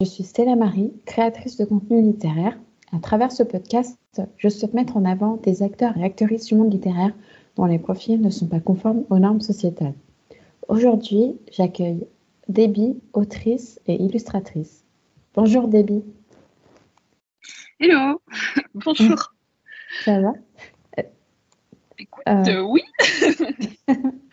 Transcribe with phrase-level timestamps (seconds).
[0.00, 2.56] Je suis Stella Marie, créatrice de contenu littéraire.
[2.92, 3.98] À travers ce podcast,
[4.36, 7.12] je souhaite mettre en avant des acteurs et actrices du monde littéraire
[7.56, 9.94] dont les profils ne sont pas conformes aux normes sociétales.
[10.68, 12.06] Aujourd'hui, j'accueille
[12.46, 14.84] Debbie, autrice et illustratrice.
[15.34, 16.04] Bonjour Debbie.
[17.80, 18.22] Hello,
[18.74, 19.34] bonjour.
[20.04, 20.32] Ça va?
[21.98, 22.82] Écoute, euh, oui.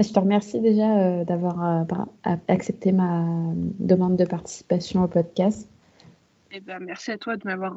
[0.00, 3.24] Je te remercie déjà euh, d'avoir euh, accepté ma
[3.80, 5.68] demande de participation au podcast.
[6.52, 7.76] Eh ben, merci à toi de m'avoir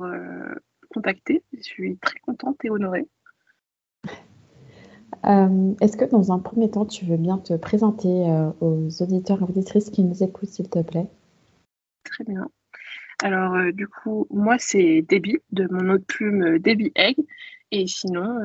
[0.93, 1.43] contacté.
[1.51, 3.07] Je suis très contente et honorée.
[5.23, 8.09] Est-ce que dans un premier temps, tu veux bien te présenter
[8.61, 11.07] aux auditeurs et auditrices qui nous écoutent, s'il te plaît?
[12.05, 12.47] Très bien.
[13.21, 17.17] Alors, du coup, moi, c'est Debbie, de mon autre plume Debbie Egg.
[17.71, 18.39] Et sinon,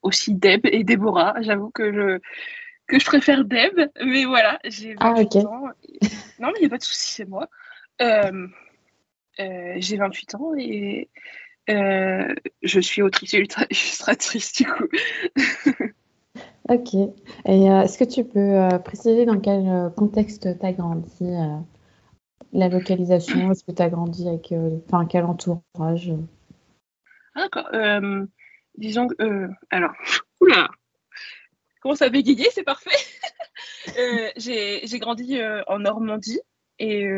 [0.00, 1.34] aussi Deb et Déborah.
[1.42, 2.20] J'avoue que je,
[2.88, 5.68] que je préfère Deb, mais voilà, j'ai 28 ah, ans.
[6.40, 7.48] Non, mais il n'y a pas de souci, c'est moi.
[8.00, 8.48] Euh,
[9.40, 11.08] euh, j'ai 28 ans et
[11.70, 13.38] euh, je suis autrice et
[13.70, 14.86] illustratrice du coup.
[16.68, 16.94] ok.
[17.46, 21.30] Et est-ce que tu peux préciser dans quel contexte tu as grandi
[22.52, 23.52] La localisation?
[23.52, 24.52] Est-ce que tu as grandi avec
[24.86, 26.12] enfin, quel entourage?
[27.34, 27.68] Ah, D'accord
[28.78, 29.48] disons que.
[29.70, 29.92] Alors,
[30.40, 30.68] oula
[31.88, 32.90] Commence à bégayer, c'est parfait
[33.98, 36.38] euh, J'ai grandi euh, en Normandie
[36.78, 37.08] et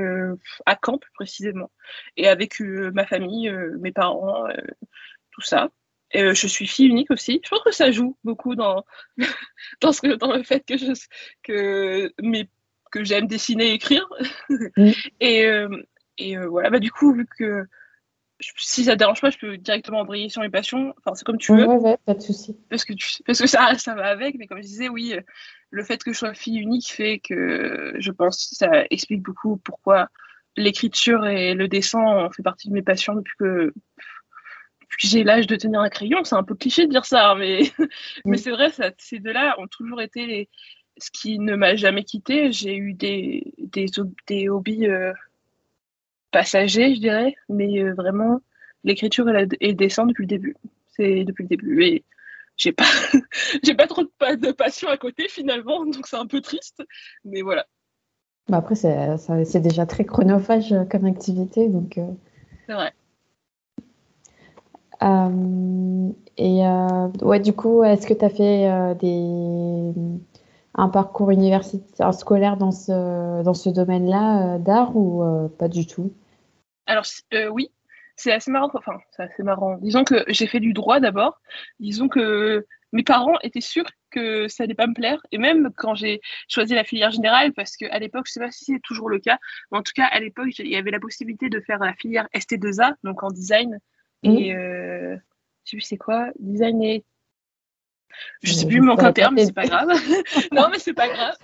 [0.64, 1.72] à Caen plus précisément,
[2.16, 4.46] et avec ma famille, mes parents,
[5.32, 5.70] tout ça.
[6.12, 7.41] Et, je suis fille unique aussi.
[7.44, 8.84] Je pense que ça joue beaucoup dans,
[9.80, 10.92] dans, ce dans le fait que je
[11.42, 12.12] que,
[12.92, 14.08] que j'aime dessiner et écrire.
[15.20, 15.50] et,
[16.16, 17.64] et voilà, bah, du coup, vu que
[18.56, 20.94] si ça te dérange pas, je peux directement embrayer sur mes passions.
[20.98, 21.66] Enfin, c'est comme tu veux.
[21.66, 22.56] Ouais, ouais, pas de souci.
[22.69, 22.92] Parce que,
[23.27, 24.36] parce que ça, ça va avec.
[24.38, 25.14] Mais comme je disais, oui,
[25.70, 29.58] le fait que je sois fille unique fait que je pense que ça explique beaucoup
[29.58, 30.08] pourquoi
[30.56, 33.72] l'écriture et le dessin ont fait partie de mes passions depuis que,
[34.98, 36.25] j'ai l'âge de tenir un crayon.
[36.25, 37.62] C'est un peu cliché de dire ça, mais,
[38.25, 40.48] mais c'est vrai, ça, ces deux-là ont toujours été les...
[40.98, 42.53] ce qui ne m'a jamais quitté.
[42.53, 43.87] J'ai eu des, des,
[44.26, 44.87] des hobbies.
[44.87, 45.12] Euh,
[46.30, 48.41] passager, je dirais, mais euh, vraiment
[48.84, 50.56] l'écriture et, le dessin depuis le début.
[50.88, 51.82] C'est depuis le début.
[51.84, 52.04] Et
[52.56, 52.84] j'ai pas,
[53.62, 56.82] j'ai pas trop de, de, passion à côté finalement, donc c'est un peu triste,
[57.24, 57.66] mais voilà.
[58.48, 61.98] Bah après, c'est déjà très chronophage comme activité, donc.
[61.98, 62.10] Euh.
[62.66, 62.92] C'est vrai.
[65.02, 66.60] Euh, et
[67.24, 69.92] ouais, du coup, est-ce que tu as fait des
[70.80, 75.22] un parcours universitaire scolaire dans ce, dans ce domaine-là d'art ou
[75.58, 76.12] pas du tout?
[76.91, 77.04] Alors,
[77.34, 77.70] euh, oui,
[78.16, 78.68] c'est assez marrant.
[78.74, 79.78] Enfin, c'est assez marrant.
[79.78, 81.40] Disons que j'ai fait du droit d'abord.
[81.78, 85.24] Disons que mes parents étaient sûrs que ça allait pas me plaire.
[85.30, 88.64] Et même quand j'ai choisi la filière générale, parce qu'à l'époque, je sais pas si
[88.64, 89.38] c'est toujours le cas,
[89.70, 92.26] mais en tout cas, à l'époque, il y avait la possibilité de faire la filière
[92.34, 93.78] ST2A, donc en design.
[94.24, 94.30] Mmh.
[94.30, 95.16] Et euh,
[95.64, 97.04] je sais plus c'est quoi, design et.
[98.43, 99.88] Je sais plus, il manque un terme, mais c'est pas grave.
[100.53, 101.37] non, mais c'est pas grave.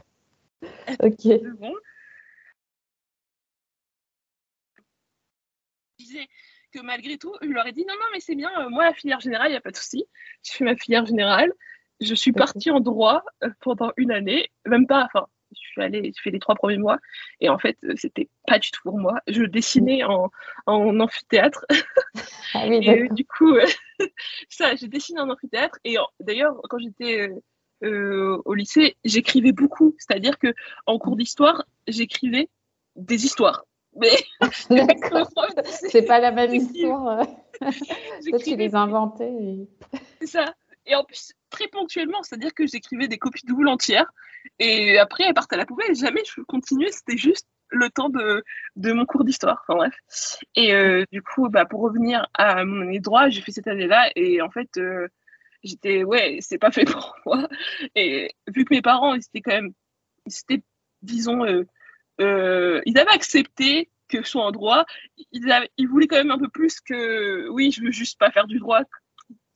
[1.00, 1.26] Ok.
[1.58, 1.72] Bon.
[6.72, 8.92] que malgré tout, je leur ai dit non, non, mais c'est bien, euh, moi, la
[8.92, 10.04] filière générale, il n'y a pas de souci.
[10.44, 11.52] Je fais ma filière générale.
[12.00, 15.26] Je suis partie en droit euh, pendant une année, même pas, enfin,
[15.62, 16.98] je suis allée, j'ai fait les trois premiers mois,
[17.40, 19.20] et en fait, euh, c'était pas du tout pour moi.
[19.26, 20.30] Je dessinais en,
[20.66, 21.64] en amphithéâtre.
[22.54, 23.54] Ah et du coup,
[24.48, 27.28] ça, j'ai dessiné en amphithéâtre, et d'ailleurs, quand j'étais
[27.82, 30.54] au lycée, j'écrivais beaucoup, c'est-à-dire que
[30.86, 32.48] en cours d'histoire, j'écrivais
[32.94, 33.66] des histoires
[34.70, 34.86] mais
[35.64, 37.26] c'est pas la même histoire.
[37.60, 39.68] Toi, tu les inventais.
[40.20, 40.54] C'est ça.
[40.86, 44.10] Et en plus, très ponctuellement, c'est-à-dire que j'écrivais des copies doubles entières.
[44.58, 45.94] Et après, elles partent à la poubelle.
[45.94, 46.92] Jamais je continuais.
[46.92, 48.44] C'était juste le temps de,
[48.76, 49.64] de mon cours d'histoire.
[49.66, 49.94] Enfin bref.
[50.54, 54.10] Et euh, du coup, bah, pour revenir à mon année droit, j'ai fait cette année-là.
[54.14, 55.08] Et en fait, euh,
[55.64, 57.48] j'étais, ouais, c'est pas fait pour moi.
[57.94, 59.72] Et vu que mes parents, ils étaient quand même,
[60.26, 60.62] c'était,
[61.02, 61.44] disons,
[62.20, 64.84] euh, ils avaient accepté que je sois en droit.
[65.32, 68.46] Ils, ils voulaient quand même un peu plus que, oui, je veux juste pas faire
[68.46, 68.82] du droit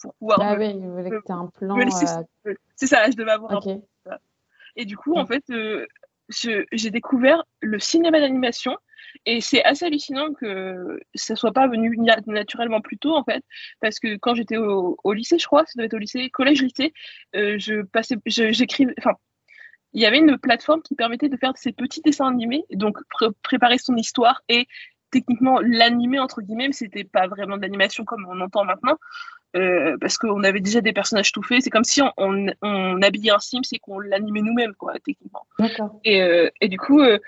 [0.00, 0.38] pour pouvoir.
[0.40, 1.78] Ah oui, ils voulaient que tu un plan.
[1.78, 3.82] Euh, c'est ça, je devais avoir un plan.
[4.76, 5.86] Et du coup, en fait, euh,
[6.28, 8.76] j'ai découvert le cinéma d'animation.
[9.26, 13.42] Et c'est assez hallucinant que ça soit pas venu naturellement plus tôt, en fait,
[13.80, 16.92] parce que quand j'étais au, lycée, je crois, ça devait être au lycée, collège-lycée,
[17.34, 19.14] je passais, j'écrivais, enfin,
[19.92, 22.98] il y avait une plateforme qui permettait de faire ces petits dessins animés, donc
[23.42, 24.68] préparer son histoire et
[25.10, 28.96] techniquement l'animer entre guillemets, mais c'était pas vraiment de l'animation comme on entend maintenant,
[29.56, 31.62] euh, parce qu'on avait déjà des personnages tout faits.
[31.62, 35.46] C'est comme si on, on, habillait un Sims et qu'on l'animait nous-mêmes, quoi, techniquement.
[36.04, 37.18] Et, euh, et, du coup, euh,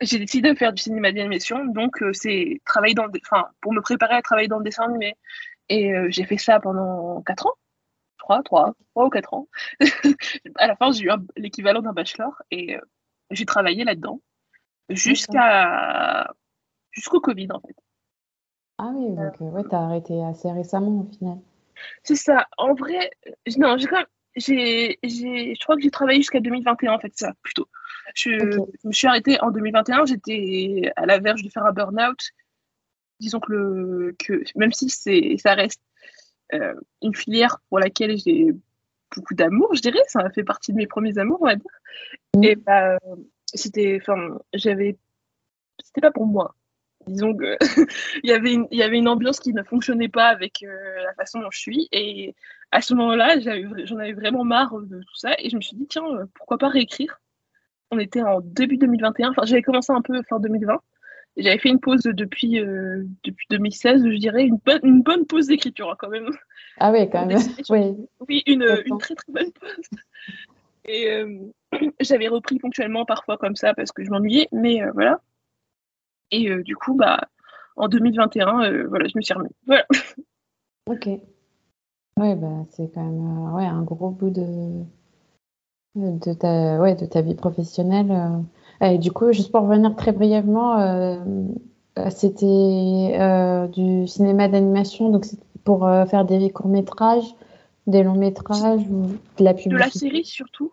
[0.00, 4.14] j'ai décidé de faire du cinéma d'animation, donc c'est travailler dans, enfin, pour me préparer
[4.14, 5.16] à travailler dans le dessin animé.
[5.70, 7.54] Et j'ai fait ça pendant 4 ans,
[8.18, 9.48] 3, 3, 3 ou 4 ans.
[10.56, 12.76] à la fin, j'ai eu l'équivalent d'un bachelor et
[13.30, 14.20] j'ai travaillé là-dedans
[14.88, 16.32] jusqu'à
[16.92, 17.76] jusqu'au Covid en fait.
[18.78, 21.38] Ah oui, donc ouais, t'as arrêté assez récemment au final.
[22.02, 22.46] C'est ça.
[22.56, 23.10] En vrai,
[23.56, 24.06] non, j'ai quand même
[24.38, 27.68] j'ai, je crois que j'ai travaillé jusqu'à 2021 en fait, ça plutôt.
[28.14, 32.30] Je, me suis arrêtée en 2021, j'étais à la verge de faire un burn-out.
[33.20, 35.82] Disons que, le, que même si c'est, ça reste
[36.54, 38.54] euh, une filière pour laquelle j'ai
[39.14, 41.80] beaucoup d'amour, je dirais, ça a fait partie de mes premiers amours, on va dire.
[42.36, 42.44] Mm.
[42.44, 42.98] Et bah,
[43.52, 44.96] c'était, enfin, j'avais,
[45.82, 46.54] c'était pas pour moi
[47.08, 47.56] disons qu'il
[48.24, 51.40] y, avait une, y avait une ambiance qui ne fonctionnait pas avec euh, la façon
[51.40, 51.88] dont je suis.
[51.92, 52.34] Et
[52.70, 55.34] à ce moment-là, j'en avais vraiment marre de tout ça.
[55.38, 57.20] Et je me suis dit, tiens, euh, pourquoi pas réécrire?
[57.90, 59.30] On était en début 2021.
[59.30, 60.80] Enfin, j'avais commencé un peu fin 2020.
[61.36, 65.24] Et j'avais fait une pause depuis, euh, depuis 2016, je dirais, une, bonne, une bonne
[65.24, 66.28] pause d'écriture hein, quand même.
[66.78, 67.38] Ah oui, quand même.
[67.70, 67.96] Oui,
[68.28, 70.00] oui une, une, très très bonne pause.
[70.86, 71.46] Et
[72.00, 75.20] j'avais repris ponctuellement parfois comme ça parce que je m'ennuyais, mais voilà.
[76.30, 77.20] Et euh, du coup, bah,
[77.76, 79.50] en 2021, euh, voilà, je me suis remis.
[79.66, 79.86] Voilà.
[80.90, 81.06] Ok.
[81.06, 84.82] Ouais, bah, c'est quand même euh, ouais, un gros bout de,
[85.94, 88.10] de, ta, ouais, de ta vie professionnelle.
[88.80, 90.78] Et du coup, juste pour revenir très brièvement,
[92.08, 97.34] c'était du cinéma d'animation, donc c'était pour faire des courts-métrages,
[97.86, 100.72] des longs-métrages ou de la publicité De la série surtout.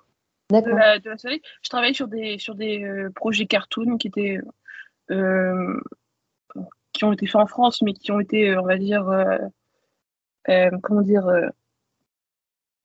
[0.50, 0.76] D'accord.
[0.76, 1.42] De la, de la, série.
[1.62, 4.40] Je travaillais sur des, sur des projets cartoon qui étaient
[6.96, 10.70] qui ont été faits en France, mais qui ont été, euh, on va dire, euh,
[10.82, 11.28] comment dire,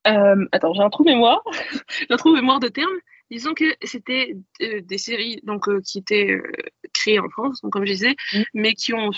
[0.05, 1.43] attends, j'ai un trou mémoire,
[2.01, 2.99] j'ai un trou mémoire de termes.
[3.31, 6.37] Disons que c'était des séries donc qui étaient
[6.93, 8.43] créées en France, donc, comme je disais, mm.
[8.55, 9.11] mais qui ont,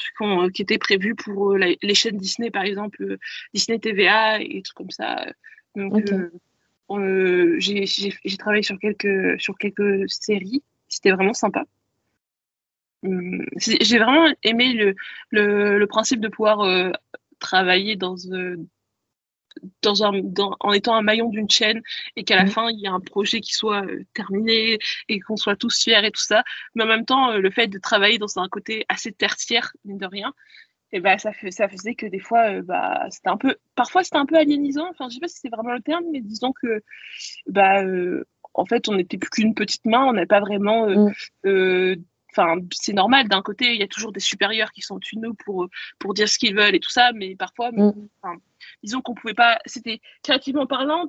[0.53, 3.17] qui, étaient prévues pour les chaînes Disney, par exemple
[3.55, 5.25] Disney TVA et trucs comme ça.
[5.75, 6.05] Donc
[7.59, 10.63] j'ai travaillé sur quelques sur quelques séries.
[10.89, 11.65] C'était vraiment sympa.
[13.05, 14.95] Hum, j'ai vraiment aimé le,
[15.31, 16.93] le, le, principe de pouvoir euh,
[17.41, 18.57] travailler dans, euh,
[19.83, 21.83] dans un, dans, en étant un maillon d'une chaîne
[22.15, 22.49] et qu'à la mmh.
[22.49, 24.79] fin il y a un projet qui soit euh, terminé
[25.09, 26.45] et qu'on soit tous fiers et tout ça.
[26.77, 30.07] Mais en même temps, le fait de travailler dans un côté assez tertiaire, mine de
[30.07, 30.33] rien,
[30.93, 34.19] et bah, ça, fait, ça faisait que des fois, bah, c'était un peu, parfois c'était
[34.19, 34.87] un peu aliénisant.
[34.91, 36.83] Enfin, je sais pas si c'est vraiment le terme, mais disons que,
[37.47, 37.83] bah,
[38.55, 41.97] en fait, on n'était plus qu'une petite main, on n'avait pas vraiment mmh
[42.35, 45.21] enfin c'est normal d'un côté il y a toujours des supérieurs qui sont au-dessus de
[45.21, 45.67] nous pour
[45.99, 47.93] pour dire ce qu'ils veulent et tout ça mais parfois mm.
[48.83, 51.09] disons qu'on pouvait pas c'était créativement parlant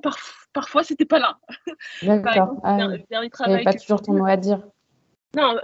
[0.52, 1.38] parfois c'était pas là.
[2.02, 2.60] D'accord.
[2.62, 4.62] ah, dernier travail pas toujours ton mot à dire.
[5.36, 5.56] Non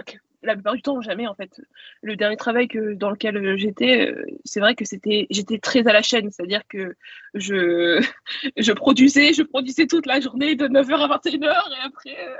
[0.43, 1.61] la plupart du temps jamais en fait.
[2.01, 5.87] Le dernier travail que dans lequel euh, j'étais, euh, c'est vrai que c'était j'étais très
[5.87, 6.95] à la chaîne, c'est-à-dire que
[7.33, 8.01] je
[8.57, 12.35] je produisais, je produisais toute la journée de 9h à 21h et après euh,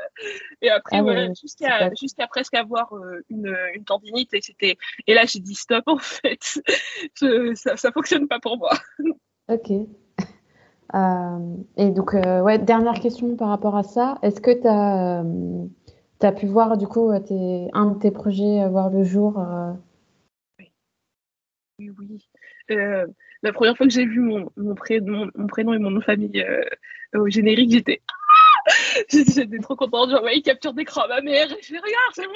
[0.61, 2.93] et après ah jusqu'à jusqu'à presque avoir
[3.29, 4.77] une, une tendinite et c'était
[5.07, 6.59] et là j'ai dit stop en fait.
[7.55, 8.71] ça ça fonctionne pas pour moi.
[9.47, 9.71] OK.
[9.71, 9.87] et
[11.91, 15.23] donc ouais, dernière question par rapport à ça, est-ce que tu as
[16.21, 19.73] tu as pu voir du coup tes, un de tes projets voir le jour euh?
[21.79, 22.29] Oui, oui.
[22.69, 23.07] Euh,
[23.41, 26.03] la première fois que j'ai vu mon, mon, prénom, mon, prénom et mon nom de
[26.03, 26.63] famille euh,
[27.19, 28.01] au générique, j'étais
[29.09, 31.47] J'étais trop contente, j'ai envoyé capture d'écran à ma mère.
[31.47, 32.33] Je regarde, c'est moi,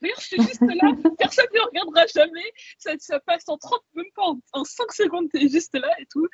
[0.00, 2.52] regarde, je suis juste là, personne ne regardera jamais.
[2.78, 4.22] Ça, ça, passe en 30, même pas
[4.54, 6.26] en, 5 secondes, t'es juste là et tout.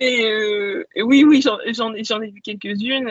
[0.00, 0.22] Et,
[0.96, 3.08] et oui, oui, j'en ai, vu quelques-unes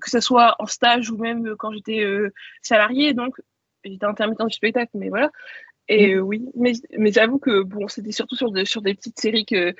[0.00, 3.36] que ce soit en stage ou même quand j'étais euh, salariée, donc
[3.84, 5.30] j'étais intermittent du spectacle, mais voilà.
[5.88, 6.18] Et mm.
[6.18, 9.72] euh, oui, mais, mais j'avoue que bon, c'était surtout sur, sur des petites séries que,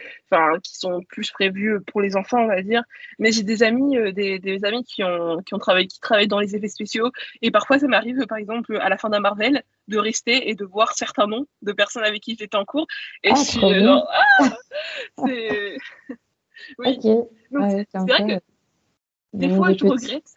[0.62, 2.82] qui sont plus prévues pour les enfants, on va dire.
[3.18, 6.28] Mais j'ai des amis, euh, des, des, amis qui ont, qui ont travaillé, qui travaillent
[6.28, 7.10] dans les effets spéciaux.
[7.42, 10.64] Et parfois, ça m'arrive, par exemple, à la fin d'un Marvel, de rester et de
[10.64, 12.86] voir certains noms de personnes avec qui j'étais en cours.
[13.22, 14.56] Et ah, je suis genre, ah
[15.26, 15.76] c'est.
[16.78, 16.98] oui.
[17.02, 18.55] c'est vrai que
[19.36, 20.34] des fois, je regrette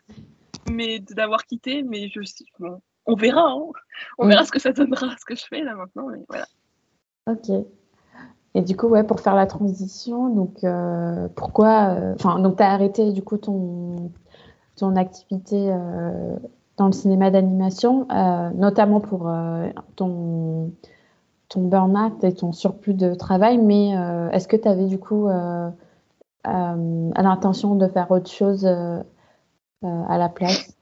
[0.69, 2.19] mais d'avoir quitté, mais je
[2.59, 3.61] bon, on verra, hein.
[4.17, 6.45] on verra ce que ça donnera, ce que je fais là maintenant, mais voilà.
[7.27, 7.49] Ok.
[8.55, 12.63] Et du coup, ouais, pour faire la transition, donc euh, pourquoi, euh, enfin, donc tu
[12.63, 14.11] as arrêté du coup ton
[14.75, 16.35] ton activité euh,
[16.77, 18.07] dans le cinéma d'animation,
[18.55, 19.29] notamment pour
[19.95, 20.71] ton
[21.49, 23.89] ton burn-out et ton surplus de travail, mais
[24.31, 25.69] est-ce que tu avais du coup euh,
[26.49, 28.99] à l'intention de faire autre chose euh,
[29.83, 30.75] euh, à la place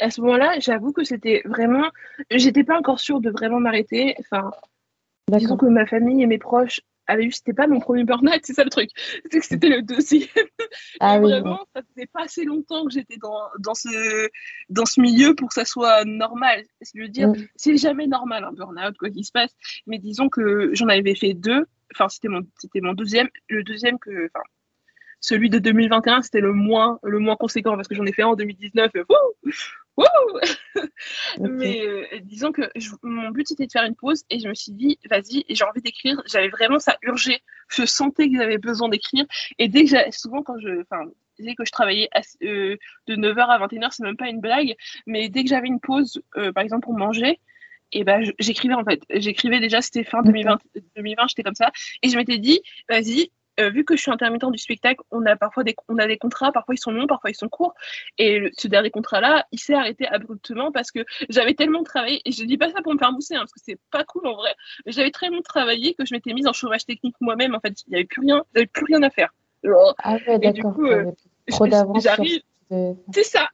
[0.00, 1.88] à ce moment-là, j'avoue que c'était vraiment.
[2.30, 4.16] J'étais pas encore sûre de vraiment m'arrêter.
[4.18, 4.50] Enfin,
[5.28, 8.54] disons que ma famille et mes proches avaient vu c'était pas mon premier burn-out, c'est
[8.54, 8.88] ça le truc.
[9.30, 10.28] C'est que c'était le deuxième.
[11.00, 14.28] Ah, oui, vraiment, ça faisait pas assez longtemps que j'étais dans, dans, ce,
[14.70, 16.64] dans ce milieu pour que ça soit normal.
[16.80, 17.46] Je veux dire, mm.
[17.54, 19.52] c'est jamais normal un burn-out, quoi qu'il se passe.
[19.86, 21.66] Mais disons que j'en avais fait deux.
[21.94, 23.28] Enfin, c'était mon, c'était mon deuxième.
[23.48, 24.26] Le deuxième que.
[24.26, 24.44] Enfin,
[25.20, 28.28] celui de 2021, c'était le moins, le moins conséquent parce que j'en ai fait un
[28.28, 28.92] en 2019.
[31.40, 32.62] Mais euh, disons que
[33.02, 35.80] mon but c'était de faire une pause et je me suis dit, vas-y, j'ai envie
[35.80, 36.22] d'écrire.
[36.26, 37.42] J'avais vraiment ça urgé.
[37.68, 39.24] Je sentais que j'avais besoin d'écrire.
[39.58, 41.04] Et dès que souvent quand je, enfin,
[41.38, 42.08] dès que je travaillais
[42.42, 42.76] euh,
[43.06, 44.74] de 9h à 21h, c'est même pas une blague,
[45.06, 47.40] mais dès que j'avais une pause, euh, par exemple pour manger,
[47.94, 49.02] et ben j'écrivais en fait.
[49.10, 50.58] J'écrivais déjà, c'était fin 2020,
[50.96, 51.70] 2020 j'étais comme ça.
[52.02, 55.36] Et je m'étais dit, vas-y, euh, vu que je suis intermittent du spectacle, on a
[55.36, 57.74] parfois des, on a des contrats, parfois ils sont longs, parfois ils sont courts.
[58.18, 62.44] Et ce dernier contrat-là, il s'est arrêté abruptement parce que j'avais tellement travaillé, et je
[62.44, 64.54] dis pas ça pour me faire mousser, hein, parce que c'est pas cool en vrai,
[64.84, 67.54] mais j'avais tellement travaillé que je m'étais mise en chômage technique moi-même.
[67.54, 69.32] En fait, il n'y avait plus rien, j'avais plus rien à faire.
[69.98, 70.74] ah ouais, d'accord.
[70.80, 71.12] Euh,
[71.48, 72.02] trop d'avance.
[72.02, 72.42] J'arrive.
[73.12, 73.48] C'est ça.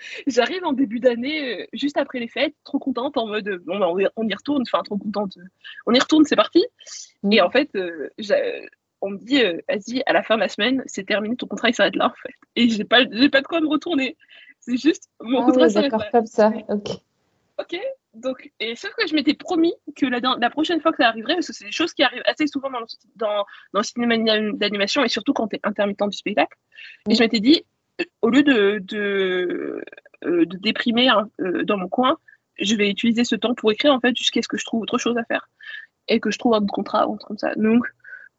[0.26, 3.80] J'arrive en début d'année, euh, juste après les fêtes, trop contente, en mode, bon,
[4.16, 5.38] on y retourne, enfin, trop contente,
[5.86, 6.64] on y retourne, c'est parti.
[7.22, 7.32] Mm.
[7.32, 7.70] Et en fait,
[9.00, 11.70] on me dit, euh, vas-y, à la fin de la semaine, c'est terminé, ton contrat
[11.70, 12.34] il s'arrête là en fait.
[12.56, 14.16] Et j'ai pas, j'ai pas de quoi me retourner.
[14.60, 16.08] C'est juste mon ah contrat s'arrête là.
[16.12, 16.90] comme ça, ok.
[17.58, 17.78] Ok,
[18.14, 21.34] donc, et sauf que je m'étais promis que la, la, prochaine fois que ça arriverait,
[21.34, 24.16] parce que c'est des choses qui arrivent assez souvent dans le, dans, dans le cinéma
[24.54, 26.56] d'animation et surtout quand tu es intermittent du spectacle.
[27.10, 27.79] Et je m'étais dit, euh,
[28.22, 29.84] au lieu de, de,
[30.24, 31.28] euh, déprimer hein,
[31.64, 32.18] dans mon coin,
[32.58, 34.98] je vais utiliser ce temps pour écrire en fait jusqu'à ce que je trouve autre
[34.98, 35.48] chose à faire
[36.08, 37.54] et que je trouve un contrat ou comme ça.
[37.54, 37.86] Donc,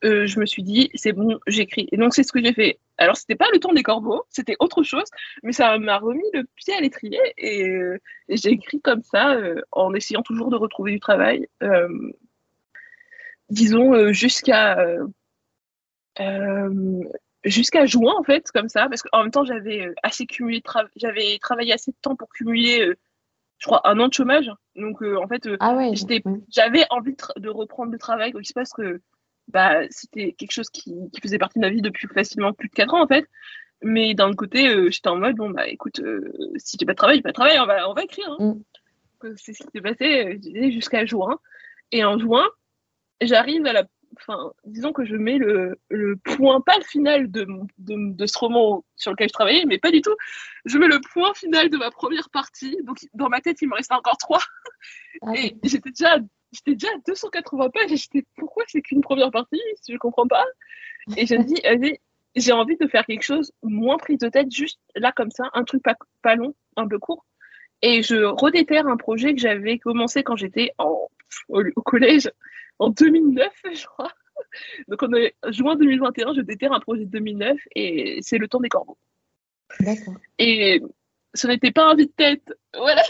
[0.04, 1.88] euh, je me suis dit, c'est bon, j'écris.
[1.92, 2.80] Et donc, c'est ce que j'ai fait.
[2.98, 5.08] Alors, c'était pas le temps des corbeaux, c'était autre chose,
[5.44, 8.00] mais ça m'a remis le pied à l'étrier et, euh,
[8.30, 11.48] j'ai écrit comme ça, euh, en essayant toujours de retrouver du travail.
[13.50, 14.78] disons, jusqu'à.
[17.44, 20.62] Jusqu'à juin, en fait, comme ça, parce qu'en même temps, j'avais assez cumulé,
[20.96, 22.94] j'avais travaillé assez de temps pour cumuler
[23.58, 24.52] je crois, un an de chômage.
[24.76, 25.78] Donc, en fait, ah
[26.50, 28.32] j'avais envie de, reprendre le travail.
[28.32, 29.02] Donc, il se passe que
[29.52, 32.94] bah, c'était quelque chose qui, faisait partie de ma vie depuis facilement plus de 4
[32.94, 33.26] ans en fait.
[33.84, 36.98] Mais d'un côté, euh, j'étais en mode, bon, bah écoute, euh, si j'ai pas de
[36.98, 38.30] travail, j'ai pas de travail, on va, on va écrire.
[38.40, 38.56] Hein.
[39.24, 39.34] Mm.
[39.38, 41.40] C'est ce qui s'est passé euh, jusqu'à juin.
[41.92, 42.48] Et en juin,
[43.22, 43.84] j'arrive à la.
[44.18, 48.38] Enfin, disons que je mets le, le point, pas le final de, de, de, ce
[48.38, 50.16] roman sur lequel je travaillais, mais pas du tout.
[50.66, 52.78] Je mets le point final de ma première partie.
[52.84, 54.42] Donc, dans ma tête, il me restait encore trois.
[55.22, 56.18] Ah et j'étais déjà
[56.52, 59.62] j'étais déjà à 280 pages et j'étais pourquoi c'est qu'une première partie?
[59.88, 60.46] Je comprends pas.
[61.18, 62.00] Et je me dis, allez,
[62.36, 65.64] j'ai envie de faire quelque chose moins prise de tête, juste là comme ça, un
[65.64, 67.26] truc pas, pas long, un peu court.
[67.82, 71.10] Et je redéterre un projet que j'avais commencé quand j'étais au,
[71.50, 72.30] au, collège
[72.82, 74.12] en 2009, je crois.
[74.88, 78.70] Donc en juin 2021, je déterre un projet de 2009 et c'est le temps des
[78.70, 78.98] corbeaux.
[79.80, 80.16] D'accord.
[80.40, 80.82] Et
[81.34, 82.54] ce n'était pas un vide-tête.
[82.76, 83.04] Voilà.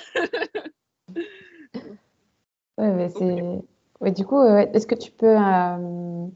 [2.78, 4.12] Ouais, mais c'est.
[4.12, 5.38] du coup, est-ce que tu peux.
[5.38, 6.28] Euh,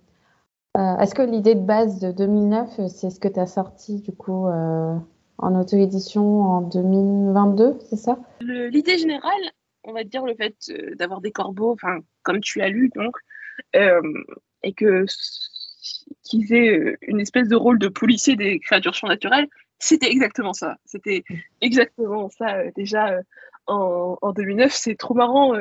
[0.77, 4.11] euh, est-ce que l'idée de base de 2009, c'est ce que tu as sorti du
[4.11, 4.95] coup euh,
[5.37, 8.19] en auto-édition en 2022, c'est ça?
[8.41, 9.31] L'idée générale,
[9.83, 10.55] on va dire le fait
[10.97, 13.15] d'avoir des corbeaux, enfin, comme tu as lu donc,
[13.73, 15.05] et que
[16.23, 19.47] qu'ils aient une espèce de rôle de policier des créatures surnaturelles,
[19.79, 20.77] c'était exactement ça.
[20.85, 21.23] C'était
[21.61, 23.19] exactement ça déjà
[23.67, 24.73] en, en, 2009.
[24.73, 25.53] C'est trop marrant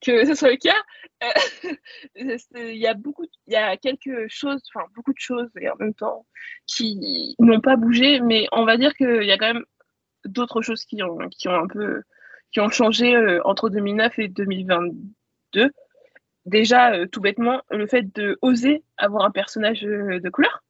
[0.00, 0.76] que ce soit le cas.
[1.22, 1.76] Euh,
[2.56, 5.76] il y a beaucoup, il y a quelque chose, enfin beaucoup de choses et en
[5.76, 6.26] même temps
[6.66, 9.64] qui n'ont pas bougé, mais on va dire qu'il y a quand même
[10.24, 12.02] d'autres choses qui ont, qui ont un peu,
[12.52, 15.70] qui ont changé euh, entre 2009 et 2022.
[16.46, 20.62] Déjà, euh, tout bêtement, le fait de oser avoir un personnage de couleur,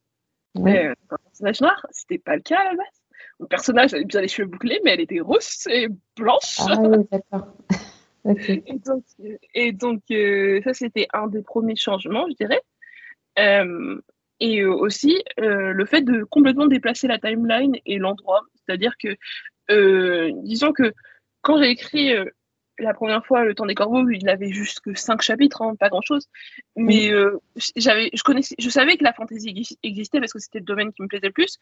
[0.55, 3.01] un personnage noir, c'était pas le cas à la base.
[3.39, 6.57] Mon personnage avait bien les cheveux bouclés, mais elle était rousse et blanche.
[6.59, 7.47] Ah oui, d'accord.
[9.53, 12.61] Et donc, euh, ça, c'était un des premiers changements, je dirais.
[13.39, 13.99] Euh,
[14.39, 18.41] et aussi, euh, le fait de complètement déplacer la timeline et l'endroit.
[18.55, 19.15] C'est-à-dire que,
[20.43, 20.93] disons que
[21.41, 22.13] quand j'ai écrit
[22.81, 25.89] la première fois Le Temps des Corbeaux, il avait juste que cinq chapitres, hein, pas
[25.89, 26.27] grand-chose.
[26.75, 27.11] Mais
[27.75, 31.01] j'avais, je, connaissais, je savais que la fantasy existait parce que c'était le domaine qui
[31.01, 31.57] me plaisait le plus.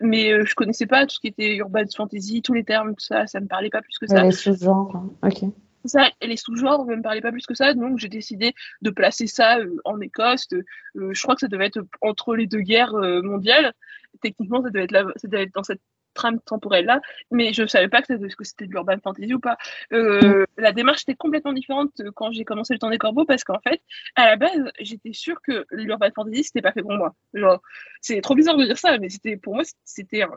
[0.00, 3.26] Mais je connaissais pas tout ce qui était urban fantasy, tous les termes, tout ça,
[3.26, 4.22] ça me parlait pas plus que ça.
[4.22, 5.50] les sous-genres, ok
[5.88, 8.90] ça, et les sous-genres ne me parlaient pas plus que ça, donc j'ai décidé de
[8.90, 10.48] placer ça euh, en Écosse.
[10.52, 13.72] Euh, je crois que ça devait être entre les deux guerres euh, mondiales.
[14.20, 15.80] Techniquement, ça devait, être ça devait être dans cette
[16.14, 17.00] trame temporelle là,
[17.30, 19.56] mais je savais pas que c'était de l'urban fantasy ou pas.
[19.92, 23.60] Euh, la démarche était complètement différente quand j'ai commencé le temps des corbeaux parce qu'en
[23.60, 23.80] fait,
[24.16, 27.14] à la base, j'étais sûre que l'urban fantasy c'était pas fait pour moi.
[27.34, 27.60] Genre,
[28.00, 30.30] c'est trop bizarre de dire ça, mais c'était pour moi c'était un,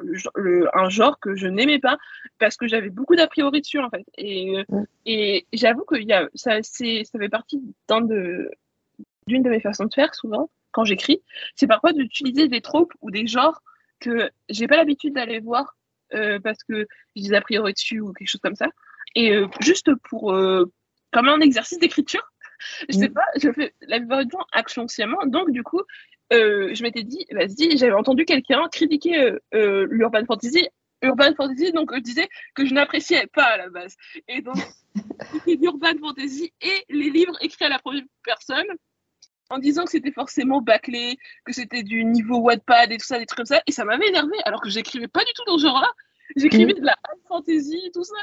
[0.73, 1.97] un, genre que je n'aimais pas
[2.39, 4.05] parce que j'avais beaucoup d'a priori dessus en fait.
[4.17, 4.63] Et,
[5.05, 8.49] et j'avoue que y a, ça, ça fait partie d'une de,
[9.27, 11.21] de mes façons de faire souvent quand j'écris,
[11.55, 13.61] c'est parfois d'utiliser des tropes ou des genres
[13.99, 15.75] que j'ai pas l'habitude d'aller voir
[16.13, 18.69] euh, parce que j'ai des a priori dessus ou quelque chose comme ça.
[19.15, 20.71] Et euh, juste pour euh,
[21.11, 22.31] comme un exercice d'écriture,
[22.89, 23.13] je sais mm.
[23.13, 25.25] pas, je fais la plupart du temps action sciemment.
[25.25, 25.81] Donc du coup,
[26.31, 30.67] je m'étais dit, vas-y, j'avais entendu quelqu'un critiquer l'urban fantasy.
[31.01, 33.95] Urban fantasy, donc je disais que je n'appréciais pas à la base.
[34.27, 34.55] Et donc,
[35.47, 38.65] l'urban fantasy et les livres écrits à la première personne
[39.49, 43.25] en disant que c'était forcément bâclé, que c'était du niveau Wattpad et tout ça, des
[43.25, 45.63] trucs comme ça, et ça m'avait énervé, alors que j'écrivais pas du tout dans ce
[45.63, 45.91] genre-là.
[46.35, 46.79] J'écrivais mm.
[46.79, 46.95] de la
[47.27, 48.13] fantasy, tout ça,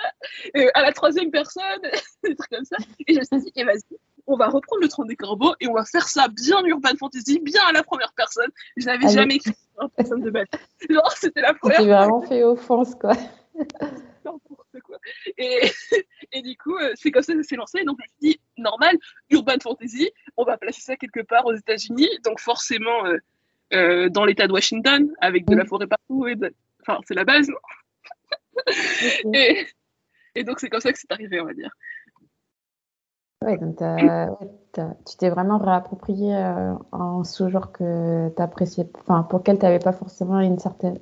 [0.57, 1.63] euh, à la troisième personne,
[2.25, 2.77] des trucs comme ça.
[3.07, 5.69] Et je me suis dit, eh, vas-y, on va reprendre le trône des corbeaux et
[5.69, 8.51] on va faire ça bien urban fantasy, bien à la première personne.
[8.77, 10.49] Je n'avais jamais écrit en personne de bête.
[10.89, 11.79] Genre, c'était la première.
[11.79, 13.15] C'était vraiment fait offense, quoi.
[14.25, 14.99] N'importe quoi.
[15.37, 15.61] Et,
[16.33, 17.85] et, du coup, euh, c'est comme ça que ça s'est lancé.
[17.85, 18.97] Donc, je me suis dit, normal,
[19.31, 22.09] urban fantasy, on va placer ça quelque part aux États-Unis.
[22.25, 23.19] Donc, forcément, euh,
[23.75, 26.27] euh, dans l'État de Washington, avec de la forêt partout.
[26.27, 26.37] Et
[26.81, 27.49] Enfin, c'est la base,
[29.35, 29.67] et,
[30.35, 31.71] et, donc, c'est comme ça que c'est arrivé, on va dire.
[33.41, 33.77] Ouais, donc
[35.05, 39.93] tu t'es vraiment réapproprié un sous-genre que tu appréciais, enfin, pour lequel tu n'avais pas
[39.93, 40.99] forcément une certaine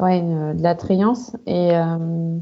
[0.00, 1.36] ouais, de l'attrayance.
[1.46, 2.38] Et euh,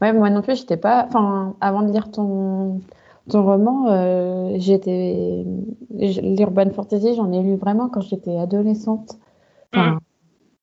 [0.00, 1.04] ouais, moi non plus, j'étais pas.
[1.06, 2.80] Enfin, avant de lire ton,
[3.28, 5.44] ton roman, euh, j'étais.
[5.90, 9.18] L'urban fantasy, j'en ai lu vraiment quand j'étais adolescente.
[9.74, 9.98] Enfin, mm.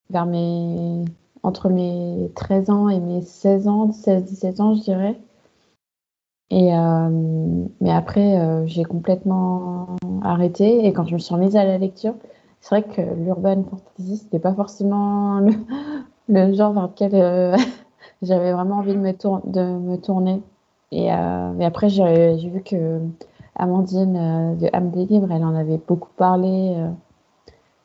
[0.10, 1.06] vers mes.
[1.44, 5.20] Entre mes 13 ans et mes 16 ans, 16-17 ans, je dirais.
[6.52, 10.86] Et euh, mais après, j'ai complètement arrêté.
[10.86, 12.14] Et quand je me suis remise à la lecture,
[12.60, 15.52] c'est vrai que l'urban fantasy, c'était pas forcément le,
[16.32, 17.56] le genre vers lequel euh,
[18.22, 20.42] j'avais vraiment envie de me, de me tourner.
[20.92, 23.00] Et, euh, après, j'ai vu que
[23.56, 26.76] Amandine euh, de âme des Libres, elle en avait beaucoup parlé.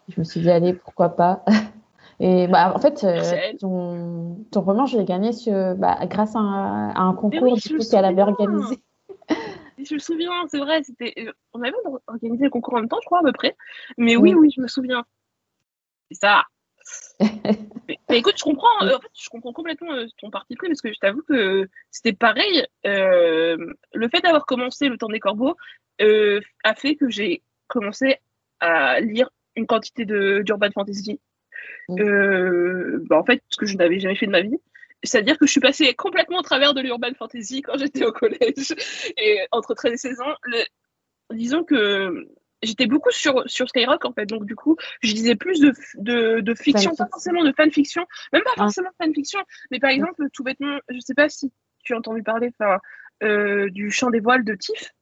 [0.09, 1.45] je me suis dit, allez, pourquoi pas?
[2.19, 3.07] Et bah, en fait,
[3.61, 7.59] ton, ton, roman, je l'ai gagné sur, bah, grâce à un, concours
[7.91, 8.79] qu'elle avait organisé.
[9.77, 11.13] Je me souviens, c'est vrai, c'était,
[11.53, 11.75] on avait
[12.07, 13.55] organisé le concours en même temps, je crois, à peu près.
[13.99, 15.05] Mais oui, oui, je me souviens.
[16.11, 16.45] C'est ça
[18.09, 20.81] mais, écoute, je comprends, euh, en fait, je comprends complètement euh, ton parti pris parce
[20.81, 22.67] que je t'avoue que c'était pareil.
[22.87, 23.57] Euh,
[23.95, 25.57] le fait d'avoir commencé le temps des corbeaux
[25.99, 28.17] a fait que j'ai commencé
[28.61, 31.21] à lire une quantité de d'urban fantasy.
[31.89, 33.07] Mm.
[33.09, 34.59] Bah, en fait, ce que je n'avais jamais fait de ma vie.
[35.03, 38.75] C'est-à-dire que je suis passée complètement au travers de l'urban fantasy quand j'étais au collège
[39.17, 40.35] et entre 13 et 16 ans.
[41.31, 42.27] disons que
[42.63, 46.41] j'étais beaucoup sur, sur Skyrock en fait, donc du coup, je lisais plus de, de,
[46.41, 48.63] de fiction, pas forcément de fanfiction, même pas ah.
[48.63, 49.41] forcément de fanfiction,
[49.71, 51.53] mais par exemple, tout bêtement, je sais pas si
[51.87, 52.51] tu as entendu parler
[53.23, 54.93] euh, du chant des voiles de Tiff.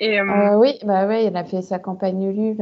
[0.00, 2.56] Et, euh, euh, oui, bah ouais, il a fait sa campagne Lulu.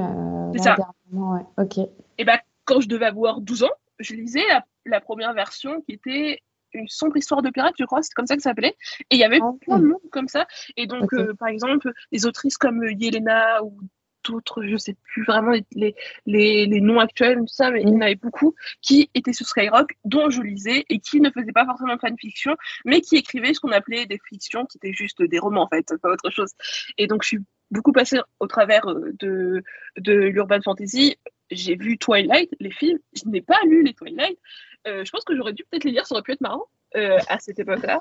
[0.53, 0.77] C'est ça.
[1.12, 1.40] Ouais.
[1.57, 1.79] Ok.
[2.18, 4.45] Et bah, quand je devais avoir 12 ans, je lisais
[4.85, 6.40] la, première version qui était
[6.75, 8.77] une sombre histoire de pirate, je crois, c'est comme ça que ça s'appelait.
[9.11, 10.47] Et il y avait ah, plein de monde comme ça.
[10.77, 13.79] Et donc, par exemple, des autrices comme Yelena ou
[14.24, 15.94] d'autres, je sais plus vraiment les,
[16.26, 19.92] les, les, noms actuels, ça, mais il y en avait beaucoup qui étaient sur Skyrock,
[20.04, 23.61] dont je lisais et qui ne faisaient pas forcément de fanfiction, mais qui écrivaient ce
[23.61, 26.52] qu'on appelait des fictions, qui étaient juste des romans en fait, pas autre chose.
[26.98, 27.38] Et donc je suis
[27.72, 29.62] beaucoup passée au travers euh, de,
[29.96, 31.16] de l'urban fantasy.
[31.50, 32.98] J'ai vu Twilight, les films.
[33.14, 34.38] Je n'ai pas lu les Twilight.
[34.87, 37.18] Euh, je pense que j'aurais dû peut-être les lire, ça aurait pu être marrant euh,
[37.28, 38.00] à cette époque-là.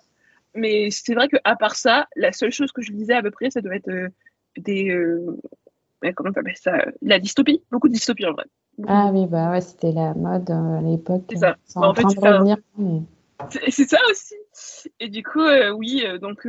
[0.53, 3.49] Mais c'est vrai qu'à part ça, la seule chose que je lisais à peu près,
[3.49, 4.11] ça devait être
[4.57, 4.93] des,
[6.15, 8.45] comment t'appelles ça La dystopie, beaucoup de dystopie en vrai.
[8.87, 11.23] Ah oui, bah ouais, c'était la mode euh, à l'époque.
[11.29, 11.55] C'est ça.
[11.75, 12.43] Bah, en, fait, c'est ça.
[13.69, 14.35] C'est ça aussi.
[14.99, 16.47] Et du coup, euh, oui, euh, donc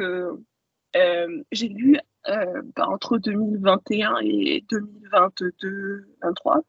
[1.53, 6.61] j'ai lu bah, entre 2021 et 2022, 23,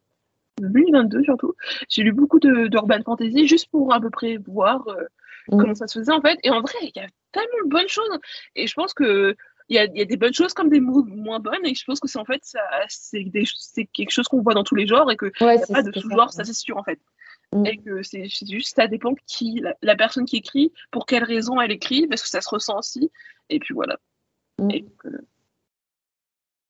[0.60, 1.54] 2022 surtout,
[1.88, 4.86] j'ai lu beaucoup d'urban fantasy juste pour à peu près voir
[5.48, 5.58] mm.
[5.58, 6.38] comment ça se faisait en fait.
[6.42, 8.18] Et en vrai, il y a tellement de bonnes choses.
[8.56, 9.36] Et je pense que
[9.68, 12.00] il y a, y a, des bonnes choses comme des moins bonnes et je pense
[12.00, 12.42] que c'est en fait
[12.88, 15.98] c'est quelque chose qu'on voit dans tous les genres et que n'y a pas de
[15.98, 16.98] sous-genre ça, c'est sûr en fait
[17.52, 17.66] mm.
[17.66, 21.72] et que c'est juste ça dépend qui la, personne qui écrit pour quelle raison elle
[21.72, 23.10] écrit parce que ça se ressent aussi
[23.48, 23.96] et puis voilà
[24.58, 24.70] mm.
[25.06, 25.18] euh,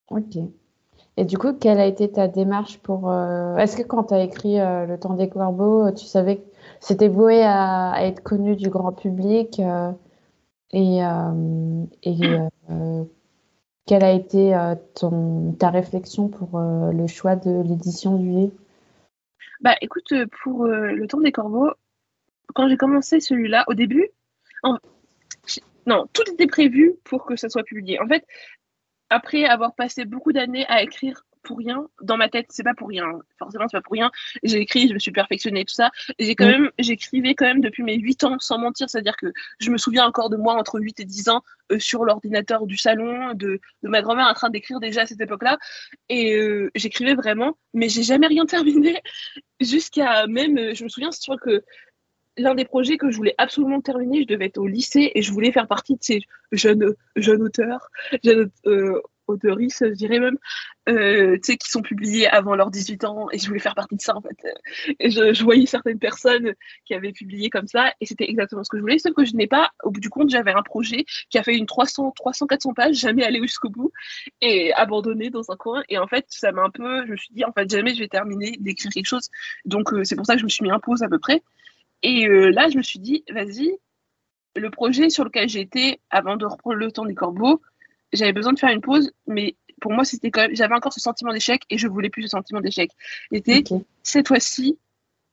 [0.09, 0.37] ok
[1.17, 4.23] et du coup quelle a été ta démarche pour euh, est-ce que quand tu as
[4.23, 6.41] écrit euh, le temps des corbeaux tu savais
[6.79, 9.59] c'était voué à, être connu du grand public.
[10.75, 10.99] Et,
[12.03, 12.19] et
[13.87, 14.53] quelle a été
[14.93, 18.53] ton, ta réflexion pour le choix de l'édition du livre?
[19.61, 21.71] Bah écoute, pour le Tour des Corbeaux,
[22.53, 24.09] quand j'ai commencé celui-là, au début,
[25.87, 27.99] non, tout était prévu pour que ça soit publié.
[28.01, 28.25] En fait,
[29.09, 32.89] après avoir passé beaucoup d'années à écrire pour rien, dans ma tête, c'est pas pour
[32.89, 33.05] rien.
[33.39, 34.11] Forcément, c'est pas pour rien.
[34.43, 35.91] J'ai écrit, je me suis perfectionnée, tout ça.
[36.19, 36.51] J'ai quand mm.
[36.51, 38.89] même, j'écrivais quand même depuis mes 8 ans, sans mentir.
[38.89, 39.27] C'est-à-dire que
[39.59, 42.77] je me souviens encore de moi entre 8 et 10 ans euh, sur l'ordinateur du
[42.77, 45.57] salon, de, de ma grand-mère en train d'écrire déjà à cette époque-là.
[46.09, 49.01] Et euh, j'écrivais vraiment, mais j'ai jamais rien terminé.
[49.61, 51.63] Jusqu'à même, euh, je me souviens, c'est sûr que
[52.37, 55.31] l'un des projets que je voulais absolument terminer, je devais être au lycée et je
[55.31, 57.89] voulais faire partie de ces jeunes, jeunes auteurs,
[58.23, 60.37] jeunes euh, je dirais même,
[60.89, 64.15] euh, qui sont publiés avant leurs 18 ans et je voulais faire partie de ça
[64.15, 64.37] en fait.
[64.99, 66.53] Je, voyais certaines personnes
[66.85, 69.35] qui avaient publié comme ça et c'était exactement ce que je voulais, sauf que je
[69.35, 72.47] n'ai pas, au bout du compte, j'avais un projet qui a fait une 300, 300,
[72.47, 73.91] 400 pages, jamais allé jusqu'au bout
[74.41, 77.33] et abandonné dans un coin et en fait, ça m'a un peu, je me suis
[77.33, 79.29] dit, en fait, jamais je vais terminer d'écrire quelque chose.
[79.65, 81.43] Donc, euh, c'est pour ça que je me suis mis un pause à peu près.
[82.01, 83.77] Et euh, là, je me suis dit, vas-y,
[84.55, 87.61] le projet sur lequel j'étais avant de reprendre le temps des corbeaux,
[88.15, 90.99] j'avais besoin de faire une pause, mais pour moi, c'était quand même, j'avais encore ce
[90.99, 92.91] sentiment d'échec et je voulais plus ce sentiment d'échec.
[93.31, 93.63] C'était
[94.03, 94.77] cette fois-ci,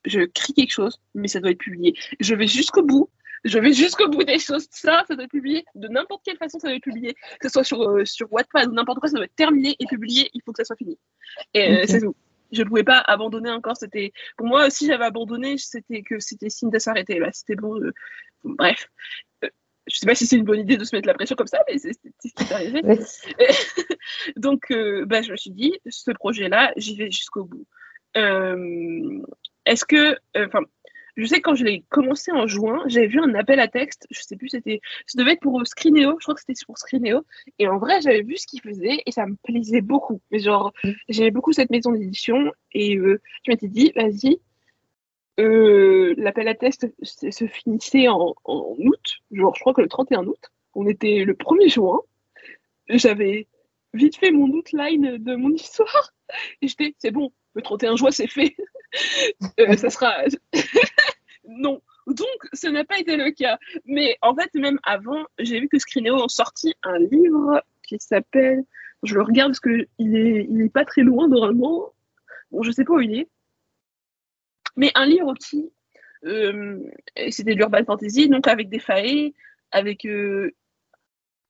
[0.04, 1.94] je crie quelque chose, mais ça doit être publié.
[2.20, 3.08] Je vais jusqu'au bout.
[3.44, 4.68] Je vais jusqu'au bout des choses.
[4.70, 5.64] Ça, ça doit être publié.
[5.74, 7.14] De n'importe quelle façon, ça doit être publié.
[7.40, 9.86] Que ce soit sur, euh, sur Wattpad ou n'importe quoi, ça doit être terminé et
[9.86, 10.30] publié.
[10.32, 10.96] Il faut que ça soit fini.
[11.52, 12.14] Et euh, c'est tout
[12.52, 13.76] je ne pouvais pas abandonner encore.
[13.76, 17.18] C'était pour moi, si j'avais abandonné, c'était que c'était signe de s'arrêter.
[17.18, 17.80] Là, c'était bon.
[17.80, 17.92] Euh,
[18.44, 18.88] bref,
[19.44, 19.48] euh,
[19.86, 21.60] je sais pas si c'est une bonne idée de se mettre la pression comme ça,
[21.68, 22.82] mais c'est ce qui est arrivé.
[24.36, 27.66] Donc, euh, bah, je me suis dit, ce projet-là, j'y vais jusqu'au bout.
[29.64, 30.60] Est-ce que, enfin,
[31.16, 34.06] je sais que quand je l'ai commencé en juin, j'avais vu un appel à texte,
[34.10, 37.24] je sais plus, c'était, ça devait être pour Screeneo, je crois que c'était pour Screeneo,
[37.58, 40.20] et en vrai, j'avais vu ce qu'il faisait et ça me plaisait beaucoup.
[40.30, 40.90] Mais genre, mm.
[41.08, 44.38] j'aimais beaucoup cette maison d'édition et euh, je m'étais dit, vas-y,
[45.40, 50.86] euh, l'appel à texte se finissait en, août, je crois que le 31 août, on
[50.86, 52.00] était le 1er juin,
[52.88, 53.48] j'avais
[53.94, 56.12] vite fait mon outline de mon histoire
[56.60, 58.54] et j'étais, c'est bon, le 31 juin, c'est fait.
[59.58, 60.12] Euh, ça sera.
[61.48, 61.80] non.
[62.06, 63.58] Donc, ce n'a pas été le cas.
[63.86, 68.64] Mais en fait, même avant, j'ai vu que Screeneo ont sorti un livre qui s'appelle.
[69.02, 71.94] Je le regarde parce qu'il est, il est pas très loin normalement.
[72.50, 73.28] Bon, je sais pas où il est.
[74.76, 75.70] Mais un livre qui.
[76.24, 76.78] Euh,
[77.30, 79.34] c'était de l'urban fantasy, donc avec des failles,
[79.72, 80.52] avec euh,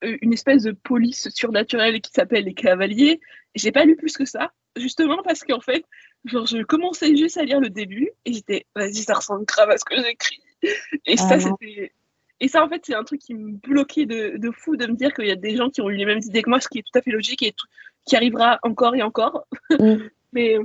[0.01, 3.19] une espèce de police surnaturelle qui s'appelle les cavaliers.
[3.55, 5.85] J'ai pas lu plus que ça, justement parce qu'en fait,
[6.25, 9.77] genre, je commençais juste à lire le début et j'étais, vas-y, ça ressemble grave à
[9.77, 10.41] ce que j'écris.
[11.05, 11.91] Et ça, c'était.
[12.39, 14.95] Et ça, en fait, c'est un truc qui me bloquait de, de fou de me
[14.95, 16.67] dire qu'il y a des gens qui ont eu les mêmes idées que moi, ce
[16.67, 17.53] qui est tout à fait logique et
[18.05, 19.45] qui arrivera encore et encore.
[19.79, 19.95] Mm.
[20.33, 20.57] Mais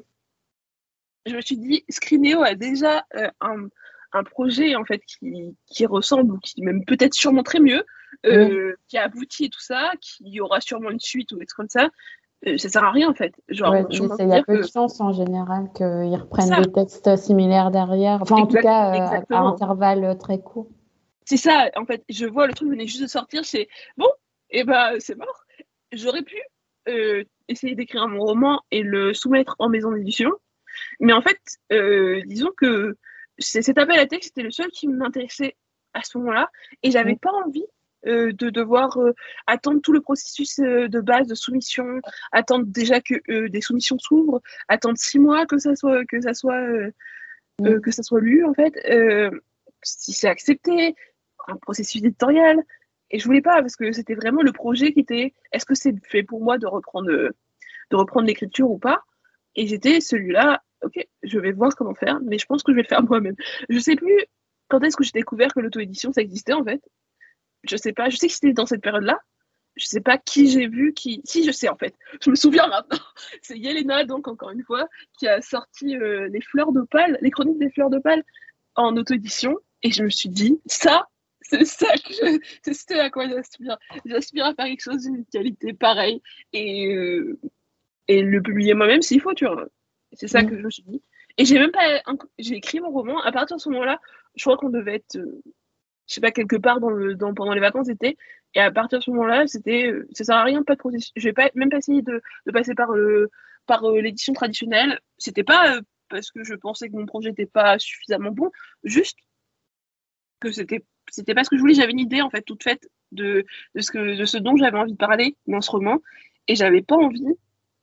[1.28, 3.68] je me suis dit, Screeneo a déjà euh, un,
[4.12, 7.84] un, projet en fait qui, qui ressemble ou qui même peut-être sûrement très mieux,
[8.26, 11.56] euh, qui a abouti et tout ça, qui aura sûrement une suite ou des trucs
[11.56, 11.88] comme ça.
[12.46, 13.34] Euh, ça sert à rien en fait.
[13.48, 18.20] Genre, il y a peu de chance en général qu'ils reprennent des textes similaires derrière.
[18.22, 20.68] Enfin, en tout cas, euh, à intervalles très courts.
[21.24, 24.08] C'est ça, en fait, je vois le truc venait juste de sortir, c'est bon,
[24.50, 25.44] et eh ben c'est mort.
[25.92, 26.36] J'aurais pu
[27.48, 30.30] essayer d'écrire mon roman et le soumettre en maison d'édition,
[31.00, 31.40] mais en fait,
[32.26, 32.96] disons que
[33.38, 35.56] cet appel à texte c'était le seul qui m'intéressait
[35.94, 36.50] à ce moment-là,
[36.82, 37.66] et j'avais pas envie
[38.06, 39.12] euh, de devoir euh,
[39.48, 44.40] attendre tout le processus euh, de base de soumission, attendre déjà que des soumissions s'ouvrent,
[44.68, 46.64] attendre six mois que ça soit que ça soit
[47.60, 47.80] mm.
[47.80, 48.72] que ça soit lu en fait,
[49.82, 50.94] si c'est accepté,
[51.48, 52.62] un processus éditorial.
[53.10, 55.94] Et je voulais pas parce que c'était vraiment le projet qui était est-ce que c'est
[56.06, 59.02] fait pour moi de reprendre de reprendre l'écriture ou pas?
[59.56, 62.82] Et j'étais celui-là, ok, je vais voir comment faire, mais je pense que je vais
[62.82, 63.36] le faire moi-même.
[63.68, 64.24] Je sais plus
[64.68, 66.82] quand est-ce que j'ai découvert que l'auto-édition ça existait en fait
[67.64, 69.18] je sais pas, je sais que c'était dans cette période-là.
[69.76, 71.20] Je sais pas qui j'ai vu, qui.
[71.24, 71.94] Si, je sais en fait.
[72.22, 72.98] Je me souviens maintenant.
[73.42, 74.88] C'est Yelena, donc encore une fois,
[75.18, 78.24] qui a sorti euh, les fleurs d'opale, les chroniques des fleurs d'opale
[78.74, 79.56] en auto-édition.
[79.84, 81.06] Et je me suis dit, ça,
[81.42, 82.40] c'est ça que je...
[82.64, 83.78] c'est ce à quoi j'aspire.
[84.04, 86.20] J'aspire à faire quelque chose d'une qualité pareille
[86.52, 87.38] et, euh,
[88.08, 89.68] et le publier moi-même s'il faut, tu vois.
[90.12, 90.50] C'est ça mm.
[90.50, 91.02] que je me suis dit.
[91.36, 92.02] Et j'ai même pas.
[92.38, 93.20] J'ai écrit mon roman.
[93.20, 94.00] À partir de ce moment-là,
[94.34, 95.16] je crois qu'on devait être.
[95.16, 95.42] Euh,
[96.08, 98.16] je sais pas, quelque part dans le, dans, pendant les vacances d'été.
[98.54, 101.12] Et à partir de ce moment-là, c'était, euh, ça sert à rien, pas de processus.
[101.16, 103.30] Je vais pas, même pas essayer de, de passer par le,
[103.66, 104.98] par euh, l'édition traditionnelle.
[105.18, 108.50] C'était pas euh, parce que je pensais que mon projet n'était pas suffisamment bon,
[108.84, 109.18] juste
[110.40, 111.74] que c'était c'était pas ce que je voulais.
[111.74, 113.44] J'avais une idée en fait toute faite de,
[113.74, 116.00] de ce que de ce dont j'avais envie de parler dans ce roman,
[116.48, 117.26] et j'avais pas envie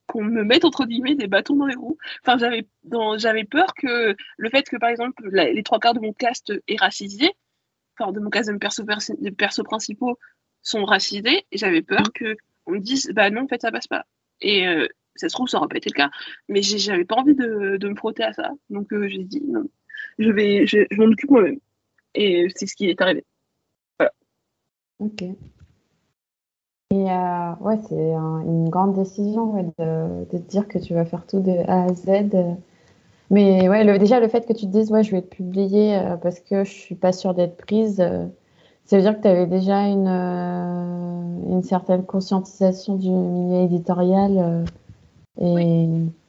[0.07, 1.97] qu'on me mette entre guillemets des bâtons dans les roues.
[2.21, 2.67] Enfin, j'avais
[3.17, 6.79] j'avais peur que le fait que par exemple les trois quarts de mon cast est
[6.79, 7.31] racisé,
[7.97, 10.17] enfin de mon cast de perso, de perso principaux
[10.61, 13.87] sont racisés, et j'avais peur que on me dise bah non en fait ça passe
[13.87, 14.05] pas.
[14.41, 16.11] Et euh, ça se trouve ça aurait pas été le cas,
[16.49, 19.63] mais j'avais pas envie de, de, me frotter à ça, donc euh, j'ai dit non,
[20.19, 21.59] je vais je, je m'en occupe moi-même.
[22.15, 23.25] Et c'est ce qui est arrivé.
[23.99, 24.13] Voilà.
[24.99, 25.23] Ok.
[26.91, 31.25] Et euh, ouais, c'est une grande décision de, de, te dire que tu vas faire
[31.25, 32.29] tout de A à Z.
[33.31, 35.97] Mais ouais, le, déjà le fait que tu te dises ouais, je vais te publier
[35.97, 38.27] euh, parce que je suis pas sûre d'être prise, euh,
[38.85, 44.63] ça veut dire que tu avais déjà une, euh, une certaine conscientisation du milieu éditorial
[45.41, 45.87] et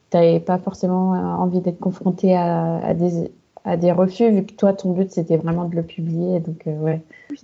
[0.09, 3.31] tu n'avais pas forcément envie d'être confrontée à, à, des,
[3.63, 6.39] à des refus vu que toi ton but c'était vraiment de le publier.
[6.39, 7.03] Donc ouais.
[7.29, 7.39] Oui.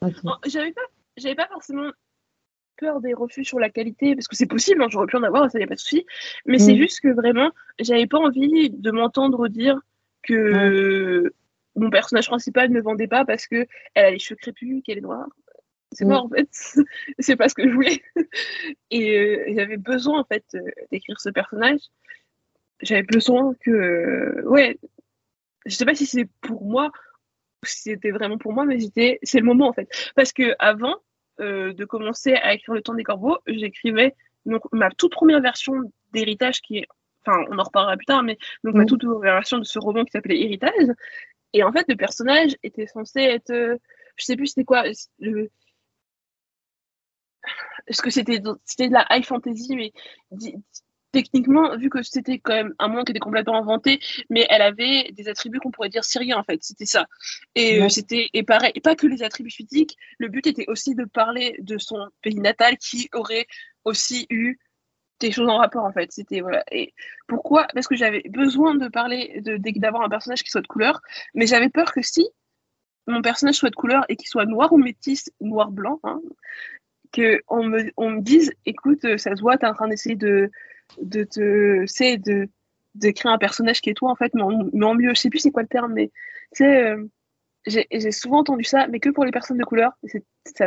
[0.00, 0.28] Okay.
[0.46, 0.80] J'avais pas,
[1.16, 1.90] j'avais pas forcément
[2.76, 5.50] peur des refus sur la qualité, parce que c'est possible, hein, j'aurais pu en avoir,
[5.50, 6.06] ça n'y a pas de souci.
[6.46, 6.60] Mais mm.
[6.60, 9.80] c'est juste que vraiment, j'avais pas envie de m'entendre dire
[10.22, 11.30] que mm.
[11.76, 15.02] mon personnage principal ne vendait pas parce que elle a les cheveux crépus, qu'elle est
[15.02, 15.28] noire.
[15.92, 16.24] C'est pas mm.
[16.24, 16.48] en fait,
[17.18, 18.02] c'est pas ce que je voulais.
[18.90, 21.80] Et euh, j'avais besoin en fait euh, d'écrire ce personnage.
[22.80, 24.78] J'avais besoin que, euh, ouais,
[25.66, 26.90] je sais pas si c'est pour moi
[27.62, 28.78] ou si c'était vraiment pour moi, mais
[29.22, 29.88] c'est le moment en fait.
[30.16, 30.96] Parce que avant,
[31.42, 34.14] euh, de commencer à écrire Le Temps des Corbeaux, j'écrivais
[34.46, 35.74] donc ma toute première version
[36.12, 36.86] d'Héritage qui est,
[37.24, 40.04] enfin, on en reparlera plus tard, mais donc ma toute première version de ce roman
[40.04, 40.88] qui s'appelait Héritage.
[41.52, 43.76] Et en fait, le personnage était censé être, euh,
[44.16, 44.84] je sais plus c'était quoi,
[45.18, 45.50] le,
[47.86, 49.92] est-ce que c'était c'était de la high fantasy, mais
[51.12, 55.10] techniquement, vu que c'était quand même un monde qui était complètement inventé, mais elle avait
[55.12, 57.06] des attributs qu'on pourrait dire syriens en fait, c'était ça.
[57.54, 59.96] Et euh, c'était et pareil, et pas que les attributs physiques.
[60.18, 63.46] Le but était aussi de parler de son pays natal qui aurait
[63.84, 64.58] aussi eu
[65.20, 66.10] des choses en rapport en fait.
[66.10, 66.64] C'était voilà.
[66.72, 66.94] Et
[67.28, 67.66] pourquoi?
[67.74, 71.00] Parce que j'avais besoin de parler de d'avoir un personnage qui soit de couleur,
[71.34, 72.26] mais j'avais peur que si
[73.06, 76.20] mon personnage soit de couleur et qu'il soit noir ou métis, noir blanc, hein,
[77.12, 80.50] que on me on me dise, écoute, ça se voit, t'es en train d'essayer de
[81.00, 82.48] de te, c'est de,
[82.94, 85.14] de créer un personnage qui est toi en fait, mais en, mieux.
[85.14, 86.08] Je sais plus c'est quoi le terme, mais
[86.54, 87.04] tu sais, euh,
[87.66, 89.92] j'ai souvent entendu ça, mais que pour les personnes de couleur.
[90.04, 90.66] C'est ça,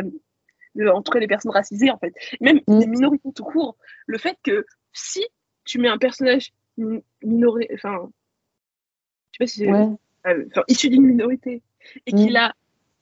[0.92, 2.80] en tout cas les personnes racisées en fait, même mm.
[2.80, 3.76] les minorités tout court.
[4.06, 5.24] Le fait que si
[5.64, 6.52] tu mets un personnage
[7.22, 8.10] minoré, enfin,
[9.32, 9.70] je sais pas si
[10.26, 11.62] euh, issu d'une minorité
[12.06, 12.36] et qu'il mm.
[12.36, 12.54] a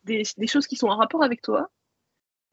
[0.05, 1.71] des, des, choses qui sont en rapport avec toi,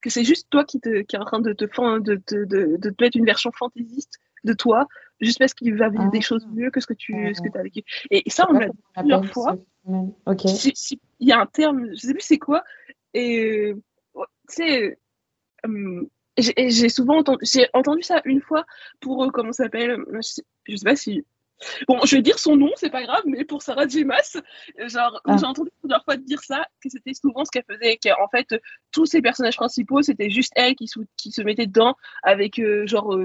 [0.01, 2.77] que c'est juste toi qui, te, qui est en train de te, de, de, de,
[2.77, 4.87] de te mettre une version fantaisiste de toi,
[5.19, 6.21] juste parce qu'il va vivre des ah.
[6.21, 7.83] choses mieux que ce que tu ce que as vécu.
[8.09, 9.57] Et, ça, on l'a dit plusieurs fois.
[10.25, 10.45] Ok.
[11.19, 12.63] Il y a un terme, je sais plus c'est quoi,
[13.13, 13.73] et
[14.15, 14.97] tu sais,
[15.65, 16.05] euh,
[16.37, 18.65] j'ai souvent entendu, j'ai entendu ça une fois
[18.99, 19.97] pour, euh, comment ça s'appelle,
[20.67, 21.25] je, sais pas si
[21.87, 24.35] Bon, je vais dire son nom, c'est pas grave, mais pour Sarah Jemas,
[24.87, 25.37] genre, ah.
[25.37, 28.55] j'ai entendu plusieurs fois dire ça, que c'était souvent ce qu'elle faisait, qu'en fait,
[28.91, 33.15] tous ses personnages principaux, c'était juste elle qui, qui, se mettait dedans avec, euh, genre,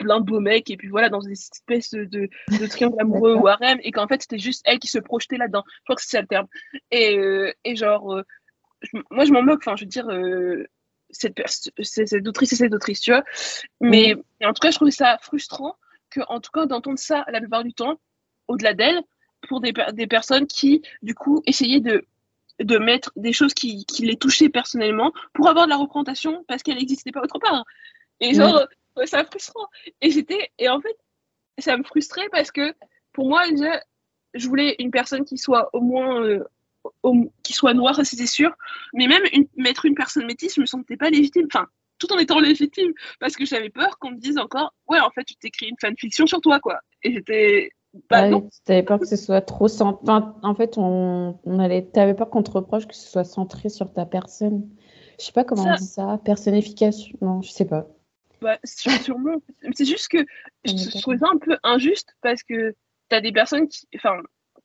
[0.00, 2.28] plein de beaux mecs et puis voilà dans des espèces de, de
[2.68, 5.64] triangle amoureux ou harem et qu'en fait c'était juste elle qui se projetait là-dedans.
[5.66, 6.46] Je crois que c'est ça le terme.
[6.90, 8.22] Et, euh, et genre euh,
[9.10, 10.64] moi je m'en moque enfin je veux dire euh,
[11.10, 11.40] cette,
[11.82, 13.24] cette autrice et cette autrice tu vois.
[13.80, 14.46] Mais mm.
[14.46, 15.76] en tout cas je trouvais ça frustrant
[16.10, 18.00] que en tout cas d'entendre ça la plupart du temps
[18.48, 19.02] au-delà d'elle
[19.48, 22.04] pour des, des personnes qui du coup essayaient de
[22.58, 26.62] de mettre des choses qui, qui les touchaient personnellement pour avoir de la représentation parce
[26.62, 27.64] qu'elle n'existait pas autre part.
[28.20, 28.66] Et genre
[29.00, 29.66] ouais, ça frustrant.
[30.00, 30.96] Et j'étais, et en fait,
[31.58, 32.74] ça me frustrait parce que
[33.12, 33.80] pour moi, je,
[34.34, 36.44] je voulais une personne qui soit au moins, euh,
[37.02, 38.52] au, qui soit noire, c'était sûr.
[38.92, 41.46] Mais même une, mettre une personne métisse, je me sentais pas légitime.
[41.52, 41.66] Enfin,
[41.98, 45.24] tout en étant légitime, parce que j'avais peur qu'on me dise encore, ouais, en fait,
[45.24, 46.80] tu t'écris une fanfiction sur toi, quoi.
[47.02, 47.72] Et j'étais.
[48.08, 50.00] Bah, ouais, t'avais peur que ce soit trop centré.
[50.02, 51.86] Enfin, en fait, on, on allait.
[51.86, 54.68] T'avais peur qu'on te reproche que ce soit centré sur ta personne.
[55.18, 56.18] Je sais pas comment on dit ça.
[56.24, 57.18] Personnification.
[57.20, 57.88] Non, je sais pas.
[58.40, 59.42] Bah, sûrement.
[59.74, 60.24] C'est juste que
[60.64, 62.74] je trouve ça un peu injuste parce que
[63.10, 63.88] tu as des personnes qui,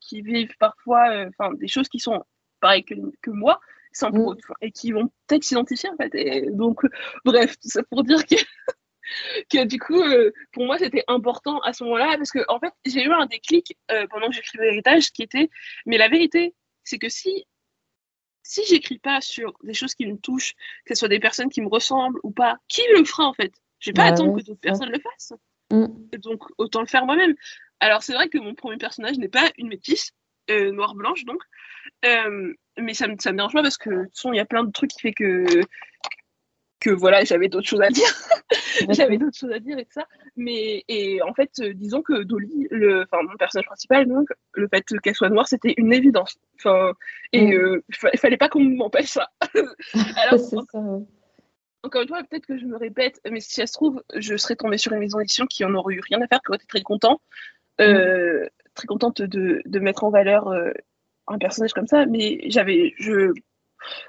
[0.00, 2.24] qui vivent parfois euh, enfin, des choses qui sont
[2.60, 3.60] pareilles que, que moi
[3.92, 4.36] sans mm.
[4.60, 6.14] et qui vont peut-être s'identifier en fait.
[6.14, 6.82] Et donc,
[7.24, 8.34] bref, tout ça pour dire que,
[9.50, 12.72] que du coup, euh, pour moi, c'était important à ce moment-là parce que en fait,
[12.84, 15.50] j'ai eu un déclic euh, pendant que j'écrivais l'héritage qui était,
[15.86, 17.46] mais la vérité, c'est que si
[18.42, 21.60] si j'écris pas sur des choses qui me touchent, que ce soit des personnes qui
[21.60, 23.52] me ressemblent ou pas, qui le fera en fait?
[23.78, 25.34] Je vais pas bah attendre que d'autres personnes le fassent.
[25.70, 25.86] Mm.
[26.18, 27.34] Donc, autant le faire moi-même.
[27.80, 30.12] Alors, c'est vrai que mon premier personnage n'est pas une métisse,
[30.50, 31.42] euh, noire-blanche donc,
[32.04, 34.40] euh, mais ça me, ça me dérange pas parce que, de toute façon, il y
[34.40, 35.44] a plein de trucs qui fait que,
[36.80, 38.06] que voilà, j'avais d'autres choses à dire.
[38.90, 40.06] j'avais d'autres choses à dire et tout ça.
[40.36, 44.68] Mais, et en fait, euh, disons que Dolly, le, enfin, mon personnage principal, donc, le
[44.68, 46.36] fait qu'elle soit noire, c'était une évidence.
[46.58, 46.92] Enfin,
[47.32, 47.82] et mm.
[48.12, 49.30] il fallait pas qu'on m'empêche ça.
[50.16, 50.58] Alors, ça
[51.86, 54.56] encore une fois, peut-être que je me répète, mais si ça se trouve, je serais
[54.56, 56.66] tombée sur une maison d'édition qui en aurait eu rien à faire, qui aurait été
[56.66, 57.20] très content,
[57.80, 58.48] euh, mm.
[58.74, 60.72] très contente de, de, mettre en valeur euh,
[61.28, 63.32] un personnage comme ça, mais j'avais, je,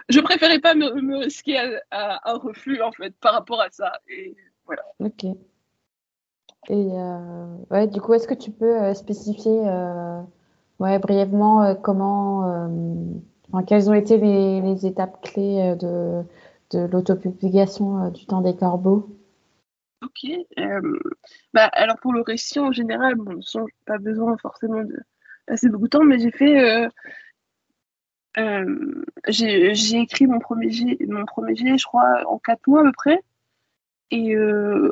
[0.10, 1.58] je préférais pas me, me risquer
[1.92, 3.94] à, un refus en fait par rapport à ça.
[4.10, 4.36] Et
[4.66, 4.84] voilà.
[5.00, 5.24] Ok.
[5.24, 5.36] Et
[6.72, 9.62] euh, ouais, du coup, est-ce que tu peux spécifier
[10.80, 12.68] ouais, brièvement comment,
[13.52, 16.24] enfin, quelles ont été les, les étapes clés de
[16.72, 19.18] de l'autopublication euh, du temps des corbeaux
[20.04, 20.30] Ok.
[20.60, 21.00] Euh,
[21.54, 24.96] bah, alors pour le récit en général, bon, sans pas besoin forcément de
[25.48, 26.88] passer beaucoup de temps, mais j'ai fait.
[28.38, 32.92] Euh, j'ai écrit mon premier, jet, mon premier je crois, en quatre mois à peu
[32.92, 33.20] près.
[34.12, 34.36] Et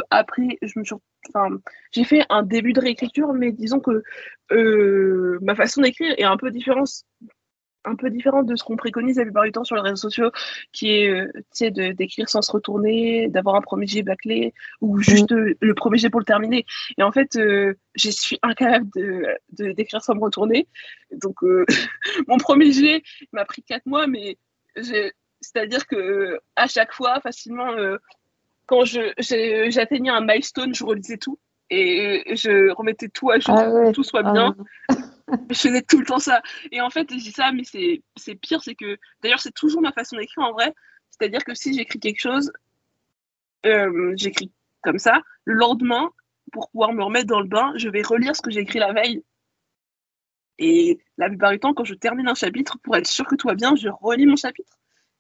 [0.09, 0.95] après, je me suis,
[1.91, 4.03] j'ai fait un début de réécriture, mais disons que
[5.41, 7.05] ma façon d'écrire est un peu différente
[7.85, 10.31] un peu différente de ce qu'on préconise la plupart du temps sur les réseaux sociaux,
[10.71, 15.55] qui est euh, d'écrire sans se retourner, d'avoir un premier jet bâclé ou juste mm.
[15.59, 16.65] le premier jet pour le terminer.
[16.97, 19.25] Et en fait, euh, je suis incapable de
[19.73, 20.67] d'écrire sans me retourner.
[21.11, 21.65] Donc, euh,
[22.27, 24.37] mon premier jet m'a pris quatre mois, mais
[25.41, 27.71] c'est-à-dire que à chaque fois, facilement,
[28.65, 34.03] quand j'atteignais un milestone, je relisais tout et je remettais tout à jour, ah tout
[34.03, 34.55] soit bien.
[34.89, 34.95] Ah
[35.49, 36.41] je faisais tout le temps ça.
[36.71, 39.91] Et en fait, je dis ça, mais c'est pire, c'est que d'ailleurs, c'est toujours ma
[39.91, 40.73] façon d'écrire en vrai.
[41.09, 42.51] C'est-à-dire que si j'écris quelque chose,
[43.65, 45.21] euh, j'écris comme ça.
[45.45, 46.09] Le lendemain,
[46.51, 48.93] pour pouvoir me remettre dans le bain, je vais relire ce que j'ai écrit la
[48.93, 49.23] veille.
[50.57, 53.47] Et la plupart du temps, quand je termine un chapitre, pour être sûr que tout
[53.47, 54.77] va bien, je relis mon chapitre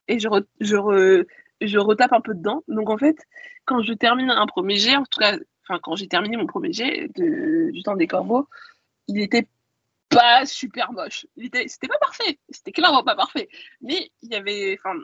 [0.07, 0.29] et je,
[0.61, 1.25] je,
[1.61, 2.63] je retape un peu dedans.
[2.67, 3.17] Donc en fait,
[3.65, 5.37] quand je termine un premier jet, en tout cas,
[5.81, 8.47] quand j'ai terminé mon premier jet de, du temps des corbeaux,
[9.07, 9.47] il était
[10.17, 11.25] pas super moche.
[11.67, 13.49] C'était pas parfait, c'était clairement pas parfait.
[13.81, 14.99] Mais il y avait, enfin,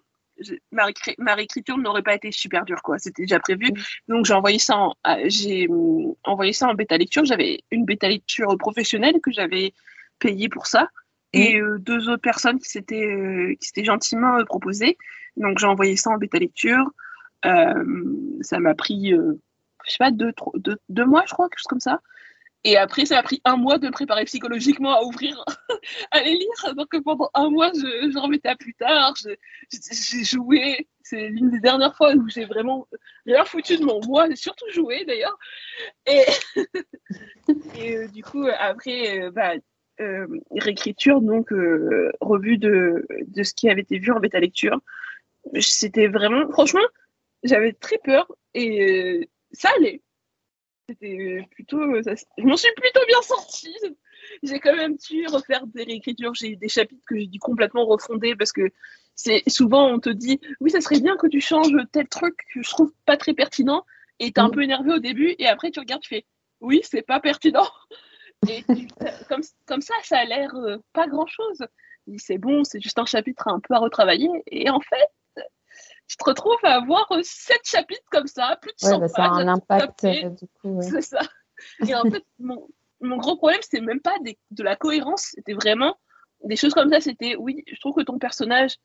[0.72, 2.98] ma, ma réécriture n'aurait pas été super dure, quoi.
[3.00, 3.72] C'était déjà prévu.
[4.08, 4.96] Donc j'ai envoyé ça en,
[5.26, 7.26] j'ai hum, envoyé ça en bêta lecture.
[7.26, 9.74] J'avais une bêta lecture professionnelle que j'avais
[10.20, 10.88] payée pour ça
[11.34, 14.98] et euh, deux autres personnes qui s'étaient euh, qui s'étaient gentiment euh, proposées.
[15.38, 16.92] Donc j'ai envoyé ça en bêta lecture.
[17.44, 21.80] ça m'a pris, je sais pas, deux, deux, deux, mois, je crois, quelque chose comme
[21.80, 22.02] ça.
[22.64, 25.44] Et après, ça a pris un mois de me préparer psychologiquement à ouvrir,
[26.12, 26.76] à les lire.
[26.76, 29.16] Donc pendant un mois, je, je remettais à plus tard.
[29.72, 30.88] J'ai joué.
[31.04, 32.88] C'est l'une des dernières fois où j'ai vraiment
[33.26, 34.30] rien foutu de mon mois.
[34.30, 35.38] J'ai surtout joué d'ailleurs.
[36.06, 36.24] Et,
[37.98, 39.54] euh, du coup, après, euh, bah,
[40.00, 41.50] euh, réécriture, donc
[42.22, 44.80] revue de, de ce qui avait été vu en bêta lecture.
[45.60, 46.86] C'était vraiment, franchement,
[47.44, 50.02] j'avais très peur et ça allait
[50.92, 51.80] c'était plutôt.
[51.80, 53.78] je m'en suis plutôt bien sortie.
[54.44, 56.34] J'ai quand même dû refaire des réécritures.
[56.34, 58.70] J'ai des chapitres que j'ai dû complètement refonder parce que
[59.16, 62.62] c'est souvent on te dit oui, ça serait bien que tu changes tel truc que
[62.62, 63.86] je trouve pas très pertinent
[64.20, 64.52] et t'es un mm.
[64.52, 66.26] peu énervé au début et après tu regardes, tu fais
[66.62, 67.68] oui, c'est pas pertinent.
[68.50, 68.64] Et
[69.30, 71.64] comme, comme ça, ça a l'air euh, pas grand chose.
[72.18, 74.30] C'est bon, c'est juste un chapitre un peu à retravailler.
[74.48, 75.08] Et en fait,
[76.08, 79.24] tu te retrouves à avoir euh, sept chapitres comme ça, plus de 100 bah, Ça
[79.24, 80.82] a un impact, euh, du coup.
[80.82, 81.22] C'est ça.
[81.88, 82.68] Et en fait, mon,
[83.02, 84.16] mon gros problème, c'était même pas
[84.52, 85.98] de la cohérence, c'était vraiment
[86.44, 87.02] des choses comme ça.
[87.02, 88.78] C'était, oui, je trouve que ton personnage,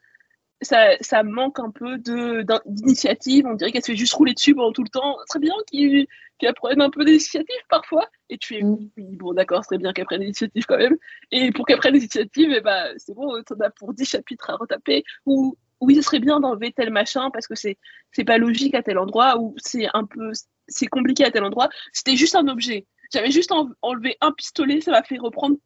[0.63, 3.47] ça, ça manque un peu d'initiative.
[3.47, 5.17] On dirait qu'elle se fait juste rouler dessus pendant tout le temps.
[5.29, 6.07] Très bien qu'il
[6.39, 8.09] qu prenne un peu d'initiative parfois.
[8.31, 8.91] Et tu es, mm.
[8.97, 10.97] oui, bon, d'accord, c'est très bien qu'elle prenne l'initiative quand même.
[11.31, 14.57] Et pour qu'elle prenne l'initiative, eh ben, c'est bon, t'en as pour 10 chapitres à
[14.57, 15.05] retaper.
[15.27, 17.79] Ou oui, ce serait bien d'enlever tel machin parce que c'est
[18.13, 20.33] c'est pas logique à tel endroit ou c'est un peu
[20.69, 21.69] c'est compliqué à tel endroit.
[21.93, 22.87] C'était juste un objet.
[23.13, 25.57] J'avais juste enlevé un pistolet, ça m'a fait reprendre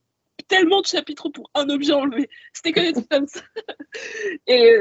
[0.49, 2.29] tellement de chapitres pour un objet enlevé.
[2.53, 3.41] C'était que des trucs comme ça.
[4.47, 4.81] et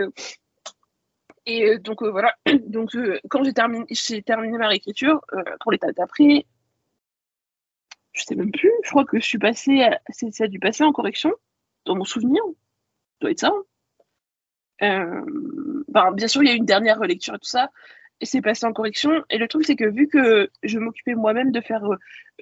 [1.46, 2.36] et donc euh, voilà.
[2.68, 6.46] Donc euh, quand j'ai terminé j'ai terminé ma réécriture euh, pour l'état d'après,
[8.14, 8.72] je sais même plus.
[8.84, 11.32] Je crois que je suis passée, ça a dû passer en correction
[11.86, 12.44] dans mon souvenir.
[12.46, 13.48] Ça doit être ça.
[13.48, 13.64] Hein.
[14.82, 15.22] Euh,
[15.88, 17.72] ben, bien sûr, il y a eu une dernière relecture et tout ça,
[18.22, 19.24] et c'est passé en correction.
[19.30, 21.84] Et le truc, c'est que vu que je m'occupais moi-même de faire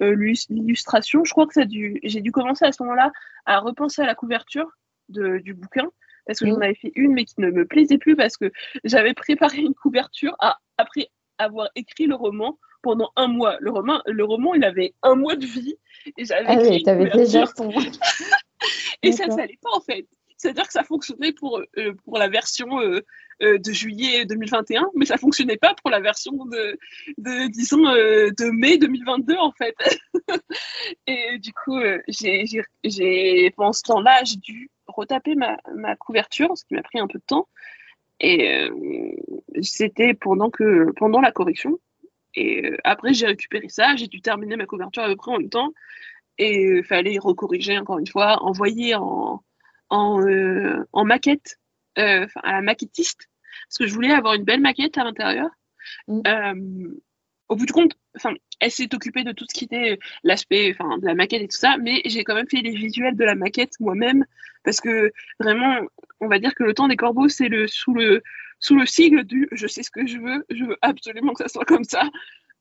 [0.00, 3.12] euh, l'illustration, je crois que ça dû, j'ai dû commencer à ce moment-là
[3.46, 4.68] à repenser à la couverture
[5.08, 5.88] de, du bouquin,
[6.26, 8.52] parce que j'en avais fait une, mais qui ne me plaisait plus, parce que
[8.84, 11.08] j'avais préparé une couverture à, après
[11.38, 13.56] avoir écrit le roman pendant un mois.
[13.60, 15.76] Le roman, le roman il avait un mois de vie.
[16.16, 17.70] Et j'avais ah oui, t'avais déjà ton.
[19.02, 20.06] et ça, ça n'allait pas en fait.
[20.38, 23.00] C'est-à-dire que ça fonctionnait pour, euh, pour la version euh,
[23.42, 26.78] euh, de juillet 2021, mais ça fonctionnait pas pour la version de,
[27.18, 29.74] de disons, de mai 2022 en fait.
[31.08, 31.80] et du coup,
[33.56, 37.18] pendant ce temps-là, j'ai dû retaper ma, ma couverture, ce qui m'a pris un peu
[37.18, 37.48] de temps.
[38.20, 38.68] Et
[39.62, 40.50] c'était pendant,
[40.96, 41.78] pendant la correction.
[42.34, 45.50] Et après, j'ai récupéré ça, j'ai dû terminer ma couverture à peu près en même
[45.50, 45.72] temps.
[46.38, 49.42] Et il fallait recorriger encore une fois, envoyer en,
[49.90, 51.58] en, euh, en maquette,
[51.98, 53.28] euh, à la maquettiste,
[53.68, 55.50] parce que je voulais avoir une belle maquette à l'intérieur.
[56.06, 56.20] Mm.
[56.26, 57.00] Euh,
[57.48, 60.98] au bout du compte, enfin, elle s'est occupée de tout ce qui était l'aspect, enfin,
[60.98, 63.34] de la maquette et tout ça, mais j'ai quand même fait les visuels de la
[63.34, 64.24] maquette moi-même,
[64.64, 65.80] parce que vraiment,
[66.20, 68.22] on va dire que le temps des corbeaux, c'est le sous le
[68.60, 71.48] sous le sigle du je sais ce que je veux, je veux absolument que ça
[71.48, 72.10] soit comme ça.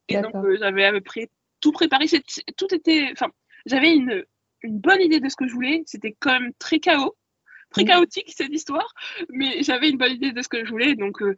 [0.08, 2.06] Et donc j'avais à peu près tout préparé,
[2.56, 3.30] tout était, enfin,
[3.66, 4.24] j'avais une
[4.62, 5.84] une bonne idée de ce que je voulais.
[5.86, 7.16] C'était quand même très chaos,
[7.72, 7.88] très mm.
[7.88, 8.94] chaotique cette histoire,
[9.30, 10.96] mais j'avais une bonne idée de ce que je voulais.
[10.96, 11.36] Donc, euh,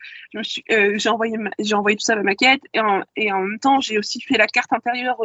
[0.72, 1.38] euh, j'ai envoyé,
[1.74, 4.38] envoyé tout ça à ma maquette et en, et en même temps, j'ai aussi fait
[4.38, 5.17] la carte intérieure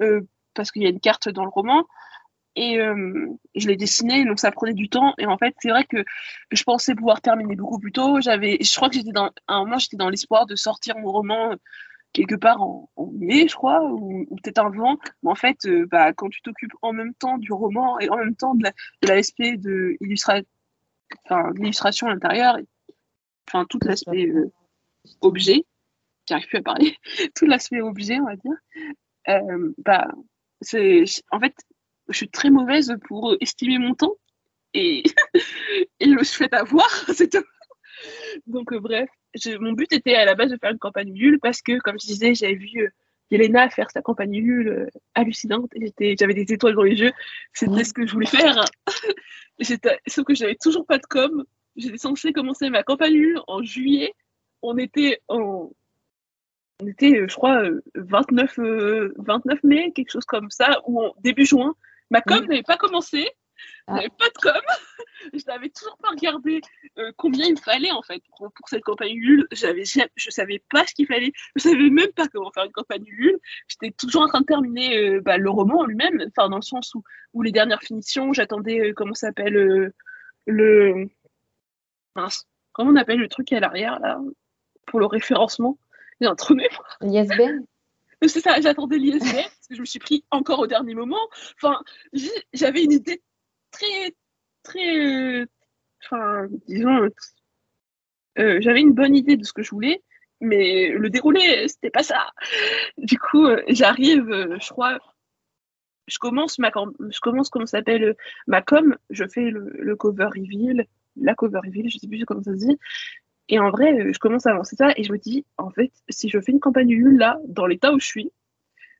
[0.00, 0.20] euh,
[0.54, 1.86] parce qu'il y a une carte dans le roman.
[2.60, 2.80] Et
[3.54, 5.14] je l'ai dessinée, donc ça prenait du temps.
[5.18, 6.04] Et en fait, c'est vrai que
[6.50, 8.20] je pensais pouvoir terminer beaucoup plus tôt.
[8.20, 11.12] J'avais, je crois que j'étais dans, à un moment, j'étais dans l'espoir de sortir mon
[11.12, 11.54] roman
[12.12, 14.98] quelque part en, mai, je crois, ou, peut-être avant.
[15.22, 18.16] Mais en fait, euh, bah, quand tu t'occupes en même temps du roman et en
[18.16, 22.58] même temps de la, de, l'illustration à l'intérieur,
[23.48, 24.52] enfin tout l'aspect euh,
[25.20, 25.64] objet,
[26.28, 26.96] j'arrive plus à parler,
[27.34, 28.56] tout l'aspect objet, on va dire,
[29.28, 30.08] euh, bah,
[30.60, 31.54] c'est, en fait,
[32.08, 34.14] je suis très mauvaise pour estimer mon temps
[34.74, 35.02] et,
[36.00, 37.44] et je suis fait avoir, c'est tout.
[38.46, 39.08] Donc, bref,
[39.60, 42.06] mon but était à la base de faire une campagne nulle parce que, comme je
[42.06, 42.88] disais, j'avais vu euh,
[43.30, 45.70] Yelena faire sa campagne nulle euh, hallucinante.
[45.98, 47.12] J'avais des étoiles dans les yeux.
[47.52, 48.64] C'était ce que je voulais faire.
[50.06, 51.44] Sauf que j'avais toujours pas de com.
[51.76, 54.14] J'étais censée commencer ma campagne nulle en juillet.
[54.62, 55.70] On était en.
[56.80, 57.62] On était, je crois,
[57.96, 61.74] 29, euh, 29 mai, quelque chose comme ça, ou en début juin.
[62.10, 63.28] Ma com n'avait pas commencé.
[63.86, 63.96] Ah.
[63.96, 64.60] J'avais pas de com.
[65.32, 66.60] je n'avais toujours pas regardé
[66.98, 69.46] euh, combien il fallait en fait pour, cette campagne Ulule.
[69.52, 71.32] J'avais, je savais pas ce qu'il fallait.
[71.56, 73.38] Je savais même pas comment faire une campagne Ulule.
[73.68, 76.94] J'étais toujours en train de terminer euh, bah, le roman lui-même, enfin dans le sens
[76.94, 77.02] où,
[77.34, 79.92] où les dernières finitions, j'attendais euh, comment s'appelle
[80.46, 81.08] le
[82.72, 84.20] comment on appelle le truc à l'arrière là
[84.86, 85.78] pour le référencement?
[86.20, 86.54] J'ai un trou
[87.00, 87.64] L'ISBN.
[88.26, 91.28] C'est ça, j'attendais l'ISBN parce que je me suis pris encore au dernier moment.
[91.56, 91.80] Enfin,
[92.52, 93.22] j'avais une idée
[93.70, 94.14] très,
[94.62, 95.46] très,
[96.04, 97.08] enfin, disons,
[98.38, 100.02] euh, j'avais une bonne idée de ce que je voulais,
[100.40, 102.30] mais le déroulé, c'était pas ça.
[102.98, 104.98] Du coup, euh, j'arrive, euh, je crois,
[106.06, 106.70] je commence ma,
[107.10, 108.16] je commence s'appelle
[108.46, 112.52] ma com, je fais le, cover reveal, la cover reveal, je sais plus comment ça
[112.52, 112.78] se dit.
[113.48, 116.28] Et en vrai, je commence à avancer ça et je me dis, en fait, si
[116.28, 118.30] je fais une campagne là, dans l'état où je suis,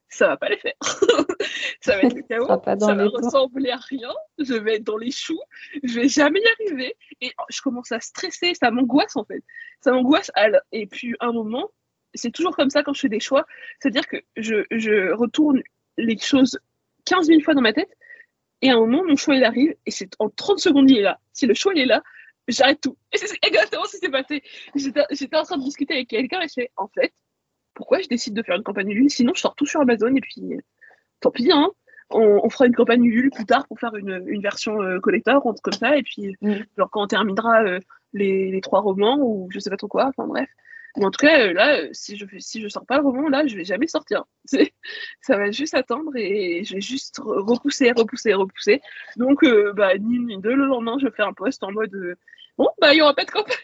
[0.09, 0.73] ça va pas les faire.
[1.81, 5.11] ça va être le chaos, ça va ressembler à rien, je vais être dans les
[5.11, 5.39] choux,
[5.83, 6.95] je vais jamais y arriver.
[7.21, 9.43] Et je commence à stresser, ça m'angoisse en fait.
[9.81, 10.31] Ça m'angoisse.
[10.71, 11.69] Et puis un moment,
[12.13, 13.45] c'est toujours comme ça quand je fais des choix,
[13.79, 15.61] c'est-à-dire que je, je, retourne
[15.97, 16.59] les choses
[17.05, 17.95] 15 000 fois dans ma tête,
[18.61, 21.03] et à un moment, mon choix il arrive, et c'est en 30 secondes il est
[21.03, 21.19] là.
[21.33, 22.01] Si le choix il est là,
[22.47, 22.97] j'arrête tout.
[23.13, 24.43] Et c'est exactement ce qui s'est passé.
[24.75, 27.13] J'étais en train de discuter avec quelqu'un et je fais, en fait,
[27.79, 30.19] pourquoi je décide de faire une campagne Ulule Sinon, je sors tout sur Amazon et
[30.19, 30.57] puis
[31.21, 31.71] tant pis, hein.
[32.09, 35.73] On, fera une campagne Ulule plus tard pour faire une, une version euh, collector, comme
[35.73, 36.55] ça, et puis mm.
[36.77, 37.79] genre quand on terminera euh,
[38.11, 40.49] les, les, trois romans ou je sais pas trop quoi, enfin bref.
[40.97, 43.47] Mais en tout cas, euh, là, si je si je sors pas le roman, là,
[43.47, 44.25] je vais jamais sortir.
[45.21, 48.81] Ça va juste attendre et je vais juste repousser, repousser, repousser.
[49.15, 52.17] Donc, bah, ni une ni deux, le lendemain, je fais un post en mode
[52.57, 53.55] bon, bah, il y aura pas de campagne.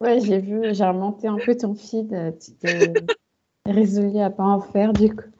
[0.00, 2.36] ouais, j'ai vu, j'ai remonté un peu ton feed.
[2.40, 2.92] Tu t'es
[3.72, 5.30] résolu à pas en faire du coup.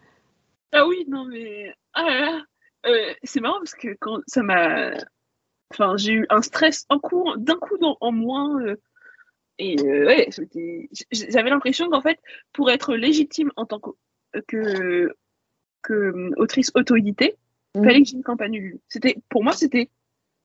[0.73, 2.41] Ah oui, non mais ah
[2.87, 4.93] euh, c'est marrant parce que quand ça m'a,
[5.73, 8.61] enfin j'ai eu un stress en coup, d'un coup en moins.
[8.63, 8.77] Euh,
[9.59, 10.29] et euh, ouais,
[11.11, 12.19] j'avais l'impression qu'en fait,
[12.53, 13.91] pour être légitime en tant que,
[14.47, 15.17] que,
[15.83, 17.37] que autrice auto-éditée,
[17.75, 17.85] il mmh.
[17.85, 19.91] fallait que j'ai une campagne C'était, pour moi, c'était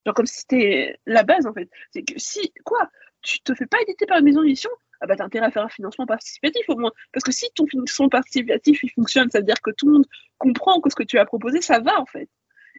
[0.05, 1.69] genre comme si c'était la base en fait.
[1.91, 2.89] C'est que si, quoi,
[3.21, 4.71] tu te fais pas éditer par une maison d'édition,
[5.01, 6.91] ah bah t'as intérêt à faire un financement participatif au moins.
[7.11, 10.05] Parce que si ton financement participatif il fonctionne, ça veut dire que tout le monde
[10.37, 12.29] comprend que ce que tu as proposé, ça va en fait.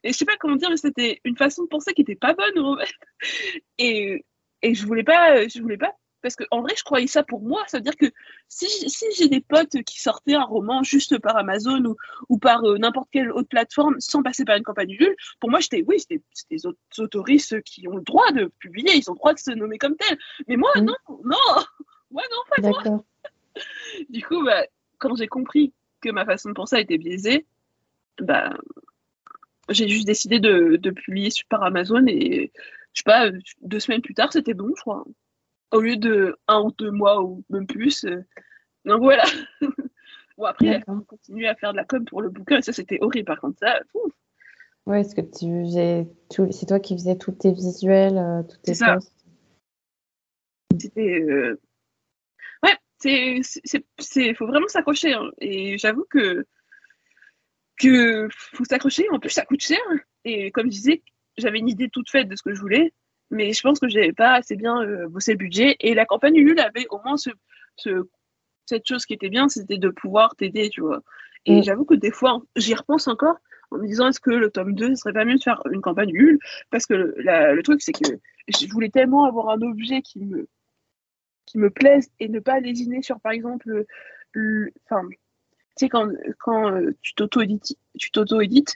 [0.05, 2.35] Et je sais pas comment dire, mais c'était une façon de penser qui était pas
[2.35, 2.93] bonne en fait.
[3.79, 4.25] Et,
[4.63, 7.43] et je voulais pas, je voulais pas parce que en vrai, je croyais ça pour
[7.43, 7.65] moi.
[7.67, 8.07] Ça veut dire que
[8.49, 11.97] si, si j'ai des potes qui sortaient un roman juste par Amazon ou,
[12.29, 15.61] ou par euh, n'importe quelle autre plateforme sans passer par une campagne Ulule, pour moi,
[15.61, 16.63] j'étais, oui, c'était des
[16.99, 19.97] autoristes qui ont le droit de publier, ils ont le droit de se nommer comme
[19.97, 20.17] tel.
[20.47, 20.85] Mais moi, mm.
[20.85, 20.95] non,
[21.25, 21.65] non,
[22.13, 23.05] moi, non, pas moi.
[24.11, 24.65] du coup, bah,
[24.99, 27.47] quand j'ai compris que ma façon de penser était biaisée,
[28.21, 28.55] bah,
[29.69, 32.53] j'ai juste décidé de, de publier par Amazon et
[32.93, 33.31] je sais pas,
[33.63, 35.05] deux semaines plus tard, c'était bon, je crois
[35.73, 38.05] au lieu de un ou deux mois ou même plus.
[38.05, 38.25] Euh,
[38.85, 39.25] donc voilà.
[40.39, 42.99] bon, après, on continue à faire de la com pour le bouquin et ça, c'était
[43.01, 43.27] horrible.
[43.27, 43.81] Par contre, ça,
[44.85, 46.51] Ouais, est-ce que tu faisais tout...
[46.51, 49.15] c'est toi qui faisais tous tes visuels, euh, toutes tes posts
[50.79, 51.21] C'était.
[51.21, 51.61] Euh...
[53.03, 54.35] C'est.
[54.35, 55.13] faut vraiment s'accrocher.
[55.13, 55.31] Hein.
[55.39, 56.47] Et j'avoue que.
[57.79, 59.09] que faut s'accrocher.
[59.11, 59.81] En plus, ça coûte cher.
[60.25, 61.03] Et comme je disais,
[61.37, 62.93] j'avais une idée toute faite de ce que je voulais
[63.33, 65.77] mais je pense que j'avais pas assez bien euh, bossé le budget.
[65.81, 67.31] Et la campagne Ulule avait au moins ce,
[67.77, 68.09] ce,
[68.67, 71.01] cette chose qui était bien, c'était de pouvoir t'aider, tu vois.
[71.47, 71.63] Et mm.
[71.65, 73.37] j'avoue que des fois, j'y repense encore
[73.71, 75.81] en me disant est-ce que le tome 2, ce serait pas mieux de faire une
[75.81, 76.39] campagne Ulule?
[76.71, 77.15] Parce que le,
[77.55, 80.47] le truc, c'est que je voulais tellement avoir un objet qui me,
[81.53, 83.85] qui me plaise et ne pas lésiner sur, par exemple,
[84.87, 85.17] enfin, tu
[85.77, 88.11] sais, quand, quand euh, tu t'auto-édites, tu,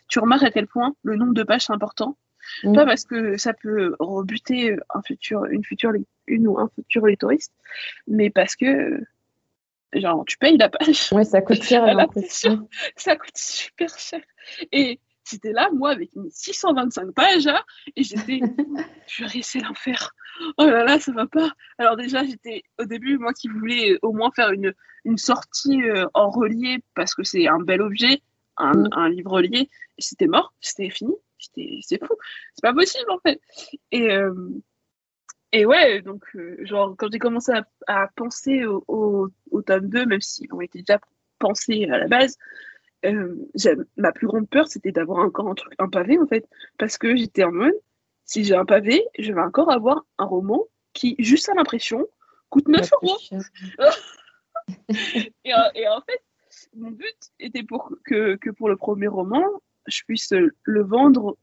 [0.08, 2.16] tu remarques à quel point le nombre de pages c'est important.
[2.62, 5.92] Pas parce que ça peut rebuter un futur, une future,
[6.28, 7.52] une ou un futur lectoriste,
[8.06, 9.02] mais parce que
[9.92, 11.08] genre tu payes la page.
[11.12, 11.84] Oui, ça coûte cher.
[12.94, 14.20] ça coûte super cher.
[14.70, 17.62] Et c'était là, moi, avec mes 625 pages, hein,
[17.96, 18.40] et j'étais,
[19.06, 20.12] je vais c'est l'enfer.
[20.58, 21.50] Oh là là, ça va pas.
[21.78, 24.74] Alors déjà, j'étais au début, moi qui voulais au moins faire une,
[25.04, 28.22] une sortie euh, en relié, parce que c'est un bel objet,
[28.56, 28.88] un, mm.
[28.92, 31.14] un livre relié, c'était mort, c'était fini
[31.82, 32.14] c'est fou,
[32.54, 33.40] c'est pas possible en fait.
[33.92, 34.34] Et, euh,
[35.52, 37.52] et ouais, donc, euh, genre, quand j'ai commencé
[37.86, 38.84] à, penser au,
[39.50, 41.00] au, tome 2, même si on était déjà
[41.38, 42.36] pensé à la base,
[43.04, 43.34] euh,
[43.96, 46.48] ma plus grande peur, c'était d'avoir encore un truc, un pavé en fait.
[46.78, 47.74] Parce que j'étais en mode,
[48.24, 52.06] si j'ai un pavé, je vais encore avoir un roman qui, juste à l'impression,
[52.48, 53.18] coûte 9 euros.
[54.88, 56.22] et, et, en fait,
[56.74, 59.44] mon but était pour que, que pour le premier roman,
[59.86, 61.36] je puisse le vendre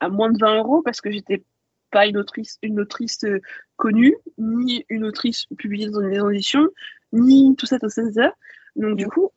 [0.00, 1.44] à moins de 20 euros parce que j'étais
[1.90, 3.24] pas une autrice, une autrice
[3.76, 6.68] connue, ni une autrice publiée dans une maison d'édition,
[7.12, 8.34] ni tout ça, tout ça, tout ça.
[8.74, 9.30] Donc, du coup,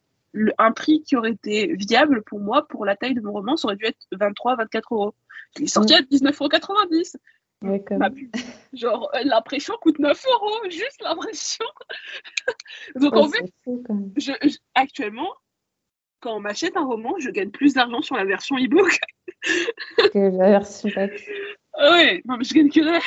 [0.58, 3.68] un prix qui aurait été viable pour moi, pour la taille de mon roman, ça
[3.68, 5.16] aurait dû être 23, 24 euros.
[5.56, 7.16] Je l'ai sorti à 19,90
[7.64, 7.84] euros.
[8.74, 11.66] genre, l'impression coûte 9 euros, juste l'impression.
[12.96, 13.52] Donc, en fait,
[14.76, 15.34] actuellement,
[16.20, 19.00] quand on m'achète un roman, je gagne plus d'argent sur la version e-book
[20.14, 21.34] que la version papier.
[21.80, 23.00] Ouais, non, mais je gagne que là.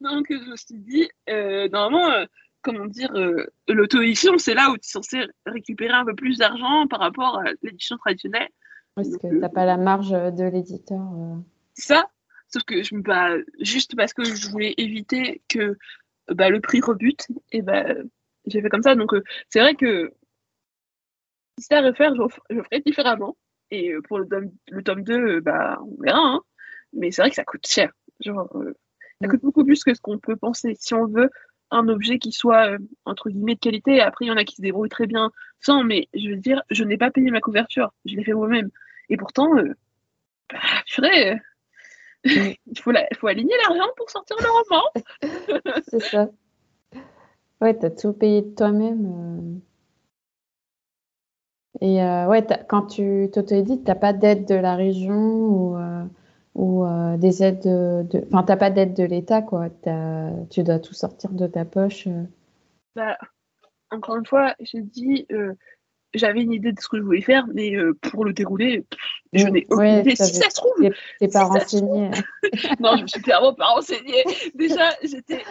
[0.00, 2.26] Donc, je me suis dit, euh, normalement, euh,
[2.62, 6.86] comment dire, euh, l'auto-édition, c'est là où tu es censé récupérer un peu plus d'argent
[6.88, 8.48] par rapport à l'édition traditionnelle.
[8.94, 11.00] Parce que tu n'as pas la marge de l'éditeur.
[11.74, 12.06] Ça,
[12.48, 15.78] sauf que je me bats juste parce que je voulais éviter que
[16.28, 17.86] bah, le prix rebute, et bah,
[18.46, 18.94] j'ai fait comme ça.
[18.94, 19.12] Donc,
[19.48, 20.12] c'est vrai que
[21.58, 23.36] si c'était à refaire, je, ferais différemment.
[23.70, 26.18] Et euh, pour le tome, le tome 2, euh, bah, on verra.
[26.18, 26.40] Hein.
[26.92, 27.92] Mais c'est vrai que ça coûte cher.
[28.20, 28.74] Genre, euh,
[29.20, 30.76] ça coûte beaucoup plus que ce qu'on peut penser.
[30.78, 31.30] Si on veut
[31.72, 34.62] un objet qui soit, entre guillemets, de qualité, après, il y en a qui se
[34.62, 37.92] débrouillent très bien sans, mais je veux dire, je n'ai pas payé ma couverture.
[38.04, 38.70] Je l'ai fait moi-même.
[39.08, 39.50] Et pourtant,
[40.52, 41.40] bah, purée,
[42.24, 45.82] il faut, faut aligner l'argent pour sortir le roman.
[45.88, 46.28] c'est ça.
[47.60, 49.60] Ouais, t'as tout payé de toi-même.
[51.80, 56.04] Et euh, ouais, quand tu t'auto-édites, tu n'as pas d'aide de la région ou, euh,
[56.54, 58.24] ou euh, des aides de.
[58.28, 59.68] Enfin, tu n'as pas d'aide de l'État, quoi.
[60.50, 62.08] Tu dois tout sortir de ta poche.
[62.94, 63.16] Bah,
[63.90, 65.26] encore une fois, j'ai dit,
[66.14, 68.84] j'avais une idée de ce que je voulais faire, mais euh, pour le dérouler,
[69.32, 70.16] je n'ai aucune idée.
[70.16, 70.90] Si ça se trouve.
[71.18, 72.10] T'es pas renseigné.
[72.80, 74.24] non, je me suis clairement pas renseignée.
[74.54, 75.42] Déjà, j'étais,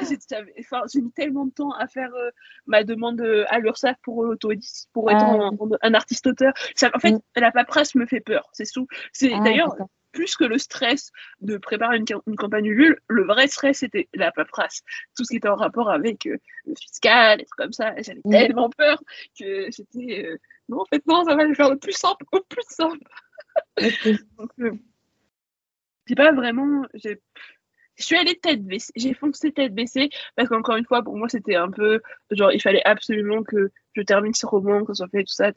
[0.60, 2.30] enfin, j'ai mis tellement de temps à faire euh,
[2.68, 4.52] ma demande euh, à l'URSSAF pour l'auto
[4.94, 5.50] pour être ah,
[5.82, 6.54] un, artiste-auteur.
[6.94, 7.22] En fait, mm.
[7.38, 8.48] la paperasse me fait peur.
[8.54, 8.88] C'est sous.
[9.14, 9.76] C'est ah, d'ailleurs
[10.12, 14.82] plus que le stress de préparer une, campagne Ulule, le vrai stress c'était la paperasse.
[15.16, 17.94] Tout ce qui était en rapport avec euh, le fiscal et tout comme ça.
[17.98, 19.02] J'avais tellement peur
[19.40, 20.38] que c'était euh,
[20.72, 23.06] non, en fait, non, ça va le faire le plus simple, au plus simple.
[24.38, 24.72] Donc, euh,
[26.08, 26.84] j'ai pas vraiment.
[26.94, 31.28] Je suis allée tête baissée, j'ai foncé tête baissée parce qu'encore une fois, pour moi,
[31.30, 32.02] c'était un peu
[32.32, 35.52] genre, il fallait absolument que je termine ce roman, que ça soit fait, tout ça.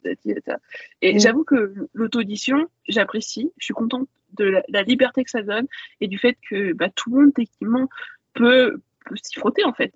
[1.01, 5.67] Et j'avoue que l'auto-audition, j'apprécie, je suis contente de la, liberté que ça donne
[6.01, 7.89] et du fait que bah, tout le monde, techniquement,
[8.33, 9.93] peut, peut s'y frotter, en fait.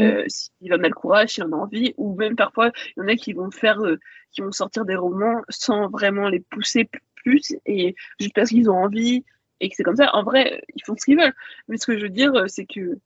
[0.00, 3.02] euh, s'il en a le courage, s'il en a envie, ou même parfois, il y
[3.04, 3.98] en a qui vont faire, euh,
[4.32, 8.76] qui vont sortir des romans sans vraiment les pousser plus, et juste parce qu'ils ont
[8.76, 9.24] envie,
[9.60, 10.14] et que c'est comme ça.
[10.14, 11.34] En vrai, ils font ce qu'ils veulent.
[11.68, 12.98] Mais ce que je veux dire, c'est que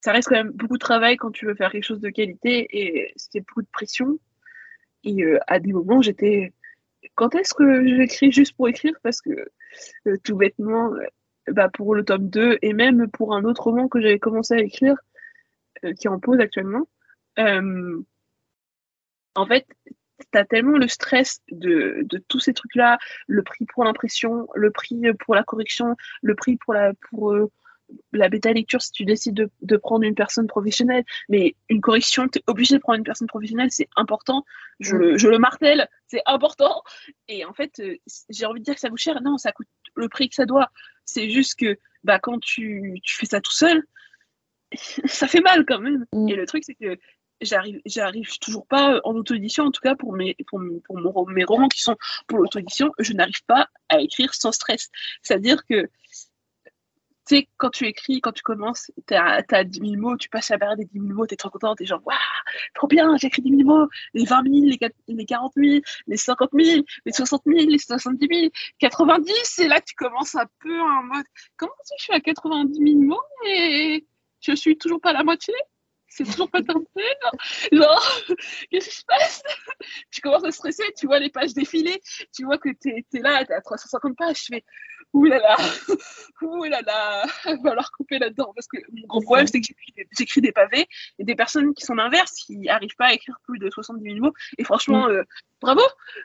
[0.00, 2.66] ça reste quand même beaucoup de travail quand tu veux faire quelque chose de qualité,
[2.70, 4.18] et c'est beaucoup de pression.
[5.04, 6.52] Et euh, à des moments, j'étais,
[7.14, 8.94] quand est-ce que j'écris juste pour écrire?
[9.02, 9.30] Parce que
[10.24, 10.92] tout bêtement,
[11.52, 14.58] bah, pour le tome 2, et même pour un autre roman que j'avais commencé à
[14.58, 14.96] écrire,
[15.84, 16.88] euh, qui est en pause actuellement,
[17.38, 18.02] euh,
[19.34, 19.66] en fait,
[20.32, 24.70] tu as tellement le stress de, de tous ces trucs-là, le prix pour l'impression, le
[24.70, 27.50] prix pour la correction, le prix pour la, pour, euh,
[28.12, 31.04] la bêta lecture si tu décides de, de, prendre une personne professionnelle.
[31.28, 34.44] Mais une correction, tu es obligé de prendre une personne professionnelle, c'est important.
[34.80, 35.18] Je, mm.
[35.18, 36.82] je, le martèle, c'est important.
[37.28, 37.82] Et en fait,
[38.28, 39.20] j'ai envie de dire que ça coûte cher.
[39.22, 40.70] Non, ça coûte le prix que ça doit.
[41.04, 43.82] C'est juste que bah, quand tu, tu fais ça tout seul,
[45.06, 46.06] ça fait mal quand même.
[46.12, 46.28] Mm.
[46.28, 46.98] Et le truc, c'est que
[47.40, 51.68] j'arrive, j'arrive toujours pas en auto-édition, en tout cas pour mes, pour, pour mes romans
[51.68, 54.90] qui sont pour l'auto-édition, je n'arrive pas à écrire sans stress.
[55.22, 55.88] C'est-à-dire que,
[57.28, 60.48] tu sais, quand tu écris, quand tu commences, tu as, 10 000 mots, tu passes
[60.48, 62.16] la barrière des 10 000 mots, tu es trop content, tu es genre, waouh,
[62.74, 66.50] trop bien, j'ai écrit 10 000 mots, les 20 000, les, 40 000, les 50
[66.54, 71.02] 000, les 60 000, les 70 000, 90, et là tu commences un peu en
[71.02, 71.26] mode,
[71.56, 74.06] comment tu fais à 90 000 mots et
[74.40, 75.54] je suis toujours pas à la moitié?
[76.10, 76.86] C'est toujours pas terminé.
[77.70, 78.22] Genre,
[78.70, 79.42] qu'est-ce qui se passe?
[80.10, 82.00] Tu commences à stresser, tu vois les pages défiler,
[82.34, 84.64] tu vois que tu es, là, tu à 350 pages, je fais
[85.14, 85.56] ouh là là,
[86.42, 88.52] ouh là là, il va falloir couper là-dedans.
[88.54, 89.66] Parce que mon gros problème, c'est que
[90.16, 90.86] j'écris des, pavés
[91.18, 94.24] et des personnes qui sont l'inverse, qui n'arrivent pas à écrire plus de 70 000
[94.24, 94.34] mots.
[94.58, 95.12] Et franchement, mm.
[95.12, 95.24] euh,
[95.60, 95.82] bravo,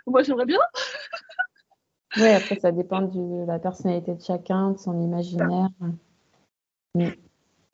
[0.08, 0.60] moi j'aimerais bien.
[2.18, 5.70] oui, après, ça dépend de la personnalité de chacun, de son imaginaire.
[6.96, 7.10] Mm.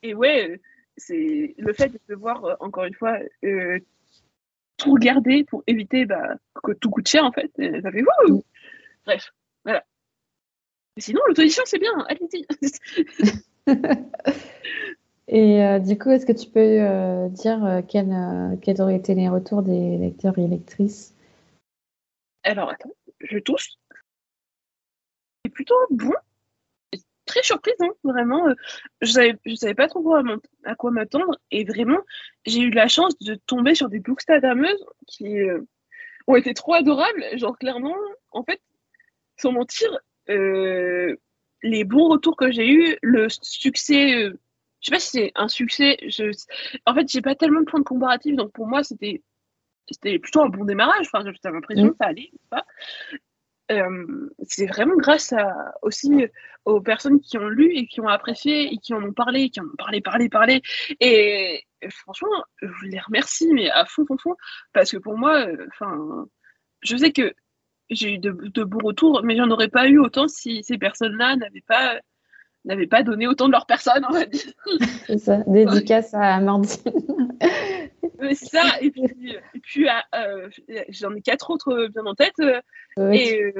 [0.04, 0.62] Et ouais,
[0.98, 3.80] c'est le fait de devoir, euh, encore une fois, euh,
[4.78, 7.52] tout regarder pour éviter bah, que tout coûte cher, en fait.
[7.58, 8.44] ça fait wouh
[9.06, 9.34] Bref,
[9.66, 9.84] voilà.
[11.00, 12.46] Mais sinon, l'auto-édition, c'est bien, allez-y
[15.30, 19.98] Et euh, du coup, est-ce que tu peux dire quels auraient été les retours des
[19.98, 21.16] lecteurs et lectrices?
[22.44, 22.92] Alors, attends,
[23.22, 23.70] je touche.
[25.46, 26.12] C'est plutôt bon
[27.30, 28.48] très surprise, hein, vraiment.
[28.50, 28.56] Euh,
[29.02, 30.16] je savais, je savais pas trop
[30.66, 31.40] à, quoi m'attendre.
[31.52, 32.00] Et vraiment,
[32.46, 35.62] j'ai eu la chance de tomber sur des bookstagrameuses qui euh,
[36.28, 37.24] ont été trop adorables.
[37.38, 37.96] Genre, clairement,
[38.32, 38.62] en fait,
[39.38, 39.98] sans mentir,
[40.30, 41.16] euh,
[41.64, 44.36] les bons retours que j'ai eu, le succès, je
[44.82, 45.98] sais pas si c'est un succès.
[46.08, 46.32] Je,
[46.86, 49.22] en fait, j'ai pas tellement de points de comparatif, donc pour moi, c'était
[49.92, 51.08] c'était plutôt un bon démarrage.
[51.12, 51.90] Enfin, j'avais l'impression mmh.
[51.92, 52.32] que ça allait.
[52.50, 52.66] Pas.
[53.72, 56.26] Euh, c'est vraiment grâce à, aussi
[56.66, 59.60] aux personnes qui ont lu et qui ont apprécié et qui en ont parlé, qui
[59.60, 60.62] en ont parlé, parlé, parlé.
[61.00, 64.36] Et, franchement, je les remercie, mais à fond, fond, fond,
[64.74, 66.28] parce que pour moi, enfin,
[66.82, 67.34] je sais que
[67.90, 71.36] j'ai eu de, de, bons retours, mais j'en aurais pas eu autant si ces personnes-là
[71.36, 72.00] n'avaient pas
[72.66, 74.52] n'avaient pas donné autant de leur personne, on va dire.
[75.08, 77.38] C'est ça, dédicace à Amandine.
[78.20, 79.04] c'est ça, et puis,
[79.54, 80.50] et puis euh, euh,
[80.90, 82.40] j'en ai quatre autres bien en tête.
[82.40, 82.62] Euh,
[83.12, 83.54] et,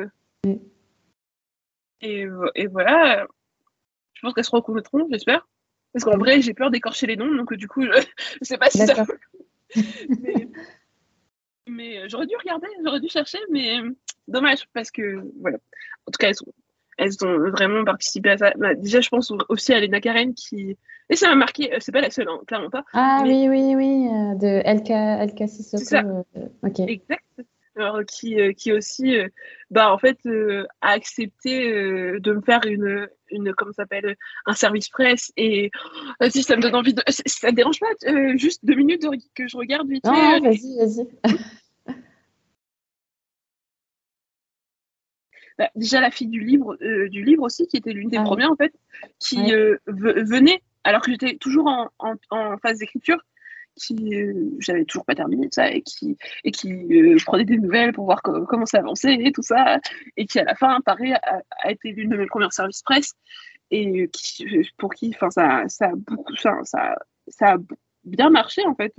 [2.02, 3.26] et, et, voilà,
[4.14, 5.48] je pense qu'elles se reconnaîtront, j'espère.
[5.94, 8.70] Parce qu'en vrai, j'ai peur d'écorcher les noms, donc du coup, je, ne sais pas
[8.70, 9.06] si ça.
[10.22, 10.48] mais,
[11.68, 13.80] mais j'aurais dû regarder, j'aurais dû chercher, mais
[14.30, 15.58] dommage, parce que voilà.
[16.06, 16.54] En tout cas, elles sont
[17.00, 18.52] elles ont vraiment participé à ça.
[18.58, 20.78] Bah, déjà, je pense aussi à Lena Karen qui.
[21.10, 22.84] Et ça m'a marqué, euh, c'est pas la seule, hein, clairement pas.
[22.94, 25.84] Ah oui, oui, oui, euh, de LK, LK Sissoko.
[25.84, 26.04] Ça.
[26.04, 27.24] Euh, exact.
[27.76, 29.16] Alors, qui, qui aussi,
[29.72, 30.18] bah, en fait,
[30.82, 35.32] a accepté de me faire une, une comment s'appelle, un service presse.
[35.38, 35.72] Et
[36.30, 37.02] si ça me donne envie de.
[37.08, 37.88] Ça te dérange pas
[38.36, 41.08] Juste deux minutes que je regarde vite Non, vas-y, vas-y.
[45.60, 48.24] Bah, déjà la fille du livre, euh, du livre aussi, qui était l'une des ah
[48.24, 48.74] premières en fait,
[49.20, 51.90] qui euh, venait, alors que j'étais toujours en,
[52.30, 53.18] en, phase d'écriture,
[53.76, 56.88] qui euh, j'avais toujours pas terminé ça, et qui, et qui
[57.26, 59.82] prenait des nouvelles pour voir comment ça avançait et tout ça,
[60.16, 63.16] et qui à la fin, pareil, a, a été l'une de mes premières services presse,
[63.70, 64.46] et qui,
[64.78, 66.96] pour qui, enfin, ça, ça, a beaucoup, ça, ça,
[67.28, 67.58] ça a
[68.06, 68.94] bien marché en fait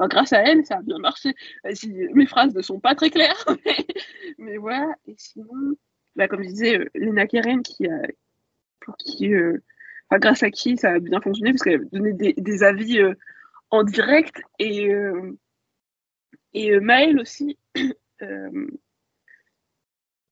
[0.00, 1.34] grâce à elle, ça a bien marché.
[1.66, 1.72] Euh,
[2.14, 3.44] mes phrases ne sont pas très claires,
[4.38, 4.94] mais, voilà.
[5.06, 5.76] Et sinon,
[6.14, 7.86] bah, comme je disais, euh, Lena Keren, qui
[8.80, 9.58] pour qui, euh,
[10.12, 13.00] grâce à qui ça a bien fonctionné, parce qu'elle donné des, des avis
[13.70, 14.40] en direct.
[14.58, 14.88] Et,
[16.54, 17.58] et Maël aussi.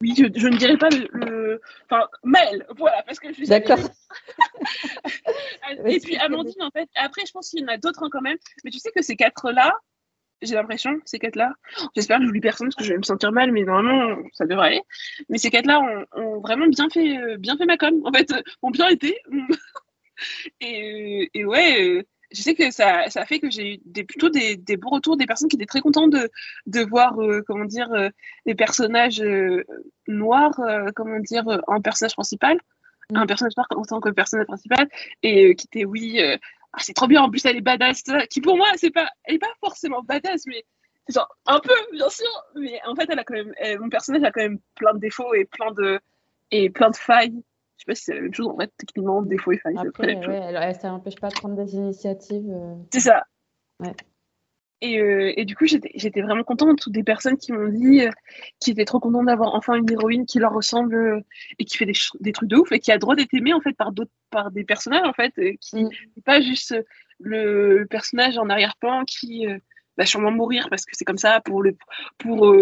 [0.05, 3.47] oui, je, ne dirais pas le, Enfin, Maëlle, voilà, parce que je suis.
[3.47, 3.79] D'accord.
[5.87, 6.89] Et puis Amandine, en fait.
[6.95, 8.37] Après, je pense qu'il y en a d'autres hein, quand même.
[8.65, 9.75] Mais tu sais que ces quatre-là,
[10.43, 11.55] j'ai l'impression, ces quatre-là,
[11.97, 14.67] j'espère que j'oublie personne parce que je vais me sentir mal, mais normalement, ça devrait
[14.67, 14.83] aller.
[15.31, 15.81] Mais ces quatre-là
[16.17, 18.03] ont, vraiment bien fait, euh, bien fait ma com.
[18.05, 18.31] En fait,
[18.61, 19.19] ont bien été.
[20.61, 24.57] et, et, ouais, je sais que ça, ça fait que j'ai eu des, plutôt des,
[24.57, 26.31] des, beaux retours, des personnes qui étaient très contentes de,
[26.67, 28.09] de voir, euh, comment dire, euh,
[28.45, 29.65] des personnages euh,
[30.09, 30.61] noirs,
[30.97, 32.59] comment dire, en personnage principal,
[33.11, 33.17] mm.
[33.17, 34.89] un personnage noir en tant que personnage principal,
[35.23, 38.57] et qui était, oui, ah, c'est trop bien, en plus elle est badass, qui pour
[38.57, 40.65] moi, c'est pas, elle est pas forcément badass, mais
[41.07, 42.27] c'est genre un peu, bien sûr,
[42.57, 45.35] mais en fait, elle a quand même, mon personnage a quand même plein de défauts
[45.35, 46.01] et plein de,
[46.51, 47.43] et plein de failles
[47.77, 49.77] je sais pas si c'est la même chose en fait, techniquement, défaut et faille.
[49.79, 52.49] Après, ouais, ça n'empêche pas de prendre des initiatives.
[52.49, 52.75] Euh.
[52.93, 53.25] C'est ça.
[53.81, 53.95] Ouais.
[54.81, 56.79] Et, euh, et, du coup, j'étais vraiment contente.
[56.79, 58.11] Toutes des personnes qui m'ont dit euh,
[58.61, 61.25] qui étaient trop contentes d'avoir enfin une héroïne qui leur ressemble
[61.59, 63.55] et qui fait des, des, trucs de ouf et qui a le droit d'être aimée
[63.55, 66.23] en fait par d'autres, par des personnages en fait, qui n'est mm.
[66.25, 66.77] pas juste
[67.19, 69.47] le, personnage en arrière-plan qui
[69.97, 71.77] va sûrement mourir parce que c'est comme ça pour le
[72.19, 72.55] pour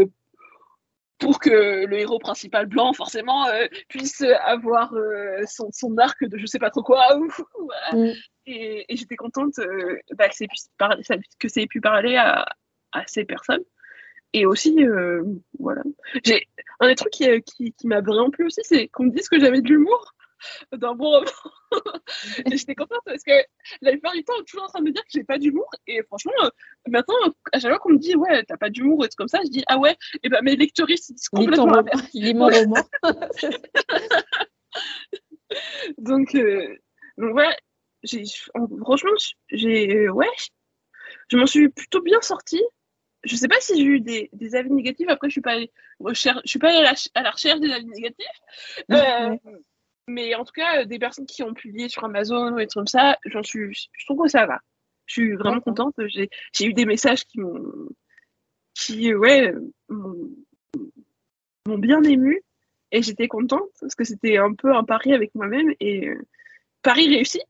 [1.23, 6.37] pour que le héros principal blanc, forcément, euh, puisse avoir euh, son, son, arc de
[6.37, 7.03] je sais pas trop quoi.
[7.93, 8.13] Mm.
[8.47, 12.47] Et, j'étais contente euh, bah, que, ça ait pu parler à,
[12.93, 13.63] à ces personnes.
[14.33, 14.77] Et aussi,
[15.59, 15.83] voilà.
[16.25, 16.49] J'ai
[16.81, 19.39] un des trucs qui, qui, qui m'a vraiment plu aussi, c'est qu'on me dise que
[19.39, 20.15] j'avais de l'humour
[20.73, 21.31] d'un bon roman.
[22.47, 23.33] et j'étais contente parce que
[23.81, 25.39] la plupart du temps, on est toujours en train de me dire que j'ai pas
[25.39, 25.69] d'humour.
[25.87, 26.51] Et franchement, euh,
[26.89, 27.15] maintenant,
[27.53, 29.51] à chaque fois qu'on me dit, ouais, t'as pas d'humour et tout comme ça, je
[29.51, 31.83] dis, ah ouais, et ben mes lecturistes, ils disent complètement
[32.15, 32.85] Lis mon roman.
[35.99, 36.77] donc, euh,
[37.19, 37.57] donc, ouais,
[38.81, 39.11] franchement,
[39.51, 40.27] j'ai, ouais,
[41.29, 42.63] je m'en suis plutôt bien sortie.
[43.25, 45.09] Je sais pas si j'ai eu des, des, avis négatifs.
[45.09, 45.71] Après, je suis pas allée,
[46.09, 46.15] je
[46.45, 48.27] suis pas allée à la, à la recherche des avis négatifs.
[48.91, 49.37] Euh,
[50.13, 52.83] mais en tout cas, euh, des personnes qui ont publié sur Amazon ou des trucs
[52.83, 54.61] comme ça, j'en suis, je trouve que ça va.
[55.07, 55.95] Je suis vraiment contente.
[56.07, 57.89] J'ai, j'ai eu des messages qui m'ont,
[58.75, 59.53] qui, ouais,
[59.89, 62.43] m'ont bien ému
[62.91, 66.27] et j'étais contente parce que c'était un peu un pari avec moi-même et euh,
[66.83, 67.41] pari réussi.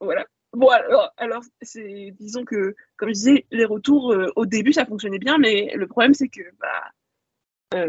[0.00, 0.26] Voilà.
[0.52, 4.84] Bon, alors, alors c'est, disons que, comme je disais, les retours euh, au début ça
[4.84, 7.88] fonctionnait bien, mais le problème c'est que, bah,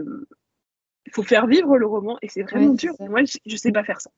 [1.05, 2.93] il faut faire vivre le roman et c'est vraiment dur.
[2.99, 4.11] Moi, je, sais pas faire ça.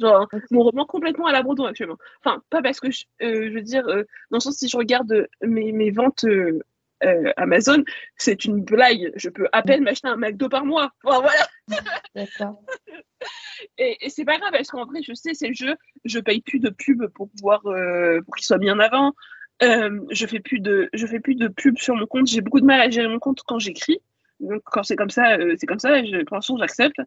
[0.00, 1.98] Genre, mon roman complètement à l'abandon actuellement.
[2.24, 4.76] Enfin, pas parce que, je, euh, je veux dire, euh, dans le sens si je
[4.76, 7.84] regarde mes, mes ventes euh, Amazon,
[8.16, 9.12] c'est une blague.
[9.16, 10.90] Je peux à peine m'acheter un McDo par mois.
[11.04, 11.82] Enfin, voilà.
[12.14, 12.62] D'accord.
[13.78, 15.76] et, et c'est pas grave parce qu'en vrai, je sais, c'est le jeu.
[16.04, 19.12] Je paye plus de pub pour pouvoir, pour qu'il soit mis en avant.
[19.60, 22.26] je fais plus de, je fais plus de pub sur mon compte.
[22.26, 24.00] J'ai beaucoup de mal à gérer mon compte quand j'écris.
[24.42, 27.00] Donc, quand c'est comme ça, euh, c'est comme ça, et je, pour l'instant, j'accepte.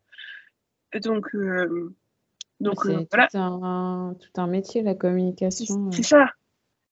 [1.04, 1.94] Donc, euh,
[2.60, 3.28] donc euh, voilà.
[3.28, 5.92] Tout un, tout un métier, la communication.
[5.92, 6.32] C'est ça.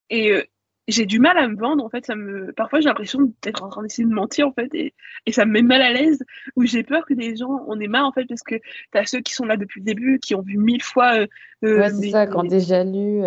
[0.09, 0.49] Et
[0.88, 3.69] j'ai du mal à me vendre en fait ça me parfois j'ai l'impression d'être en
[3.69, 4.93] train d'essayer de mentir en fait et,
[5.25, 6.23] et ça me met mal à l'aise
[6.55, 9.05] ou j'ai peur que des gens on est marre en fait parce que tu as
[9.05, 11.27] ceux qui sont là depuis le début qui ont vu mille fois euh,
[11.63, 13.21] ouais, c'est ça qui ont déjà lu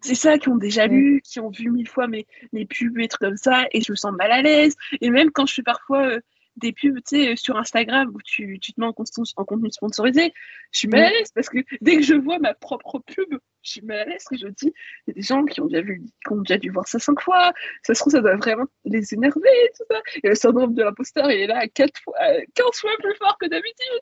[0.00, 3.08] c'est ça qui ont déjà lu qui ont vu mille fois mes, mes pubs et
[3.08, 5.62] trucs comme ça et je me sens mal à l'aise et même quand je fais
[5.62, 6.18] parfois
[6.56, 10.32] des pubs tu sais, sur Instagram où tu, tu te mets en, en, contenu sponsorisé,
[10.72, 13.70] je suis mal à l'aise parce que dès que je vois ma propre pub, je
[13.70, 14.72] suis mal à l'aise et je dis,
[15.06, 16.98] il y a des gens qui ont déjà vu, qui ont déjà dû voir ça
[16.98, 20.00] cinq fois, ça se trouve, ça doit vraiment les énerver et tout ça.
[20.22, 22.14] Et le syndrome de l'imposteur, il est là quatre fois,
[22.54, 24.00] 15 fois plus fort que d'habitude.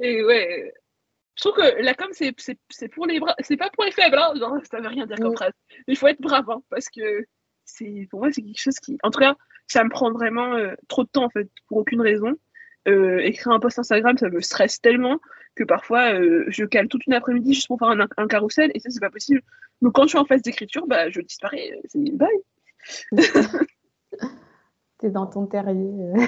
[0.00, 0.72] Et ouais.
[1.36, 4.34] Je trouve que la com, c'est pour les bras, c'est pas pour les faibles, hein.
[4.38, 5.52] Genre, ça veut rien dire comme phrase.
[5.86, 7.24] Il faut être brave, hein, parce que
[7.64, 9.36] c'est, pour moi, c'est quelque chose qui, en tout cas,
[9.70, 12.34] ça me prend vraiment euh, trop de temps en fait pour aucune raison.
[12.88, 15.20] Euh, écrire un post Instagram, ça me stresse tellement
[15.54, 18.80] que parfois euh, je cale toute une après-midi juste pour faire un, un carrousel et
[18.80, 19.42] ça c'est pas possible.
[19.80, 22.28] Donc quand je suis en phase d'écriture, bah je disparais, c'est bye.
[24.98, 26.12] T'es dans ton terrier.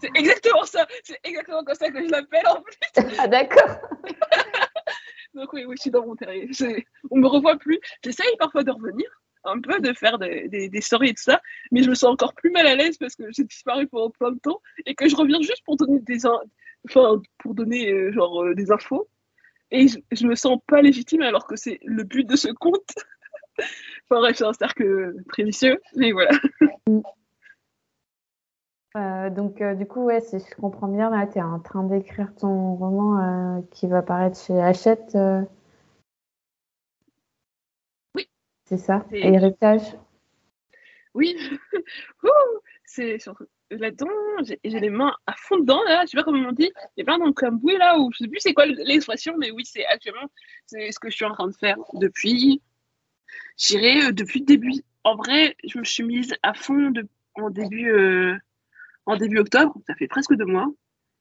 [0.00, 2.78] C'est exactement ça, c'est exactement comme ça que je l'appelle en plus.
[3.18, 3.76] ah d'accord.
[5.34, 6.48] Donc oui, oui, je suis dans mon terrier.
[7.10, 7.78] On me revoit plus.
[8.02, 9.06] J'essaye parfois de revenir,
[9.44, 11.40] un peu de faire des, des, des, stories et tout ça,
[11.70, 14.32] mais je me sens encore plus mal à l'aise parce que j'ai disparu pendant plein
[14.32, 16.26] de temps et que je reviens juste pour donner des,
[16.88, 19.08] enfin, pour donner euh, genre euh, des infos
[19.70, 22.94] et je, je, me sens pas légitime alors que c'est le but de ce compte.
[23.58, 26.32] enfin bref, c'est un cercle très vicieux, mais voilà.
[28.94, 32.34] Euh, donc du coup, ouais, si je comprends bien, là, tu es en train d'écrire
[32.34, 35.16] ton roman qui va paraître chez Hachette.
[38.72, 39.82] C'est ça Héritage
[41.12, 41.36] Oui.
[42.86, 43.18] c'est
[43.70, 44.08] là-dedans,
[44.46, 47.02] j'ai les mains à fond dedans, là, je sais pas comment on dit, il y
[47.02, 50.26] a plein d'encamboués là, où je sais plus c'est quoi l'expression, mais oui, c'est actuellement,
[50.68, 52.62] ce que je suis en train de faire depuis,
[53.58, 54.72] j'irai euh, depuis le début.
[55.04, 58.38] En vrai, je me suis mise à fond de, en, début, euh,
[59.04, 60.72] en début octobre, ça fait presque deux mois.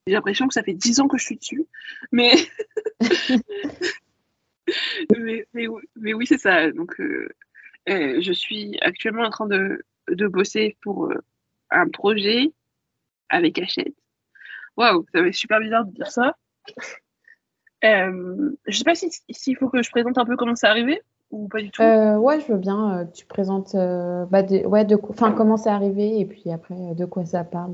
[0.07, 1.65] J'ai l'impression que ça fait dix ans que je suis dessus,
[2.13, 2.31] mais,
[5.17, 6.71] mais, mais, oui, c'est ça.
[6.71, 7.27] Donc, euh,
[7.87, 11.11] je suis actuellement en train de, de bosser pour
[11.69, 12.51] un projet
[13.29, 13.95] avec Hachette.
[14.77, 16.35] Waouh, ça va être super bizarre de dire ça.
[17.83, 21.01] Euh, je sais pas s'il si, faut que je présente un peu comment c'est arrivé
[21.31, 21.81] ou pas du tout.
[21.81, 22.99] Euh, ouais, je veux bien.
[22.99, 27.25] Euh, tu présentes euh, bah, ouais, de, comment c'est arrivé et puis après de quoi
[27.25, 27.73] ça parle.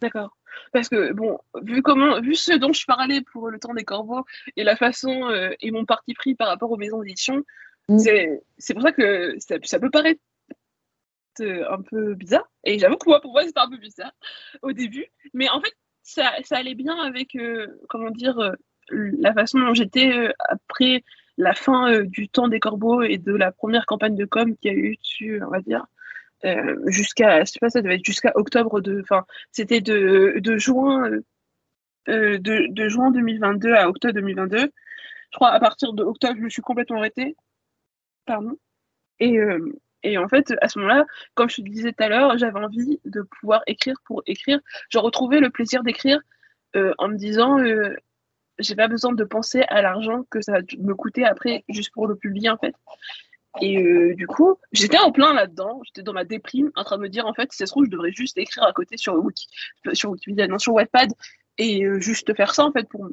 [0.00, 0.36] D'accord.
[0.72, 4.24] Parce que bon, vu comment, vu ce dont je parlais pour le temps des corbeaux
[4.56, 5.30] et la façon
[5.60, 7.42] et mon parti pris par rapport aux maisons d'édition,
[7.88, 7.98] mm.
[7.98, 10.20] c'est pour ça que ça, ça peut paraître
[11.40, 12.48] un peu bizarre.
[12.64, 14.12] Et j'avoue que moi, pour moi, c'était un peu bizarre
[14.62, 15.06] au début.
[15.32, 18.52] Mais en fait, ça, ça allait bien avec, euh, comment dire, euh,
[18.90, 21.02] la façon dont j'étais euh, après
[21.36, 24.74] la fin du temps des corbeaux et de la première campagne de com qu'il y
[24.74, 25.84] a eu dessus, on va dire.
[26.86, 31.10] Jusqu'à, je sais pas, ça devait être jusqu'à octobre de, enfin, c'était de, de juin,
[32.06, 34.58] de, de juin 2022 à octobre 2022.
[34.58, 37.36] Je crois à partir de octobre, je me suis complètement arrêtée.
[38.26, 38.56] Pardon.
[39.20, 39.38] Et,
[40.04, 43.00] et en fait, à ce moment-là, comme je te disais tout à l'heure, j'avais envie
[43.06, 44.60] de pouvoir écrire pour écrire.
[44.90, 46.20] Je retrouvais le plaisir d'écrire
[46.76, 47.96] euh, en me disant, euh,
[48.58, 52.06] j'ai pas besoin de penser à l'argent que ça va me coûter après juste pour
[52.06, 52.74] le publier en fait.
[53.60, 57.02] Et euh, du coup, j'étais en plein là-dedans, j'étais dans ma déprime, en train de
[57.02, 59.14] me dire en fait, si ça se trouve, je devrais juste écrire à côté sur
[59.14, 59.46] Wiki,
[59.92, 61.12] sur Wikipédia, non, sur Wattpad,
[61.58, 63.08] et juste faire ça en fait pour,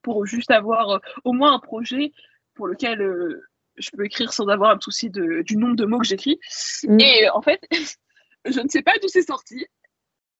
[0.00, 2.12] pour juste avoir au moins un projet
[2.54, 3.42] pour lequel
[3.76, 6.38] je peux écrire sans avoir un souci de, du nombre de mots que j'écris.
[6.84, 7.00] Mm.
[7.00, 7.60] Et en fait,
[8.44, 9.66] je ne sais pas d'où c'est sorti.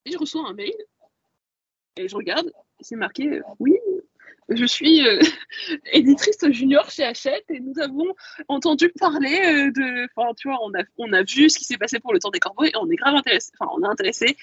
[0.04, 0.74] Et je reçois un mail
[1.96, 2.50] et je regarde,
[2.80, 3.76] c'est marqué euh, Oui,
[4.48, 5.20] je suis euh,
[5.92, 8.14] éditrice junior chez Hachette et nous avons
[8.48, 10.08] entendu parler euh, de.
[10.14, 12.30] Enfin, tu vois, on a, on a vu ce qui s'est passé pour le temps
[12.30, 13.50] des corbeaux et on est grave intéressé.
[13.58, 14.36] Enfin, on est intéressé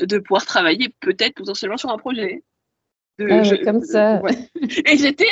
[0.00, 2.42] de pouvoir travailler peut-être potentiellement sur un projet.
[3.20, 4.20] Ah comme ça.
[4.86, 5.28] Et j'étais,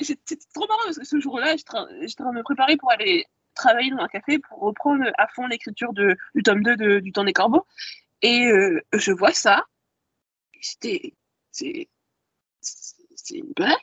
[0.00, 3.26] c'était trop marrant parce que ce jour-là, j'étais en train de me préparer pour aller
[3.54, 7.32] travailler dans un café pour reprendre à fond l'écriture du tome 2 du Temps des
[7.32, 7.66] Corbeaux.
[8.22, 9.64] Et euh, je vois ça.
[10.60, 11.14] C'était,
[13.28, 13.76] c'est, une blague.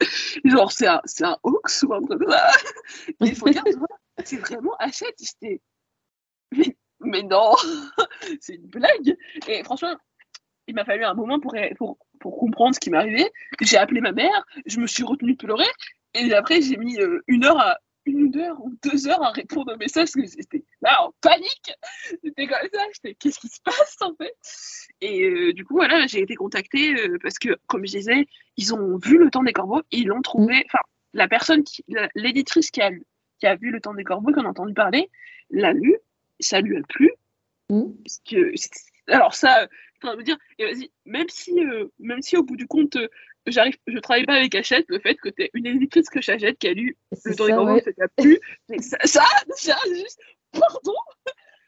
[0.44, 2.50] Genre, c'est un, c'est un hoax ou un truc comme ça.
[3.24, 3.68] Et je regarde,
[4.24, 5.16] c'est vraiment Hachette.
[5.20, 5.60] J'étais,
[6.56, 7.52] mais, mais non,
[8.40, 9.16] c'est une blague.
[9.48, 9.96] Et franchement,
[10.66, 13.30] il m'a fallu un moment pour, pour, pour comprendre ce qui m'arrivait.
[13.60, 15.70] J'ai appelé ma mère, je me suis retenue de pleurer,
[16.14, 19.72] et après j'ai mis euh, une heure à une heure ou deux heures à répondre
[19.74, 21.72] aux messages parce que j'étais là en panique.
[22.22, 24.34] J'étais comme ça, j'étais qu'est-ce qui se passe en fait?
[25.00, 28.26] Et euh, du coup voilà, j'ai été contactée euh, parce que comme je disais,
[28.56, 30.60] ils ont vu le temps des corbeaux, ils l'ont trouvé.
[30.60, 30.62] Mm.
[30.66, 30.84] Enfin,
[31.14, 31.84] la personne qui,
[32.14, 32.90] l'éditrice qui a
[33.38, 35.10] qui a vu le temps des corbeaux, qu'on a entendu parler,
[35.50, 35.96] l'a lu,
[36.38, 37.10] ça lui a plu.
[37.70, 37.92] Mm.
[38.04, 38.52] Parce que
[39.08, 39.66] alors ça,
[40.02, 42.96] train de me dire, et vas-y, même si, euh, même si au bout du compte,
[42.96, 43.08] euh,
[43.46, 46.58] j'arrive, je travaille pas avec Hachette, le fait que tu es une éditrice que j'achète
[46.58, 48.38] qui a lu le temps des grands ça t'a plu,
[48.80, 49.24] ça, ça,
[49.54, 50.20] ça, juste,
[50.52, 50.94] pardon,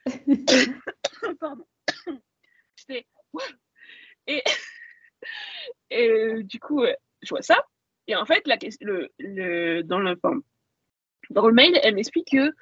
[1.41, 1.67] pardon,
[2.77, 3.07] j'étais,
[4.27, 4.43] et,
[5.91, 6.85] et euh, du coup,
[7.23, 7.65] je vois ça,
[8.07, 10.19] et en fait, la, le, le, dans le,
[11.31, 12.53] dans le mail, elle m'explique que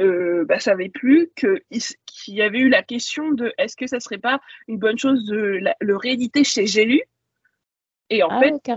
[0.00, 4.18] euh, bah, savait plus qu'il y avait eu la question de est-ce que ça serait
[4.18, 7.02] pas une bonne chose de le rééditer chez Gélu
[8.10, 8.72] Et en ah fait,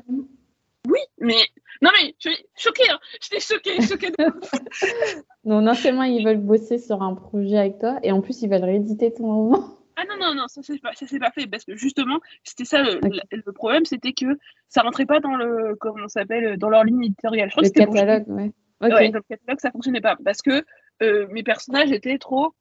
[0.88, 1.36] oui, mais
[1.81, 2.99] non mais je suis choquée, hein.
[3.21, 4.11] j'étais choquée, choquée.
[5.45, 8.49] non, non seulement ils veulent bosser sur un projet avec toi, et en plus ils
[8.49, 9.77] veulent rééditer ton roman.
[9.95, 13.51] Ah non, non, non, ça s'est pas, pas fait, parce que justement, c'était ça le,
[13.51, 14.25] problème, c'était que
[14.67, 17.51] ça rentrait pas dans le, comment on s'appelle, dans leur ligne éditoriale.
[17.55, 18.51] le catalogue, ouais.
[18.81, 19.09] Okay.
[19.09, 20.65] dans le catalogue, ça fonctionnait pas, parce que
[21.03, 22.53] euh, mes personnages étaient trop,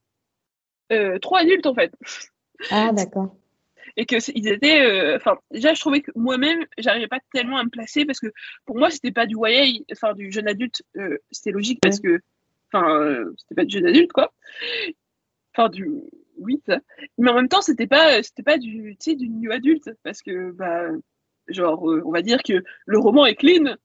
[0.92, 1.92] euh, trop adultes en fait.
[2.70, 3.34] Ah d'accord.
[3.96, 7.64] Et que ils étaient, euh, enfin déjà je trouvais que moi-même j'arrivais pas tellement à
[7.64, 8.28] me placer parce que
[8.64, 10.82] pour moi c'était pas du YA, enfin du jeune adulte,
[11.30, 12.20] c'était logique parce que,
[12.72, 14.32] enfin c'était pas du jeune adulte quoi.
[15.54, 15.90] Enfin du,
[16.38, 16.80] oui ça.
[17.18, 20.22] Mais en même temps c'était pas, c'était pas du, tu sais du new adulte parce
[20.22, 20.88] que bah
[21.48, 23.76] genre on va dire que le roman est clean.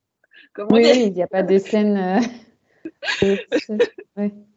[0.70, 2.20] oui, il n'y a pas des scènes.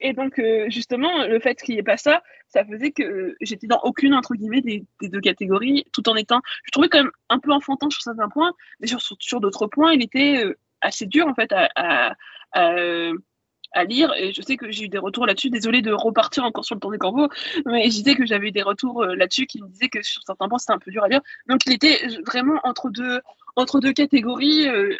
[0.00, 3.66] Et donc, euh, justement, le fait qu'il n'y ait pas ça, ça faisait que j'étais
[3.66, 6.40] dans aucune, entre guillemets, des, deux catégories, tout en étant.
[6.64, 9.92] Je trouvais quand même un peu enfantin sur certains points, mais sur, sur, d'autres points,
[9.92, 12.14] il était euh, assez dur, en fait, à,
[12.52, 15.50] à, lire et je sais que j'ai eu des retours là-dessus.
[15.50, 17.28] Désolée de repartir encore sur le temps des corbeaux,
[17.66, 20.22] mais je disais que j'avais eu des retours euh, là-dessus qui me disaient que sur
[20.22, 21.20] certains points c'était un peu dur à lire.
[21.48, 23.20] Donc il était vraiment entre deux,
[23.56, 24.96] entre deux catégories, euh,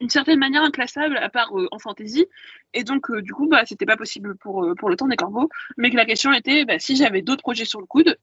[0.00, 2.26] une certaine manière inclassable à part euh, en fantasy.
[2.74, 5.48] Et donc du coup, bah, c'était pas possible pour, pour le temps des corbeaux.
[5.76, 8.16] Mais que la question était, bah, si j'avais d'autres projets sur le coude,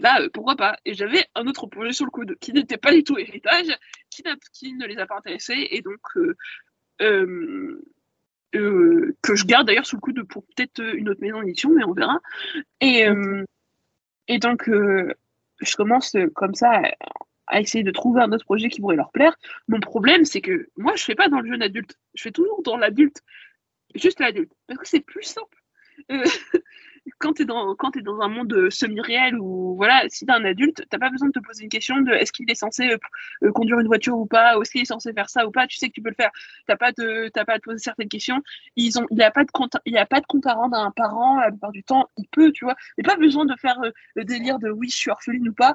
[0.00, 3.02] bah, pourquoi pas Et j'avais un autre projet sur le coude qui n'était pas du
[3.02, 3.68] tout héritage,
[4.10, 5.68] qui, ne les a pas intéressés.
[5.70, 7.82] Et donc, euh,
[8.54, 11.84] euh, que je garde d'ailleurs sous le coude pour peut-être une autre maison d'édition, mais
[11.84, 12.20] on verra.
[12.80, 13.44] Et, euh,
[14.28, 16.82] et donc, je commence comme ça
[17.46, 19.36] à, essayer de trouver un autre projet qui pourrait leur plaire.
[19.68, 22.62] Mon problème, c'est que moi, je fais pas dans le jeune adulte, je fais toujours
[22.62, 23.22] dans l'adulte,
[23.94, 25.56] juste l'adulte, parce que c'est plus simple
[27.18, 30.98] quand tu es, dans, un monde euh, semi-réel ou voilà, si tu un adulte, t'as
[30.98, 32.98] pas besoin de te poser une question de est-ce qu'il est censé euh,
[33.44, 35.66] euh, conduire une voiture ou pas, ou est-ce qu'il est censé faire ça ou pas,
[35.66, 36.30] tu sais que tu peux le faire.
[36.66, 38.42] T'as pas de, pas à te poser certaines questions.
[38.76, 40.54] Ils ont, il n'y a pas de compte, il y a pas de compte à
[40.54, 42.74] rendre à un parent, la plupart du temps, il peut, tu vois.
[42.98, 43.78] A pas besoin de faire
[44.14, 45.74] le délire de oui, je suis orpheline ou pas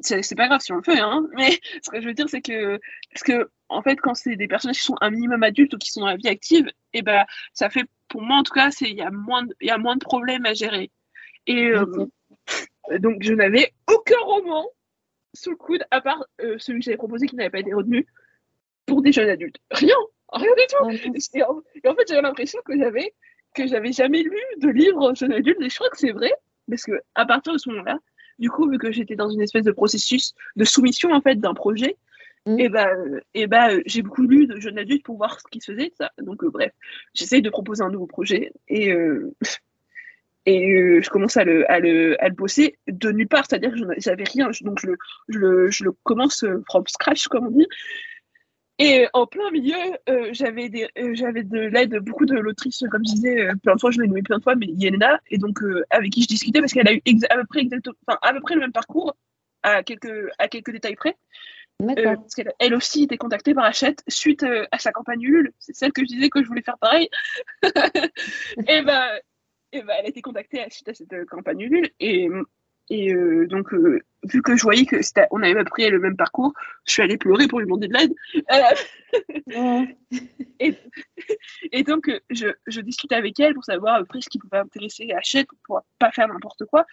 [0.00, 1.50] c'est pas grave si on le fait, hein, mais
[1.82, 2.78] ce que je veux dire, c'est que,
[3.12, 5.90] parce que, en fait, quand c'est des personnages qui sont un minimum adultes ou qui
[5.90, 8.70] sont dans la vie active, et eh ben, ça fait, pour moi en tout cas,
[8.80, 10.90] il y, a moins de, y a moins de problèmes à gérer.
[11.46, 12.06] Et euh,
[12.98, 14.66] donc, je n'avais aucun roman
[15.34, 18.06] sous le coude, à part euh, celui que j'avais proposé qui n'avait pas été retenu
[18.86, 19.58] pour des jeunes adultes.
[19.70, 19.96] Rien,
[20.32, 21.08] rien du tout.
[21.34, 23.14] Et en, et en fait, j'avais l'impression que j'avais
[23.54, 26.30] que j'avais jamais lu de livre jeunes adultes, et je crois que c'est vrai,
[26.68, 27.98] parce que à partir de ce moment-là,
[28.38, 31.54] du coup, vu que j'étais dans une espèce de processus de soumission en fait d'un
[31.54, 31.96] projet,
[32.46, 32.58] mm.
[32.58, 35.46] et eh ben, et eh ben, j'ai beaucoup lu de jeunes adultes pour voir ce
[35.50, 35.92] qui se faisait.
[35.98, 36.12] Ça.
[36.18, 36.72] Donc, euh, bref,
[37.14, 39.34] j'essaye de proposer un nouveau projet et euh,
[40.48, 43.72] et euh, je commence à le, à le, à le bosser de nulle part, c'est-à-dire
[43.72, 44.96] que j'avais rien, donc je le,
[45.28, 47.66] je le, je le commence from scratch, comme on dit.
[48.78, 49.74] Et en plein milieu,
[50.08, 53.80] euh, j'avais euh, j'avais de l'aide beaucoup de l'autrice, comme je disais, euh, plein de
[53.80, 55.60] fois, je l'ai nommée plein de fois, mais Yelena, et donc
[55.90, 57.62] avec qui je discutais parce qu'elle a eu à peu près
[58.06, 59.16] enfin, à peu près le même parcours
[59.62, 61.16] à quelques à quelques détails près.
[61.78, 65.52] parce qu'elle elle aussi était contactée par Hachette suite à sa campagne Ulule.
[65.58, 67.08] C'est celle que je disais que je voulais faire pareil.
[67.62, 69.08] et ben,
[69.72, 72.28] et ben, elle a été contactée suite à cette campagne Ulule et
[72.88, 74.96] et euh, donc, euh, vu que je voyais que
[75.30, 76.52] on avait pris le même parcours,
[76.84, 78.14] je suis allée pleurer pour lui demander de l'aide.
[79.50, 79.84] Euh,
[80.60, 80.74] et,
[81.72, 85.48] et, donc, je, je, discutais avec elle pour savoir après ce qui pouvait intéresser Hachette
[85.64, 86.86] pour pas faire n'importe quoi.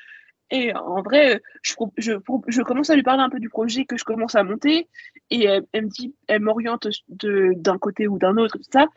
[0.50, 2.14] Et en vrai, je, je,
[2.48, 4.88] je, commence à lui parler un peu du projet que je commence à monter.
[5.30, 8.88] Et elle, elle me dit, elle m'oriente d'un côté ou d'un autre, tout ça.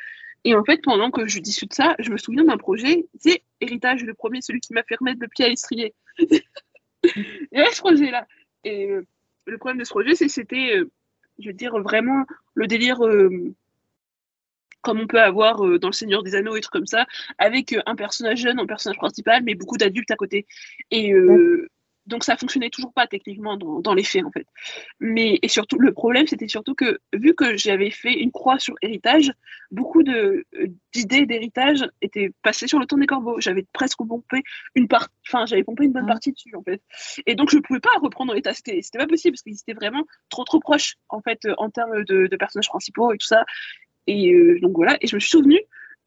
[0.45, 4.05] Et en fait, pendant que je discute ça, je me souviens d'un projet, c'est Héritage,
[4.05, 5.95] le premier, celui qui m'a fait remettre le pied à l'estrier.
[7.53, 8.27] Il y ce projet-là.
[8.65, 9.07] Et euh,
[9.47, 10.91] le problème de ce projet, c'est que c'était, euh,
[11.39, 13.55] je veux dire, vraiment le délire euh,
[14.83, 17.07] comme on peut avoir dans Le Seigneur des Anneaux et trucs comme ça,
[17.39, 20.47] avec un personnage jeune en personnage principal, mais beaucoup d'adultes à côté.
[20.93, 21.13] Et
[22.07, 24.47] donc ça fonctionnait toujours pas techniquement dans, les faits en fait.
[25.01, 28.75] Mais et surtout le problème c'était surtout que vu que j'avais fait une croix sur
[28.83, 29.33] héritage,
[29.71, 30.45] beaucoup de
[30.93, 33.41] d'idées d'héritage étaient passées sur le temps des corbeaux.
[33.41, 34.43] J'avais presque pompé
[34.75, 36.13] une part, enfin j'avais pompé une bonne ah.
[36.13, 36.83] partie dessus en fait.
[37.27, 40.05] Et donc je pouvais pas reprendre l'état, c'était c'était pas possible parce qu'ils étaient vraiment
[40.29, 43.45] trop trop proches en fait en termes de, personnages principaux et tout ça.
[44.07, 44.97] Et euh, donc voilà.
[45.01, 45.61] Et je me suis souvenue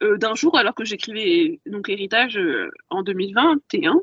[0.04, 4.02] euh, d'un jour alors que j'écrivais donc héritage euh, en 2021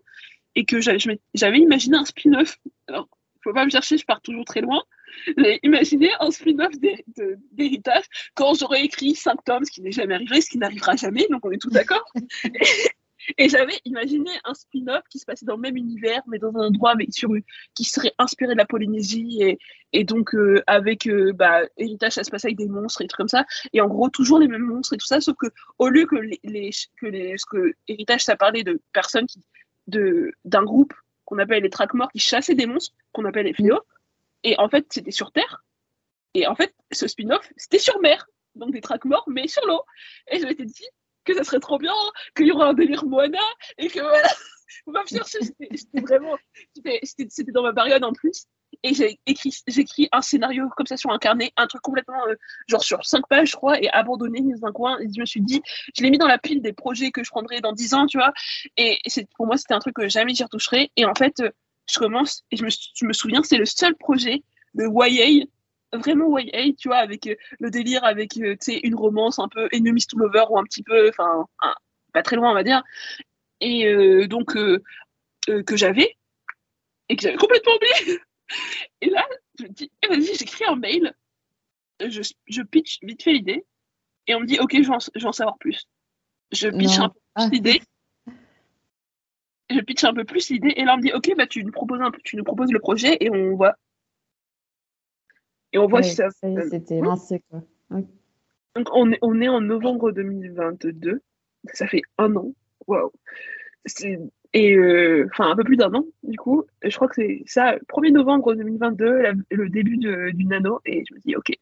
[0.56, 2.58] et que j'avais imaginé un spin-off.
[2.88, 3.08] Alors,
[3.44, 4.82] faut pas me chercher, je pars toujours très loin.
[5.36, 6.72] J'ai imaginé un spin-off
[7.52, 8.04] d'héritage
[8.34, 11.44] quand j'aurais écrit 5 tomes, ce qui n'est jamais arrivé, ce qui n'arrivera jamais, donc
[11.44, 12.04] on est tous d'accord.
[13.38, 16.66] et, j'avais imaginé un spin-off qui se passait dans le même univers, mais dans un
[16.66, 17.30] endroit mais sur,
[17.74, 19.58] qui serait inspiré de la Polynésie, et,
[19.92, 23.08] et donc euh, avec euh, bah, héritage, ça se passait avec des monstres et des
[23.08, 23.46] trucs comme ça.
[23.72, 25.46] Et en gros, toujours les mêmes monstres et tout ça, sauf que
[25.78, 29.40] au lieu que les, que les, ce que héritage, ça parlait de personnes qui
[29.86, 33.82] d'un groupe qu'on appelle les Trackmores qui chassaient des monstres qu'on appelle les fléaux.
[34.42, 35.64] Et en fait, c'était sur Terre.
[36.34, 38.26] Et en fait, ce spin-off, c'était sur mer.
[38.54, 39.82] Donc des Trackmores, mais sur l'eau.
[40.30, 40.86] Et je m'étais dit
[41.24, 41.94] que ça serait trop bien,
[42.36, 43.38] qu'il y aurait un délire Moana,
[43.78, 44.28] et que voilà.
[44.92, 46.36] Pas me chercher, c'était vraiment.
[47.02, 48.46] C'était dans ma période en plus
[48.82, 48.94] et
[49.66, 52.34] j'écris un scénario comme ça sur un carnet, un truc complètement euh,
[52.68, 54.98] genre sur cinq pages, je crois, et abandonné, dans un coin.
[55.00, 55.62] Et je me suis dit,
[55.96, 58.18] je l'ai mis dans la pile des projets que je prendrai dans dix ans, tu
[58.18, 58.32] vois.
[58.76, 58.98] Et
[59.36, 60.90] pour moi, c'était un truc que jamais j'y retoucherai.
[60.96, 61.50] Et en fait, euh,
[61.90, 64.42] je commence et je me, je me souviens, c'est le seul projet
[64.74, 65.46] de YA
[65.92, 69.68] vraiment YA, tu vois, avec euh, le délire, avec tu sais une romance un peu
[69.72, 71.46] enemies to lover ou un petit peu, enfin,
[72.12, 72.82] pas très loin, on va dire.
[73.60, 76.16] Et donc que j'avais
[77.08, 78.20] et que j'avais complètement oublié.
[79.00, 79.26] Et là,
[79.58, 81.14] je me dis, eh, vas-y, j'écris un mail,
[82.00, 83.64] je, je pitch vite fait l'idée,
[84.26, 85.88] et on me dit, ok, je veux, en, savoir plus.
[86.52, 87.48] Je pitch un peu plus ah.
[87.52, 87.82] l'idée.
[89.68, 91.72] Je pitch un peu plus l'idée et là on me dit ok bah tu nous
[91.72, 93.74] proposes un tu nous proposes le projet et on voit.
[95.72, 96.28] Et on voit si ça.
[96.30, 97.62] C'était lancé quoi.
[98.76, 101.20] Donc on est, on est en novembre 2022.
[101.72, 102.52] Ça fait un an.
[102.86, 103.10] Waouh.
[104.52, 106.64] Et euh, enfin un peu plus d'un an du coup.
[106.82, 111.20] Je crois que c'est ça, 1er novembre 2022, le début du nano et je me
[111.20, 111.52] dis ok,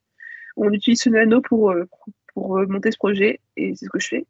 [0.57, 1.89] on utilise ce nano pour, euh,
[2.35, 4.27] pour euh, monter ce projet et c'est ce que je fais.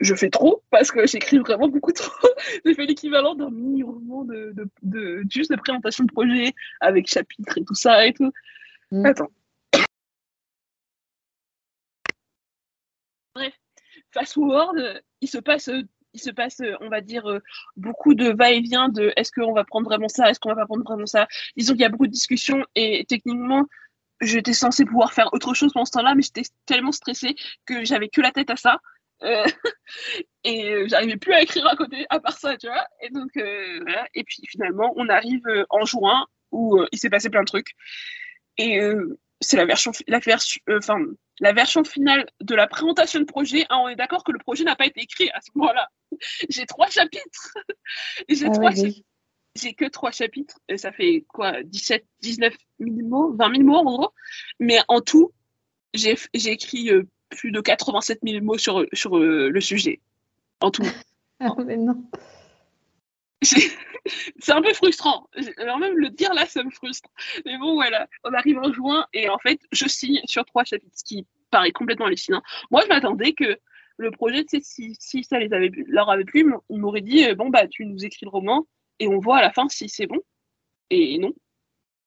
[0.00, 2.28] Je fais trop parce que j'écris vraiment beaucoup trop.
[2.64, 7.64] J'ai fait l'équivalent d'un mini-roman de, de, juste de présentation de projet avec chapitres et
[7.64, 8.32] tout ça et tout.
[8.90, 9.04] Mm.
[9.04, 9.30] Attends.
[13.34, 13.54] Bref,
[14.10, 15.70] fast forward, il se passe
[16.12, 17.24] il se passe, on va dire,
[17.76, 20.84] beaucoup de va-et-vient de est-ce qu'on va prendre vraiment ça, est-ce qu'on va pas prendre
[20.84, 21.28] vraiment ça?
[21.56, 23.66] Disons qu'il y a beaucoup de discussions et techniquement,
[24.20, 27.34] j'étais censée pouvoir faire autre chose pendant ce temps-là, mais j'étais tellement stressée
[27.66, 28.78] que j'avais que la tête à ça.
[29.22, 29.44] Euh,
[30.44, 32.86] et j'arrivais plus à écrire à côté, à part ça, tu vois.
[33.02, 33.84] Et donc, euh.
[34.14, 37.74] Et puis finalement, on arrive en juin où il s'est passé plein de trucs.
[38.58, 38.80] Et
[39.40, 40.98] c'est la version, la version, enfin,
[41.40, 43.66] la version finale de la présentation de projet.
[43.70, 45.88] Hein, on est d'accord que le projet n'a pas été écrit à ce moment-là.
[46.48, 47.54] J'ai trois chapitres.
[48.28, 49.02] J'ai ah trois chapitres
[49.56, 53.76] j'ai que trois chapitres, et ça fait quoi, 17, 19 000 mots, 20 000 mots
[53.76, 54.10] en gros.
[54.58, 55.32] Mais en tout,
[55.94, 60.00] j'ai écrit euh, plus de 87 000 mots sur, sur euh, le sujet.
[60.60, 60.82] En tout.
[61.40, 62.04] ah, mais non.
[64.38, 65.28] C'est un peu frustrant.
[65.58, 67.10] Alors même le dire là, ça me frustre.
[67.44, 70.96] Mais bon, voilà, on arrive en juin et en fait, je signe sur trois chapitres,
[70.96, 72.42] ce qui paraît complètement hallucinant.
[72.70, 73.58] Moi, je m'attendais que
[73.96, 77.50] le projet, si, si ça les avait, leur avait plu, ils m'auraient dit, euh, bon,
[77.50, 78.66] bah, tu nous écris le roman,
[78.98, 80.20] et on voit à la fin si c'est bon.
[80.90, 81.32] Et non.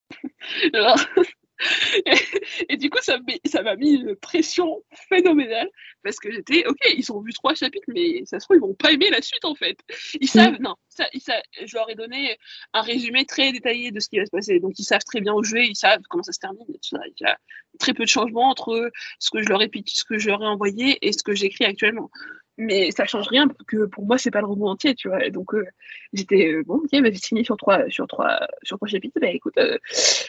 [2.69, 3.17] et, du coup, ça
[3.63, 5.69] m'a mis une pression phénoménale
[6.03, 8.73] parce que j'étais, ok, ils ont vu trois chapitres, mais ça se trouve, ils vont
[8.73, 9.77] pas aimer la suite en fait.
[10.19, 10.27] Ils mm.
[10.27, 11.21] savent, non, ça, ils
[11.65, 12.37] je leur ai donné
[12.73, 14.59] un résumé très détaillé de ce qui va se passer.
[14.59, 16.65] Donc, ils savent très bien où jouer, ils savent comment ça se termine.
[16.67, 17.37] Il y a
[17.79, 20.47] très peu de changements entre ce que je leur ai, ce que je leur ai
[20.47, 22.09] envoyé et ce que j'écris actuellement
[22.57, 25.29] mais ça change rien parce que pour moi c'est pas le roman entier tu vois.
[25.29, 25.65] Donc euh,
[26.13, 29.19] j'étais euh, bon ok bah, j'ai signé sur trois sur trois sur trois chapitres.
[29.19, 29.77] Bah écoute euh,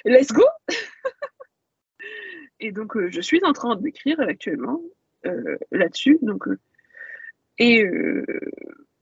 [0.04, 0.44] let's go.
[2.60, 4.80] Et donc je suis en train d'écrire actuellement
[5.70, 6.18] là-dessus.
[6.22, 6.46] Donc
[7.58, 7.84] et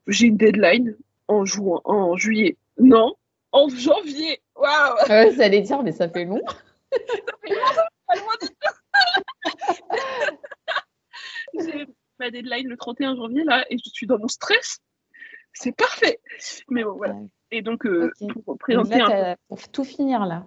[0.09, 0.97] j'ai une deadline
[1.29, 2.57] en juin en juillet.
[2.79, 3.15] Non
[3.53, 4.41] en janvier.
[4.57, 4.95] Waouh.
[5.09, 6.43] Ouais, ça allait dire mais ça fait long.
[6.93, 8.27] Ça fait long,
[11.59, 11.87] j'ai
[12.23, 14.79] ma deadline le 31 janvier là et je suis dans mon stress.
[15.53, 16.21] C'est parfait.
[16.71, 17.17] Mais bon, voilà.
[17.51, 18.11] Et donc, euh,
[18.45, 20.47] pour présenter un Pour tout finir là.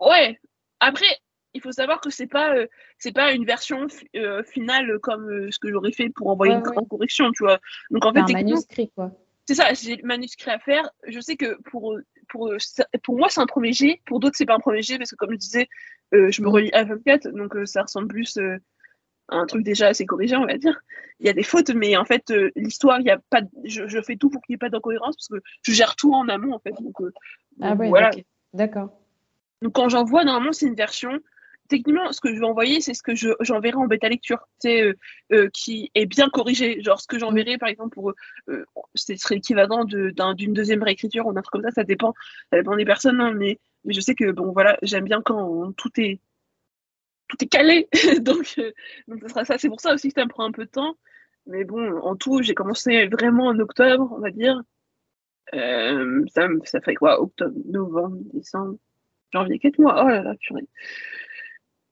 [0.00, 0.40] Ouais.
[0.80, 1.06] Après,
[1.54, 2.66] il faut savoir que c'est pas euh,
[2.98, 3.86] c'est pas une version
[4.16, 7.60] euh, finale comme ce que j'aurais fait pour envoyer une grande correction, tu vois.
[7.90, 9.12] Donc en fait, un manuscrit quoi.
[9.46, 10.90] C'est ça, j'ai le manuscrit à faire.
[11.06, 11.96] Je sais que pour
[12.28, 12.52] pour
[13.04, 15.16] pour moi c'est un premier G, pour d'autres c'est pas un premier G parce que
[15.16, 15.68] comme je disais,
[16.12, 18.36] je me relis à 24, donc ça ressemble plus
[19.28, 20.80] un truc déjà assez corrigé, on va dire.
[21.20, 24.00] Il y a des fautes, mais en fait, euh, l'histoire, il y a pas, je,
[24.02, 26.54] fais tout pour qu'il n'y ait pas d'incohérence parce que je gère tout en amont,
[26.54, 26.74] en fait.
[26.80, 27.12] Donc, euh,
[27.60, 28.10] ah ouais, voilà.
[28.52, 28.90] D'accord.
[29.62, 31.18] Donc, quand j'envoie, normalement, c'est une version.
[31.68, 34.94] Techniquement, ce que je vais envoyer, c'est ce que j'enverrai en bêta lecture, c'est
[35.32, 36.80] euh, qui est bien corrigé.
[36.80, 38.12] Genre, ce que j'enverrai, par exemple, pour,
[38.94, 41.72] ce serait l'équivalent d'une deuxième réécriture ou un truc comme ça.
[41.72, 42.14] Ça dépend,
[42.50, 45.72] ça dépend des personnes, hein, mais, mais je sais que, bon, voilà, j'aime bien quand
[45.72, 46.20] tout est
[47.28, 47.88] tout est calé.
[48.20, 48.72] donc, euh,
[49.08, 49.58] donc, ce sera ça.
[49.58, 50.96] C'est pour ça aussi que ça me prend un peu de temps.
[51.46, 54.60] Mais bon, en tout, j'ai commencé vraiment en octobre, on va dire.
[55.54, 57.20] Euh, ça, ça fait quoi?
[57.20, 58.76] Octobre, novembre, décembre,
[59.32, 60.04] janvier, 4 mois.
[60.04, 60.66] Oh là là, purée.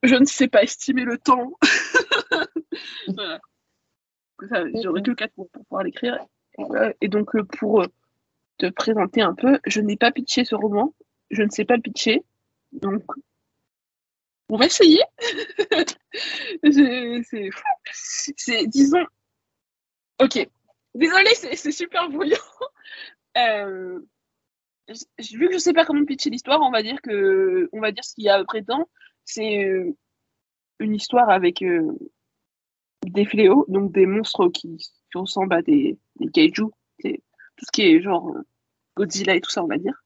[0.03, 1.53] Je ne sais pas estimer le temps.
[3.09, 3.41] voilà.
[4.83, 6.19] J'aurais que 4 mois pour pouvoir l'écrire.
[7.01, 7.87] Et, donc, euh, pour
[8.59, 10.95] te présenter un peu, je n'ai pas pitché ce roman.
[11.31, 12.25] Je ne sais pas le pitcher.
[12.73, 13.03] Donc,
[14.49, 15.03] on va essayer.
[17.93, 19.05] c'est, disons,
[20.21, 20.49] ok.
[20.95, 22.37] Désolée, c'est, super bouillant.
[23.37, 23.99] Euh,
[25.33, 28.05] vu que je sais pas comment pitcher l'histoire, on va dire que, on va dire
[28.05, 28.89] ce qu'il y a après dedans.
[29.25, 29.93] C'est euh,
[30.79, 31.99] une histoire avec euh,
[33.03, 34.79] des fléaux, donc des monstres qui,
[35.13, 36.67] ressemblent à des, des kaiju,
[37.01, 37.21] c'est
[37.57, 38.37] tout ce qui est genre
[38.97, 40.01] Godzilla et tout ça, on va dire.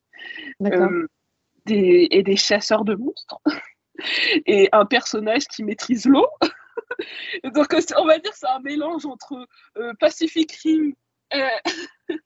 [1.66, 3.40] Des, et des chasseurs de monstres.
[4.46, 6.26] et un personnage qui maîtrise l'eau.
[7.44, 9.46] Donc, on va dire c'est un mélange entre
[9.76, 10.92] euh, Pacific Rim,
[11.34, 11.48] euh,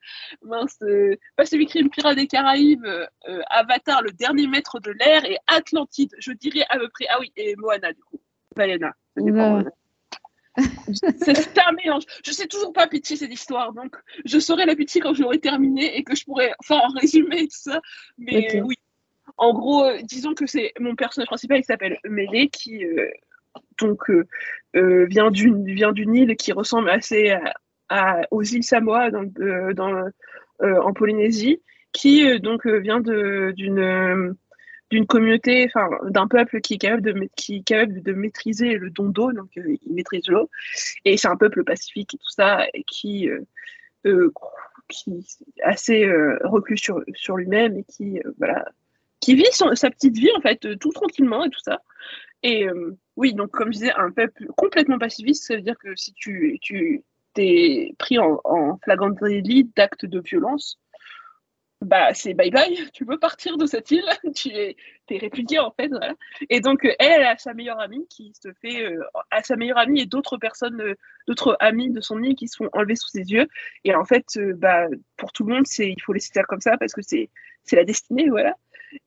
[0.43, 2.87] mince, euh, Pacific Rim, Pirates des Caraïbes,
[3.51, 7.07] Avatar, le dernier maître de l'air, et Atlantide, je dirais à peu près.
[7.11, 8.21] Ah oui, et Moana, du coup.
[8.55, 8.95] Valena.
[11.25, 12.03] c'est un mélange.
[12.25, 13.97] Je sais toujours pas pitcher cette histoire, donc
[14.27, 16.53] je saurai la pitcher quand je l'aurai terminée et que je pourrai
[17.01, 17.81] résumé et tout ça.
[18.19, 18.77] Mais oui,
[19.37, 23.09] en gros, euh, disons que c'est mon personnage principal, il s'appelle Mélé, qui euh,
[23.79, 27.37] donc euh, vient d'une vient île qui ressemble assez
[28.31, 30.11] aux îles Samoa dans,
[30.61, 31.61] en Polynésie,
[31.93, 34.37] qui donc vient d'une
[35.07, 35.71] communauté,
[36.09, 39.51] d'un peuple qui est capable de qui est capable de maîtriser le don d'eau, donc
[39.57, 40.49] il maîtrise l'eau,
[41.05, 43.29] et c'est un peuple pacifique et tout ça, qui
[44.89, 45.27] qui
[45.59, 46.11] est assez
[46.45, 48.65] reclus sur, sur lui-même et qui voilà
[49.23, 51.81] qui vit sa petite vie en fait euh, tout tranquillement et tout ça.
[52.43, 55.95] Et euh, oui, donc comme je disais, un peuple complètement pacifiste, ça veut dire que
[55.95, 57.03] si tu, tu
[57.35, 58.41] t'es pris en,
[58.83, 60.81] flagrant délit d'actes de violence,
[61.81, 64.05] bah c'est bye bye, tu peux partir de cette île,
[64.35, 64.77] tu es,
[65.09, 65.87] es répudié en fait.
[65.87, 66.15] Voilà.
[66.51, 69.79] Et donc elle, elle a sa meilleure amie qui se fait, euh, à sa meilleure
[69.79, 70.83] amie et d'autres personnes,
[71.29, 73.47] d'autres amis de son île qui se font enlever sous ses yeux.
[73.85, 74.27] Et en fait,
[74.57, 77.31] bah pour tout le monde, il faut laisser ça comme ça parce que c'est
[77.65, 78.57] c'est la destinée, voilà.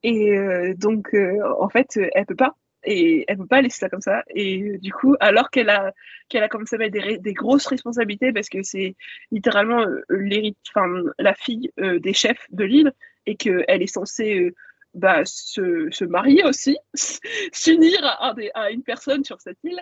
[0.03, 2.55] Et euh, donc, euh, en fait, elle peut pas.
[2.87, 4.23] Et elle peut pas laisser ça comme ça.
[4.29, 5.91] Et du coup, alors qu'elle a,
[6.29, 8.95] qu'elle a commencé à mettre des, des, grosses responsabilités, parce que c'est
[9.31, 9.81] littéralement
[10.11, 10.87] euh, enfin,
[11.17, 12.93] la fille des chefs de l'île,
[13.25, 14.53] et qu'elle est censée
[14.93, 16.77] bah, se, se, marier aussi,
[17.51, 19.81] s'unir à, à, une personne sur cette île,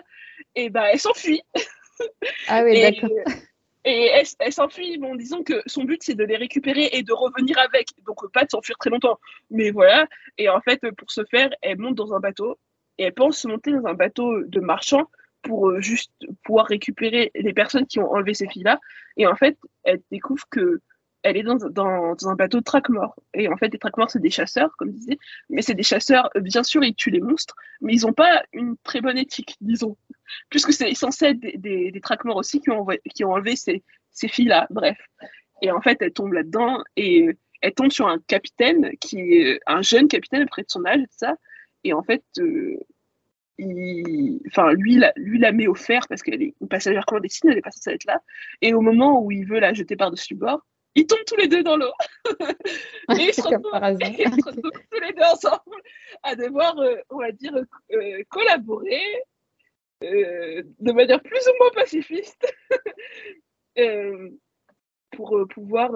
[0.54, 1.42] et bah, elle s'enfuit.
[2.48, 3.10] Ah oui, d'accord.
[3.84, 4.98] Et elle, s'enfuit.
[4.98, 7.88] Bon, disons que son but, c'est de les récupérer et de revenir avec.
[8.06, 9.18] Donc, pas de s'enfuir très longtemps.
[9.50, 10.06] Mais voilà.
[10.38, 12.58] Et en fait, pour ce faire, elle monte dans un bateau.
[12.96, 15.10] Et elle pense monter dans un bateau de marchand
[15.42, 16.12] pour euh, juste
[16.44, 18.80] pouvoir récupérer les personnes qui ont enlevé ces filles-là.
[19.16, 20.80] Et en fait, elle découvre que
[21.24, 23.16] elle est dans, dans, un bateau de traque-mort.
[23.32, 25.18] Et en fait, les traque-morts, c'est des chasseurs, comme je disais.
[25.48, 28.76] Mais c'est des chasseurs, bien sûr, ils tuent les monstres, mais ils n'ont pas une
[28.84, 29.96] très bonne éthique, disons.
[30.50, 34.28] Puisque c'est censé être des, des, des aussi qui ont, qui ont enlevé ces, ces
[34.28, 34.66] filles-là.
[34.70, 34.98] Bref.
[35.62, 37.28] Et en fait, elle tombe là-dedans et
[37.60, 41.06] elle tombe sur un capitaine qui est un jeune capitaine près de son âge et
[41.06, 41.36] tout ça.
[41.84, 42.76] Et en fait, euh,
[43.58, 44.40] il...
[44.48, 47.56] enfin, lui, la, lui la met au fer parce qu'elle est une passagère clandestine, elle
[47.56, 48.20] n'est pas censée être là.
[48.60, 50.64] Et au moment où il veut la jeter par-dessus bord,
[50.94, 51.92] ils tombent tous les deux dans l'eau.
[52.30, 55.82] et ils se, retrouvent, tous les deux ensemble
[56.22, 57.52] à devoir, euh, on va dire,
[57.92, 59.20] euh, collaborer euh,
[60.80, 62.46] de manière plus ou moins pacifiste
[65.12, 65.92] pour pouvoir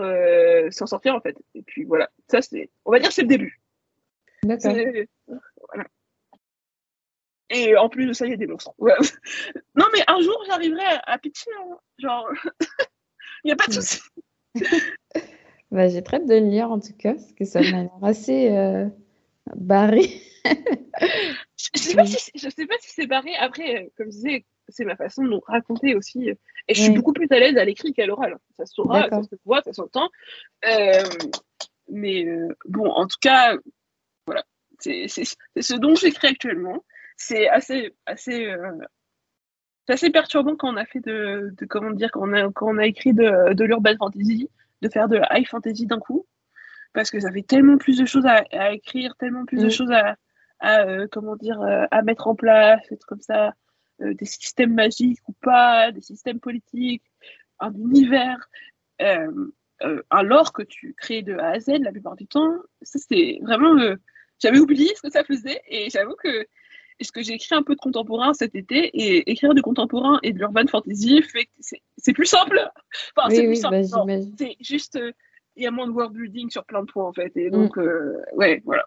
[0.70, 1.36] s'en sortir en fait.
[1.54, 3.60] Et puis voilà, ça c'est, on va dire, c'est le début.
[4.42, 4.74] D'accord.
[5.68, 5.84] Voilà.
[7.50, 8.72] Et en plus de ça, il y a des monstres.
[8.78, 11.50] non, mais un jour, j'arriverai à, à pitcher.
[11.58, 11.76] Hein.
[11.98, 12.28] Genre,
[13.44, 14.00] il n'y a pas de souci.
[15.70, 18.04] bah, j'ai très hâte de le lire en tout cas, parce que ça m'a l'air
[18.04, 18.86] assez euh,
[19.56, 20.20] barré.
[21.74, 23.34] Je sais pas si, sais pas si c'est barré.
[23.36, 26.28] Après, euh, comme je disais, c'est ma façon de nous raconter aussi.
[26.28, 28.36] Et je suis beaucoup plus à l'aise à l'écrit qu'à l'oral.
[28.56, 30.10] Ça se saura, ça se voit, ça s'entend.
[30.66, 31.02] Euh,
[31.88, 32.26] mais
[32.66, 33.56] bon, en tout cas,
[34.26, 34.44] voilà.
[34.78, 36.84] C'est ce dont j'écris actuellement.
[37.16, 38.54] C'est assez, assez
[39.92, 42.86] assez perturbant quand on a fait de, comment dire quand on a, quand on a
[42.86, 44.50] écrit de, de l'urban fantasy
[44.82, 46.26] de faire de la high fantasy d'un coup
[46.92, 49.70] parce que ça fait tellement plus de choses à, écrire tellement plus de mm.
[49.70, 50.16] choses à,
[50.64, 53.54] euh, comment dire euh, à mettre en place être comme ça
[54.00, 57.04] euh, des systèmes magiques ou pas des systèmes politiques
[57.60, 58.48] un univers
[59.00, 62.52] un lore que tu crées de A à Z la plupart du temps
[62.82, 63.94] ça c'est vraiment
[64.40, 66.46] j'avais oublié ce que ça faisait et j'avoue que
[67.00, 70.32] est-ce que j'ai écrit un peu de contemporain cet été et écrire du contemporain et
[70.32, 71.50] de l'urban fantasy fait que
[71.96, 72.60] c'est plus simple.
[73.16, 73.76] Enfin, c'est plus simple.
[74.06, 75.12] Bah, c'est juste, euh,
[75.56, 77.36] il y a moins de world building sur plein de points en fait.
[77.36, 77.80] Et donc, mm.
[77.80, 78.84] euh, ouais, voilà.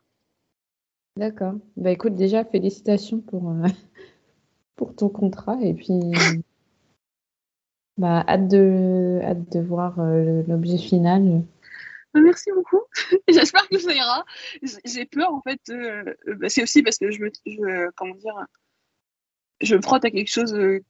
[1.17, 1.55] D'accord.
[1.77, 3.67] Bah écoute, déjà, félicitations pour, euh,
[4.75, 5.99] pour ton contrat et puis.
[7.97, 10.01] bah, hâte de, hâte de voir
[10.47, 11.43] l'objet final.
[12.13, 12.81] Bah, merci beaucoup.
[13.29, 14.25] J'espère que ça ira.
[14.85, 15.61] J'ai peur en fait.
[15.69, 18.45] Euh, bah, c'est aussi parce que je me, je, comment dire,
[19.61, 20.83] je me frotte à quelque chose euh,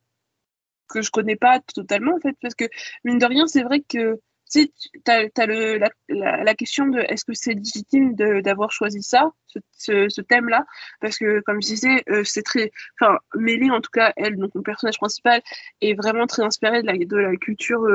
[0.90, 2.66] que je connais pas totalement en fait, parce que
[3.04, 4.20] mine de rien, c'est vrai que
[4.52, 4.68] tu
[5.08, 9.32] le, la, la, question de est-ce que c'est légitime d'avoir choisi ça,
[9.72, 10.66] ce, thème-là,
[11.00, 14.54] parce que comme je disais, euh, c'est très, enfin, Mélie en tout cas, elle, donc
[14.56, 15.42] mon personnage principal,
[15.82, 17.88] est vraiment très inspirée de la, de la culture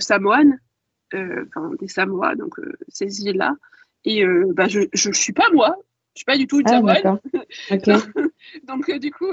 [0.00, 0.58] samoane
[1.14, 3.54] euh, enfin des Samoa, donc euh, ces îles-là.
[4.04, 5.76] Et euh, bah, je ne suis pas moi,
[6.18, 7.20] je suis pas du tout une ah,
[8.64, 9.32] donc du coup,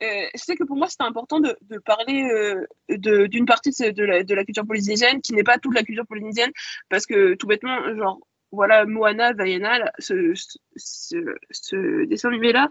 [0.00, 2.54] je sais que pour moi c'était important de, de parler
[2.88, 6.50] d'une partie de la, de la, culture polynésienne qui n'est pas toute la culture polynésienne,
[6.88, 8.20] parce que tout bêtement, genre
[8.52, 10.32] voilà, Moana, Vaiana, ce,
[10.76, 11.16] ce,
[11.50, 12.70] ce, dessin animé-là,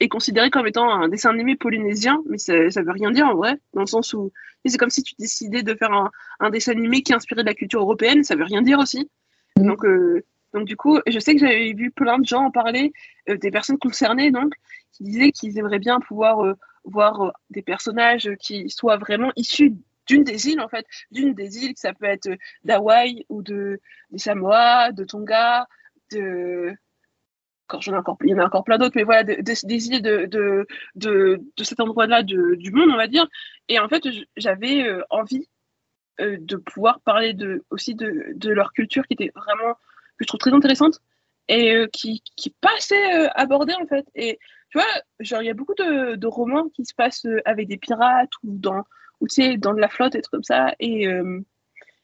[0.00, 3.36] est considéré comme étant un dessin animé polynésien, mais ça, ça veut rien dire en
[3.36, 4.32] vrai, dans le sens où
[4.64, 6.10] c'est comme si tu décidais de faire un,
[6.40, 9.08] un, dessin animé qui est inspiré de la culture européenne, ça veut rien dire aussi.
[9.56, 9.66] Mm.
[9.66, 12.92] Donc, euh, donc du coup, je sais que j'avais vu plein de gens en parler,
[13.28, 14.54] euh, des personnes concernées donc,
[14.92, 16.54] qui disaient qu'ils aimeraient bien pouvoir euh,
[16.84, 19.74] voir euh, des personnages qui soient vraiment issus
[20.06, 22.30] d'une des îles en fait, d'une des îles, que ça peut être
[22.64, 23.78] d'Hawaï ou de
[24.10, 25.66] des Samoa, de Tonga,
[26.12, 26.74] de
[27.66, 30.00] encore, j'en ai encore, il y en a encore plein d'autres, mais voilà, des, îles
[30.00, 33.28] de, de, de, de cet endroit-là du monde, on va dire.
[33.68, 34.02] Et en fait,
[34.38, 35.46] j'avais envie
[36.18, 39.76] de pouvoir parler de, aussi de, de, leur culture qui était vraiment,
[40.18, 41.00] que je trouve très intéressante
[41.48, 43.00] et euh, qui, qui pas assez
[43.34, 44.06] abordée en fait.
[44.14, 44.38] Et
[44.70, 44.86] tu vois,
[45.20, 48.58] genre, il y a beaucoup de, de, romans qui se passent avec des pirates ou
[48.58, 48.84] dans,
[49.20, 50.74] ou tu sais, dans de la flotte, et trucs comme ça.
[50.78, 51.04] Et,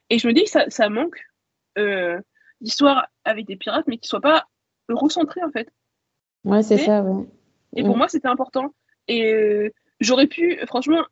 [0.08, 1.20] et je me dis que ça, ça manque
[2.62, 4.48] d'histoire avec des pirates, mais qui soient pas
[4.88, 5.68] recentré en fait.
[6.44, 7.26] Ouais, c'est ça, ouais.
[7.76, 8.74] Et pour moi, c'était important.
[9.08, 9.70] Et euh,
[10.00, 11.04] j'aurais pu, franchement,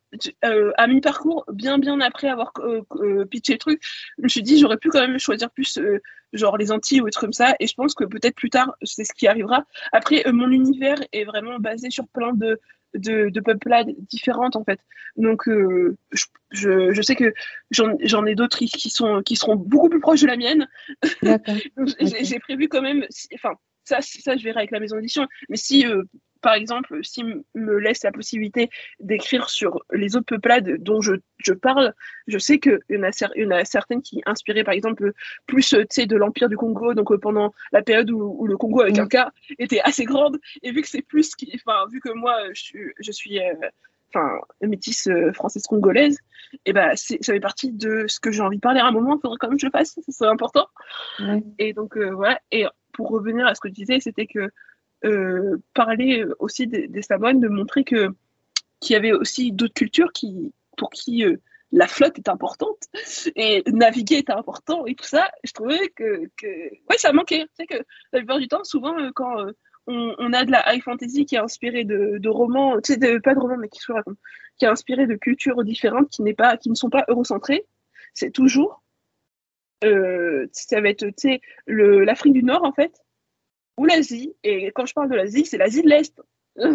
[0.45, 3.83] euh, à mi-parcours, bien bien après avoir euh, pitché le truc,
[4.19, 5.79] je me suis dit, j'aurais pu quand même choisir plus
[6.33, 7.55] genre les Antilles ou trucs comme ça.
[7.61, 9.65] Et je pense que peut-être plus tard, c'est ce qui arrivera.
[9.93, 12.61] Après, mon univers est vraiment basé sur plein de,
[12.95, 14.81] de, de peuplades différentes en fait.
[15.17, 15.93] Donc je,
[16.51, 17.35] je, je, sais que
[17.71, 20.69] j'en ai d'autres qui, sont, qui seront beaucoup plus proches de la mienne.
[22.01, 23.55] J'ai prévu quand même, enfin
[23.85, 25.85] ça, ça je verrai avec la maison d'édition, mais si
[26.43, 28.69] par exemple, s'il me laisse la possibilité
[29.01, 31.95] d'écrire sur les autres peuplades dont je, je parle,
[32.27, 35.13] je sais qu'il y, en a, y en a certaines qui inspiraient, par exemple,
[35.47, 39.07] plus de l'Empire du Congo, donc euh, pendant la période où, le Congo avec un
[39.07, 42.79] cas était assez grande, et vu que c'est plus, qui, enfin, vu que moi, je,
[42.99, 43.55] je suis euh,
[44.15, 46.19] enfin, métisse euh, française-congolaise,
[46.67, 49.17] et ben, ça fait partie de ce que j'ai envie de parler à un moment,
[49.17, 50.67] il faudrait quand même que je le fasse, c'est important.
[51.59, 54.49] Et donc, voilà, et pour revenir à ce que je disais, c'était que euh,
[55.75, 58.15] parler aussi des, des, de montrer que
[58.83, 61.37] qu'il y avait aussi d'autres cultures qui, pour qui euh,
[61.71, 62.89] la flotte est importante
[63.37, 65.31] et naviguer est important et tout ça.
[65.45, 67.47] Je trouvais que, ouais, ça manquait.
[67.59, 69.47] Tu que la plupart du temps, souvent, euh, quand
[69.87, 73.57] on, a de la high fantasy qui est inspirée de, romans, tu pas de romans,
[73.57, 74.03] mais qui, soit,
[74.59, 77.65] qui est inspirée de cultures différentes qui, n'est pas, qui ne sont pas eurocentrées,
[78.13, 78.83] c'est toujours
[79.85, 81.05] euh, ça va être
[81.67, 82.93] l'Afrique du Nord en fait
[83.77, 84.35] ou l'Asie.
[84.43, 86.21] Et quand je parle de l'Asie, c'est l'Asie de l'Est.
[86.57, 86.71] Oui,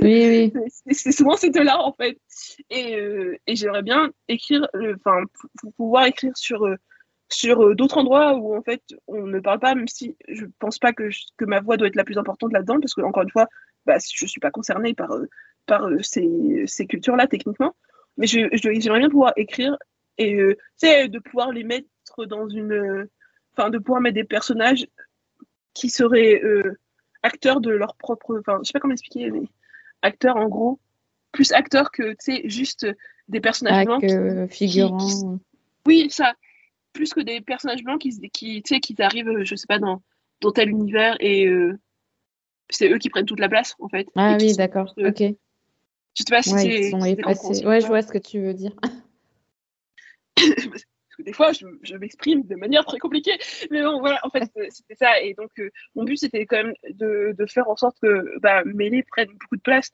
[0.00, 0.52] oui.
[0.90, 2.18] c'est souvent ces deux-là, en fait.
[2.70, 5.24] Et, euh, et j'aimerais bien écrire, euh, enfin,
[5.76, 6.76] pouvoir écrire sur, euh,
[7.28, 10.92] sur d'autres endroits où, en fait, on ne parle pas, même si je pense pas
[10.92, 13.48] que, que ma voix doit être la plus importante là-dedans, parce que, encore une fois,
[13.86, 15.10] bah, je suis pas concernée par,
[15.66, 17.74] par ces, ces cultures-là, techniquement.
[18.16, 19.76] Mais j'aimerais je, bien pouvoir écrire
[20.18, 21.88] et, tu sais, de pouvoir les mettre
[22.26, 23.08] dans une.
[23.56, 24.86] Enfin, de pouvoir mettre des personnages
[25.74, 26.78] qui seraient euh,
[27.22, 28.38] acteurs de leur propre.
[28.38, 29.48] Enfin, je sais pas comment expliquer, mais
[30.02, 30.78] acteurs en gros,
[31.32, 32.86] plus acteurs que, tu sais, juste
[33.28, 34.00] des personnages blancs.
[34.00, 35.38] Que figurants.
[35.86, 36.34] Oui, ça.
[36.92, 39.78] Plus que des personnages blancs qui, qui, tu sais, qui arrivent, euh, je sais pas,
[39.78, 40.00] dans,
[40.40, 41.78] dans tel univers et euh,
[42.70, 44.06] c'est eux qui prennent toute la place, en fait.
[44.14, 45.22] Ah oui, d'accord, ok.
[46.16, 47.66] Je sais pas si ouais, c'est.
[47.66, 48.72] Ouais, je vois ce que tu veux dire.
[51.24, 53.36] des fois, je, m'exprime de manière très compliquée.
[53.70, 55.20] Mais bon, voilà, en fait, euh, c'était ça.
[55.20, 59.02] Et donc, euh, mon but, c'était quand même de, faire en sorte que bah, Mélie
[59.02, 59.90] prenne beaucoup de place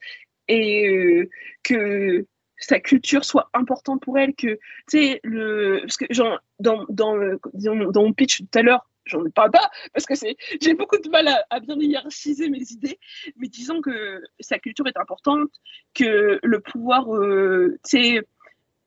[0.48, 1.28] et euh,
[1.62, 2.26] que
[2.58, 4.58] sa culture soit importante pour elle, que, tu
[4.88, 5.80] sais, le...
[5.82, 7.16] Parce que, genre, dans, dans,
[7.54, 10.14] dans mon pitch tout à l'heure, j'en parle pas parce que
[10.60, 12.98] j'ai beaucoup de mal à, bien hiérarchiser mes idées
[13.36, 15.48] mais disons que sa culture est importante
[15.94, 18.22] que le pouvoir tu sais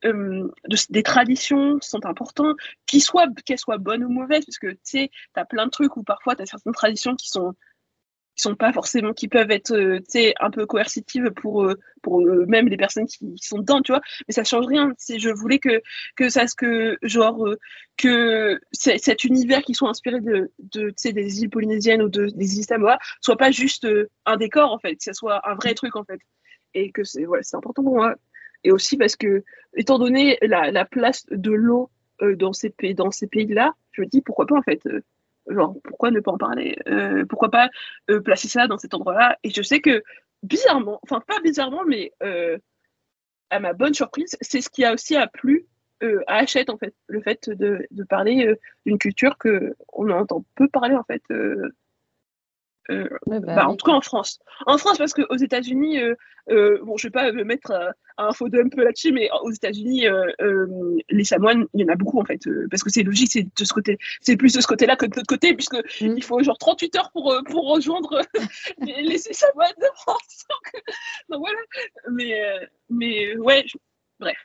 [0.06, 0.52] euh,
[0.90, 2.56] des traditions sont importantes,
[2.86, 5.72] qu'elles soient, qu'elles soient bonnes ou mauvaises, parce que tu sais, tu as plein de
[5.72, 7.54] trucs où parfois tu as certaines traditions qui sont
[8.36, 10.00] qui sont pas forcément qui peuvent être euh,
[10.40, 14.02] un peu coercitives pour euh, pour même les personnes qui, sont dedans tu vois.
[14.28, 14.92] Mais ça change rien.
[14.98, 15.82] C'est je voulais que
[16.16, 17.48] que ça ce que genre
[17.98, 22.66] que cet univers qui soit inspiré de de des îles polynésiennes ou de, des îles
[22.66, 23.88] Samoa soit pas juste
[24.26, 24.96] un décor en fait.
[24.96, 26.20] Que ça soit un vrai truc en fait.
[26.74, 28.16] Et que c'est voilà c'est important pour moi
[28.64, 29.44] et aussi parce que,
[29.76, 31.90] étant donné la, la place de l'eau
[32.22, 34.86] euh, dans ces, pays, dans ces pays-là, je me dis pourquoi pas en fait.
[34.86, 35.02] Euh,
[35.48, 37.70] genre, pourquoi ne pas en parler euh, Pourquoi pas
[38.24, 39.38] placer ça dans cet endroit-là?
[39.44, 40.04] Et je sais que,
[40.44, 42.14] bizarrement, enfin pas bizarrement, mais
[43.50, 45.68] à ma bonne surprise, c'est ce qui a aussi a plu
[46.28, 46.94] à Hachette en fait.
[47.08, 51.24] Le fait de, parler d'une culture qu'on entend peu parler en fait
[52.90, 54.40] bah bah, en tout cas en France.
[54.66, 56.16] En France, parce qu'aux États-Unis, euh,
[56.50, 59.52] euh, bon, je vais pas me mettre à, un faux un peu là-dessus, mais aux
[59.52, 60.06] États-Unis,
[61.10, 63.66] les Samoans, il y en a beaucoup en fait, parce que c'est logique, c'est de
[63.66, 66.18] ce côté, c'est plus de ce côté-là que de l'autre côté, puisque mm.
[66.18, 68.22] il faut genre 38 heures pour pour rejoindre
[68.80, 70.46] les, les Samoans de France.
[71.30, 71.60] donc, voilà.
[72.12, 72.42] Mais
[72.90, 73.66] mais ouais,
[74.20, 74.38] bref.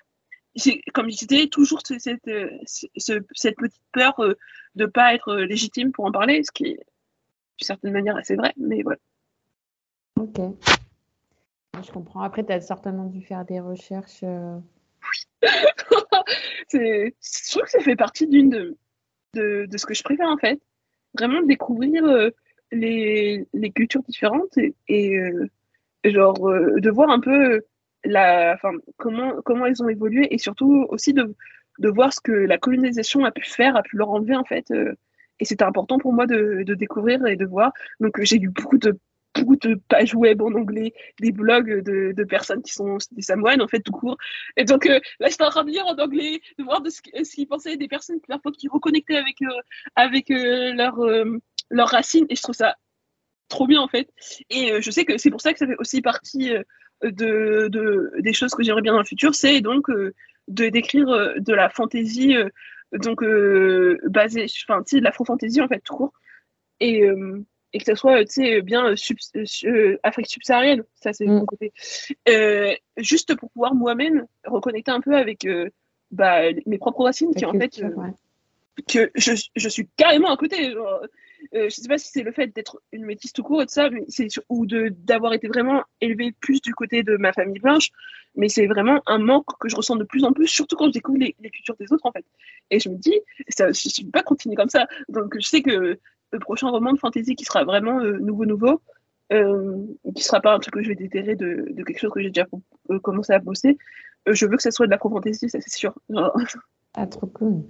[0.93, 4.37] Comme je disais, toujours cette, cette, cette petite peur de
[4.75, 6.81] ne pas être légitime pour en parler, ce qui est
[7.59, 8.99] d'une certaine manière c'est vrai, mais voilà.
[10.19, 10.41] Ok.
[11.85, 12.23] Je comprends.
[12.23, 14.23] Après, tu as certainement dû faire des recherches.
[14.23, 14.59] Euh...
[16.75, 16.81] Oui.
[17.23, 18.77] je trouve que ça fait partie d'une de,
[19.67, 20.61] de, ce que je préfère en fait.
[21.15, 22.29] Vraiment découvrir euh,
[22.73, 24.59] les, les, cultures différentes
[24.89, 25.49] et, euh,
[26.05, 27.63] genre euh, de voir un peu
[28.05, 31.35] la, enfin, comment, comment elles ont évolué et surtout aussi de,
[31.79, 34.71] de voir ce que la colonisation a pu faire, a pu leur enlever en fait
[35.41, 37.73] et c'était important pour moi de, de, découvrir et de voir.
[38.01, 38.99] Donc j'ai lu beaucoup de
[39.35, 43.61] beaucoup de pages web en anglais, des blogs de, de personnes qui sont des Samoans
[43.61, 44.17] en fait tout court.
[44.57, 47.01] Et donc euh, là j'étais en train de lire en anglais, de voir de ce,
[47.01, 49.61] qu'ils pensaient des personnes parfois qui reconnectaient avec euh,
[49.97, 50.99] avec euh, leur
[51.71, 52.77] leurs racines et je trouve ça
[53.49, 54.11] trop bien en fait.
[54.51, 56.51] Et je sais que c'est pour ça que ça fait aussi partie
[57.03, 61.53] de, de des choses que j'aimerais bien dans le futur, c'est donc de d'écrire de
[61.53, 62.35] la fantaisie
[62.93, 66.13] donc euh, basé, enfin, tu sais, de l'afro-fantasy en fait, tout court.
[66.81, 71.43] Et, euh, et que ça soit, tu sais, bien euh, Afrique subsaharienne, ça c'est mon
[71.43, 71.47] mm.
[71.47, 71.73] côté.
[72.97, 75.47] juste pour pouvoir moi-même reconnecter un peu avec
[76.11, 77.83] bah, mes propres racines, qui en fait,
[78.89, 80.73] que je, je, suis carrément à côté.
[80.73, 81.03] Genre,
[81.55, 83.71] euh, je sais pas si c'est le fait d'être une métisse tout court et de
[83.71, 83.89] ça,
[84.49, 87.91] ou de d'avoir été vraiment élevée plus du côté de ma famille blanche,
[88.35, 90.93] mais c'est vraiment un manque que je ressens de plus en plus, surtout quand je
[90.93, 92.25] découvre les, cultures des autres en fait.
[92.71, 94.87] Et je me dis, ça, je ne peux pas continuer comme ça.
[95.09, 95.99] Donc je sais que
[96.31, 98.81] le prochain roman de fantasy qui sera vraiment euh, nouveau nouveau,
[99.33, 99.77] euh,
[100.15, 102.47] qui sera pas un truc que je vais déterrer de, quelque chose que j'ai déjà
[103.03, 103.79] commencé à bosser,
[104.27, 105.95] je veux que ça soit de la fantasy, ça c'est sûr.
[106.95, 107.65] Ah trop cool.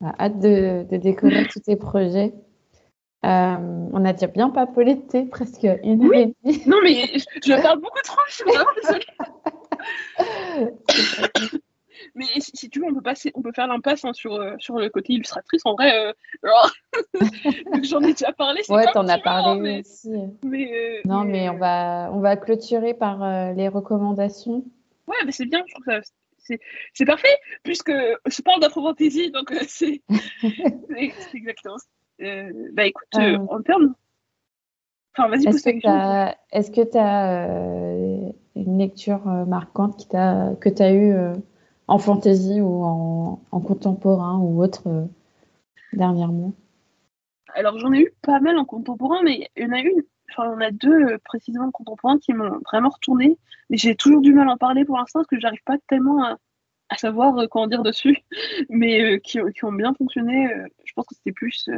[0.00, 2.32] Bah, hâte de, de découvrir tous tes projets.
[3.24, 3.56] Euh,
[3.92, 6.62] on a déjà bien papolété, presque une heure et demie.
[6.66, 9.06] Non, mais je, parle beaucoup trop, je suis vraiment désolée.
[12.14, 14.78] mais si, tu veux, on peut, passer, on peut faire l'impasse hein, sur, euh, sur
[14.78, 15.62] le côté illustratrice.
[15.64, 16.12] En vrai, euh,
[17.82, 18.60] j'en ai déjà parlé.
[18.68, 20.12] Ouais, t'en as parlé aussi.
[20.44, 24.62] Mais, non, mais, on, va, on va clôturer par les recommandations.
[25.08, 26.00] Ouais, mais c'est bien, je trouve ça
[26.94, 30.02] c'est parfait, puisque je parle d'afro-fantasy, donc c'est
[31.34, 31.86] exactement ça.
[32.22, 33.94] Euh, bah écoute, euh, euh, en termes.
[35.16, 37.46] Enfin, vas-y, Est-ce que tu as
[38.54, 41.14] une lecture marquante qui que tu as eue
[41.88, 45.08] en fantasy ou en, contemporain ou autre
[45.92, 46.52] dernièrement?
[47.54, 50.50] Alors j'en ai eu pas mal en contemporain, mais il y en a une, enfin
[50.50, 53.38] en a deux précisément contemporains qui m'ont vraiment retourné,
[53.70, 56.22] mais j'ai toujours du mal à en parler pour l'instant parce que j'arrive pas tellement
[56.22, 56.36] à,
[56.88, 58.18] à savoir euh, comment dire dessus,
[58.68, 60.48] mais euh, qui, qui, ont bien fonctionné.
[60.96, 61.68] Euh, je pense que c'était plus,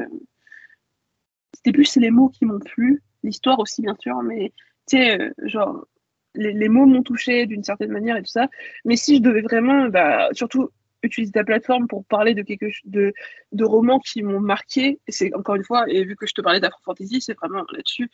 [1.55, 4.53] c'était plus les mots qui m'ont plu, l'histoire aussi bien sûr, mais
[4.89, 5.87] tu sais, genre
[6.35, 8.49] les, les mots m'ont touché d'une certaine manière et tout ça.
[8.85, 10.71] Mais si je devais vraiment, bah, surtout
[11.03, 13.13] utiliser ta plateforme pour parler de quelque de,
[13.53, 16.61] de romans qui m'ont marqué, c'est encore une fois, et vu que je te parlais
[16.61, 18.11] d'Afro Fantasy, c'est vraiment là-dessus,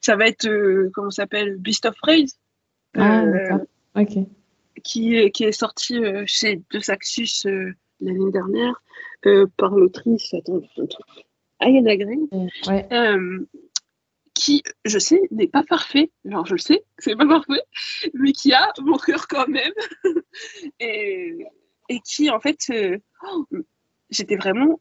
[0.00, 0.48] ça va être,
[0.92, 2.24] comment ça s'appelle, Beast of Prey.
[2.94, 3.24] Ah,
[3.94, 4.26] ok
[4.82, 7.72] qui est, qui est sorti euh, chez De Saxus euh,
[8.02, 8.82] l'année dernière
[9.26, 10.34] euh, par l'autrice
[11.60, 12.18] Ayana Gray,
[14.34, 16.10] qui, je sais, n'est pas parfait.
[16.24, 17.62] Genre, je le sais, c'est pas parfait,
[18.14, 19.72] mais qui a mon cœur quand même.
[20.80, 21.46] et,
[21.88, 22.72] et qui, en fait,
[23.24, 23.46] oh,
[24.10, 24.80] j'étais vraiment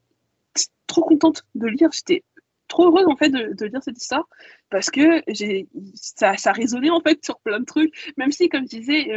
[0.87, 1.89] trop contente de lire.
[1.91, 2.23] J'étais
[2.71, 4.27] trop heureuse en fait de, de, lire cette histoire
[4.69, 8.63] parce que j'ai ça, ça résonnait en fait sur plein de trucs même si comme
[8.63, 9.07] je disais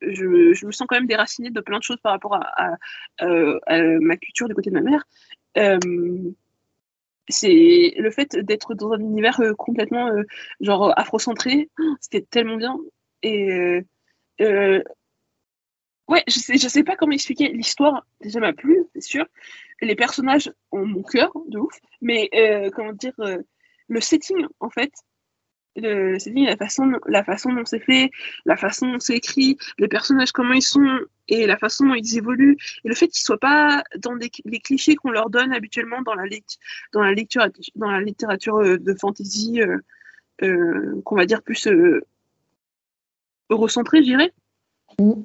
[0.00, 2.76] je, me sens quand même déracinée de plein de choses par rapport à,
[3.22, 3.58] euh,
[4.00, 5.04] ma culture du côté de ma mère.
[5.56, 5.78] Euh,
[7.28, 10.10] c'est le fait d'être dans un univers euh, complètement
[10.60, 11.68] genre afrocentré,
[12.00, 12.76] c'était tellement bien.
[13.22, 13.82] Et
[16.08, 18.06] ouais, je sais, je sais pas comment expliquer l'histoire.
[18.20, 19.26] Déjà m'a plu, c'est sûr.
[19.80, 22.30] Les personnages ont mon cœur de ouf, mais
[22.74, 23.14] comment dire,
[23.88, 24.92] le setting en fait,
[25.80, 28.10] le, c'est la façon, la façon dont c'est fait,
[28.44, 30.98] la façon dont c'est écrit, les personnages comment ils sont
[31.28, 34.60] et la façon dont ils évoluent et le fait qu'ils soient pas dans des, les
[34.60, 36.24] clichés qu'on leur donne habituellement dans la,
[36.92, 39.78] dans la lecture, dans la littérature euh, de fantasy, euh,
[40.42, 41.68] euh, qu'on va dire plus
[43.50, 44.32] eurocentrée, je dirais.
[44.98, 45.22] Mm.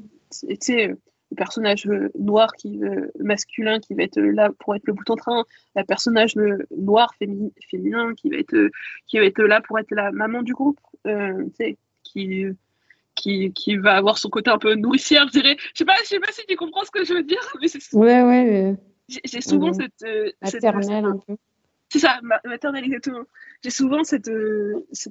[1.36, 2.80] Personnage noir qui
[3.20, 5.44] masculin qui va être là pour être le bout en train,
[5.76, 6.36] la personnage
[6.76, 7.14] noir
[7.70, 8.70] féminin qui va être
[9.08, 10.80] qui va être là pour être la maman du groupe,
[11.54, 11.78] qui
[13.16, 15.56] qui, qui, va avoir son côté un peu nourricière, je dirais.
[15.60, 17.68] Je sais pas, je sais pas si tu comprends ce que je veux dire, mais
[17.68, 18.76] c'est ouais, ouais.
[19.08, 20.06] J'ai souvent cette
[20.42, 21.36] maternelle un peu.
[21.90, 23.24] C'est ça, maternelle exactement.
[23.64, 25.10] J'ai souvent cette, ce,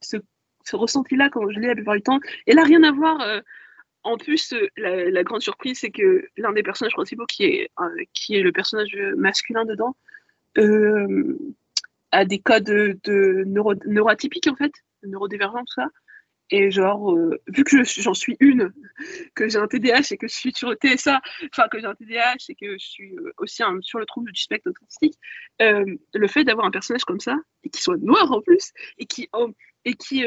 [0.00, 2.20] ce, ressenti-là quand je lis la plupart du temps.
[2.46, 3.20] Et là, rien à voir.
[4.04, 8.04] En plus, euh, la, grande surprise, c'est que l'un des personnages principaux, qui est, euh,
[8.12, 9.96] qui est le personnage masculin dedans,
[10.58, 11.38] euh,
[12.12, 14.72] a des codes de, neuro, neuroatypiques, en fait,
[15.04, 15.88] neurodévergents, tout ça.
[16.50, 17.18] Et genre,
[17.48, 18.74] vu que j'en suis une,
[19.34, 21.94] que j'ai un TDAH et que je suis sur le TSA, enfin que j'ai un
[21.94, 25.18] TDAH et que je suis aussi sur le trouble du spectre autistique,
[25.58, 29.30] le fait d'avoir un personnage comme ça, et qui soit noir en plus, et qui,
[29.86, 30.22] et qui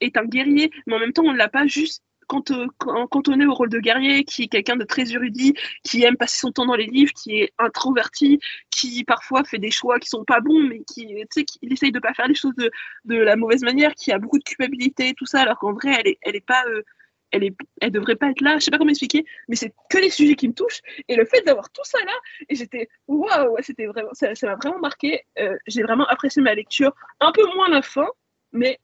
[0.00, 2.04] est un guerrier, mais en même temps on ne l'a pas juste
[2.50, 6.04] euh, quand, on est au rôle de guerrier, qui est quelqu'un de très érudit, qui
[6.04, 8.38] aime passer son temps dans les livres, qui est introverti,
[8.70, 12.14] qui parfois fait des choix qui sont pas bons, mais qui, tu essaye de pas
[12.14, 15.58] faire les choses de, la mauvaise manière, qui a beaucoup de culpabilité tout ça, alors
[15.58, 16.82] qu'en vrai, elle est, elle est pas, euh,
[17.30, 18.58] elle est, elle devrait pas être là.
[18.58, 20.80] Je sais pas comment expliquer, mais c'est que les sujets qui me touchent.
[21.08, 22.12] Et le fait d'avoir tout ça là,
[22.48, 25.22] et j'étais, waouh, c'était ça, m'a vraiment marqué.
[25.38, 28.06] Euh, j'ai vraiment apprécié ma lecture, un peu moins la fin,
[28.52, 28.78] mais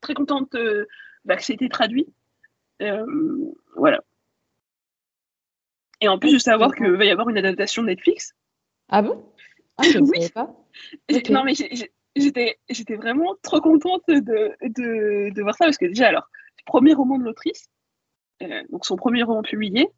[0.00, 0.56] très contente
[1.24, 2.06] bah, que ça ait été traduit.
[2.80, 3.04] Euh,
[3.76, 4.00] voilà.
[6.00, 8.34] Et en plus de savoir qu'il va y avoir une adaptation de Netflix.
[8.88, 9.24] Ah bon?
[9.76, 10.54] Ah, je ne savais pas.
[11.30, 11.54] Non, mais
[12.16, 12.56] j'étais,
[12.96, 14.20] vraiment trop contente de,
[14.62, 16.28] de, de, voir ça parce que déjà, alors,
[16.66, 17.68] premier roman de l'autrice,
[18.42, 19.88] euh, donc son premier roman publié.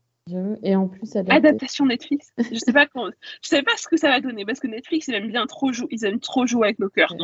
[0.62, 2.30] Et en plus, adaptation Netflix.
[2.38, 3.10] je sais pas quand,
[3.42, 5.72] je savais pas ce que ça va donner parce que Netflix, ils aiment bien trop
[5.72, 7.14] jouer, ils aiment trop jouer avec nos cœurs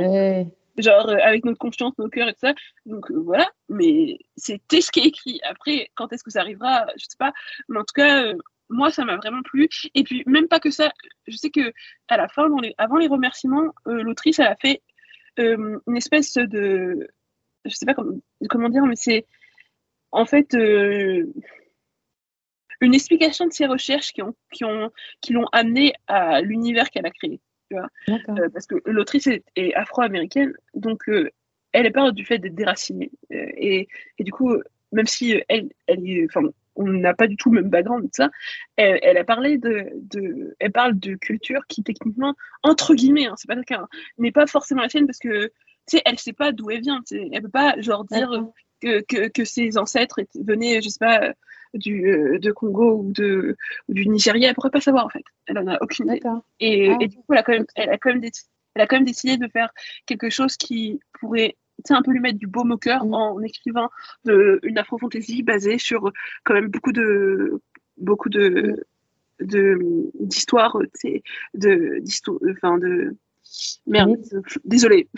[0.82, 2.54] genre euh, avec notre confiance, nos cœurs et tout ça.
[2.86, 5.40] Donc euh, voilà, mais c'était ce qui est écrit.
[5.44, 7.32] Après, quand est-ce que ça arrivera, je sais pas.
[7.68, 8.34] Mais en tout cas, euh,
[8.68, 9.68] moi, ça m'a vraiment plu.
[9.94, 10.92] Et puis, même pas que ça,
[11.26, 11.72] je sais que
[12.08, 12.48] à la fin,
[12.78, 14.82] avant les remerciements, l'autrice, elle a fait
[15.38, 17.08] une espèce de.
[17.64, 18.18] Je sais pas comment,
[18.48, 19.26] comment dire, mais c'est
[20.10, 21.34] en fait une
[22.94, 24.90] explication de ses recherches qui ont qui ont
[25.20, 27.40] qui l'ont amené à l'univers qu'elle a créé
[27.74, 27.88] vois.
[28.08, 31.30] Euh, parce que l'autrice est, afro-américaine, donc euh,
[31.72, 33.10] elle est peur du fait d'être déracinée.
[33.32, 33.88] Euh, et,
[34.18, 34.56] et, du coup,
[34.92, 38.30] même si elle, elle enfin, on n'a pas du tout le même background, tout ça,
[38.76, 43.48] elle, a parlé de, de, elle parle de culture qui techniquement, entre guillemets, hein, c'est
[43.48, 46.32] pas le cas, hein, n'est pas forcément la sienne parce que, tu sais, elle sait
[46.32, 48.30] pas d'où elle vient, elle peut pas, genre, dire
[48.80, 51.32] que, que, que, ses ancêtres venaient, je sais pas,
[51.74, 53.56] du, euh, de Congo ou, de,
[53.88, 55.24] du Nigeria, elle pourrait pas savoir en fait.
[55.46, 56.20] Elle en a aucune idée.
[56.60, 58.82] Et, ah, et, du coup, elle a, quand même, elle, a quand même décidé, elle
[58.82, 59.70] a quand même décidé de faire
[60.06, 61.56] quelque chose qui pourrait
[61.90, 63.14] un peu lui mettre du baume au cœur mm.
[63.14, 63.90] en écrivant
[64.24, 66.12] de, une afro-fantasy basée sur
[66.44, 67.60] quand même beaucoup de
[67.96, 68.86] beaucoup de
[69.40, 70.76] d'histoires
[71.54, 73.16] de d'histoire enfin de
[73.86, 74.16] merde
[74.64, 75.08] désolé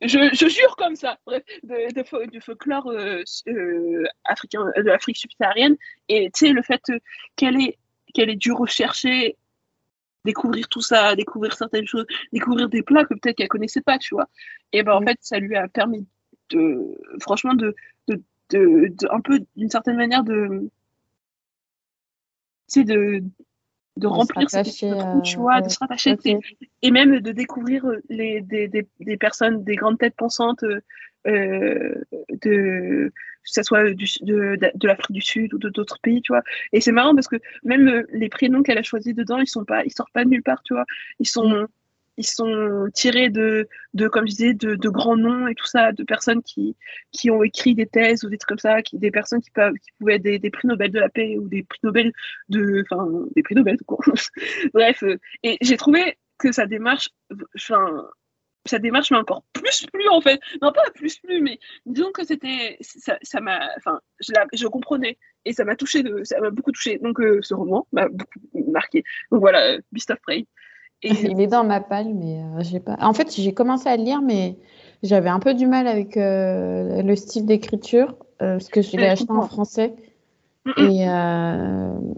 [0.00, 5.76] je, jure comme ça, bref, de, du folklore euh, euh, africain, de l'Afrique subsaharienne.
[6.08, 6.82] Et tu sais, le fait
[7.36, 7.78] qu'elle ait,
[8.12, 9.36] qu'elle ait dû rechercher,
[10.24, 14.14] découvrir tout ça, découvrir certaines choses, découvrir des plats que peut-être qu'elle connaissait pas, tu
[14.14, 14.28] vois.
[14.72, 15.08] Et ben en mm.
[15.08, 16.06] fait, ça lui a permis
[16.50, 17.74] de, franchement, de,
[18.08, 20.70] de, de un peu, d'une certaine manière, de,
[22.68, 23.22] tu sais, de,
[23.96, 26.16] de, remplir ces tu vois, de se rattacher
[26.82, 30.80] et même de découvrir euh, les, des, des, des, personnes, des grandes têtes pensantes euh,
[31.26, 31.94] euh
[32.42, 33.12] de
[33.44, 36.42] que ce soit du, de, de l'Afrique du Sud ou d'autres pays, tu vois.
[36.72, 39.84] Et c'est marrant parce que même les prénoms qu'elle a choisis dedans, ils sont pas,
[39.84, 40.86] ils sortent pas de nulle part, tu vois.
[41.20, 41.68] Ils sont mm
[42.16, 45.92] ils sont tirés de, de comme je disais, de, de, grands noms et tout ça,
[45.92, 46.76] de personnes qui,
[47.12, 49.90] qui ont écrit des thèses ou des trucs comme ça, des personnes qui, peuvent, qui
[49.98, 52.12] pouvaient être des, des prix Nobel de la paix ou des prix Nobel
[52.48, 53.98] de, enfin, des prix Nobel, quoi.
[54.74, 57.08] Bref, euh, et j'ai trouvé que sa démarche,
[57.56, 58.04] enfin,
[58.66, 60.40] sa démarche m'a encore plus plu en fait.
[60.62, 65.52] Non, pas plus plu, mais disons que c'était, ça m'a, enfin, je, je comprenais et
[65.52, 66.98] ça m'a touché, ça m'a beaucoup touché.
[66.98, 68.38] Donc, euh, ce roman m'a beaucoup
[68.68, 69.04] marqué.
[69.30, 70.46] Donc voilà, Beast of Prey.
[71.04, 72.96] Il est dans ma palle, mais euh, j'ai pas.
[73.00, 74.56] En fait, j'ai commencé à le lire, mais
[75.02, 79.06] j'avais un peu du mal avec euh, le style d'écriture euh, parce que je l'ai
[79.06, 79.94] acheté en français.
[80.78, 81.04] Et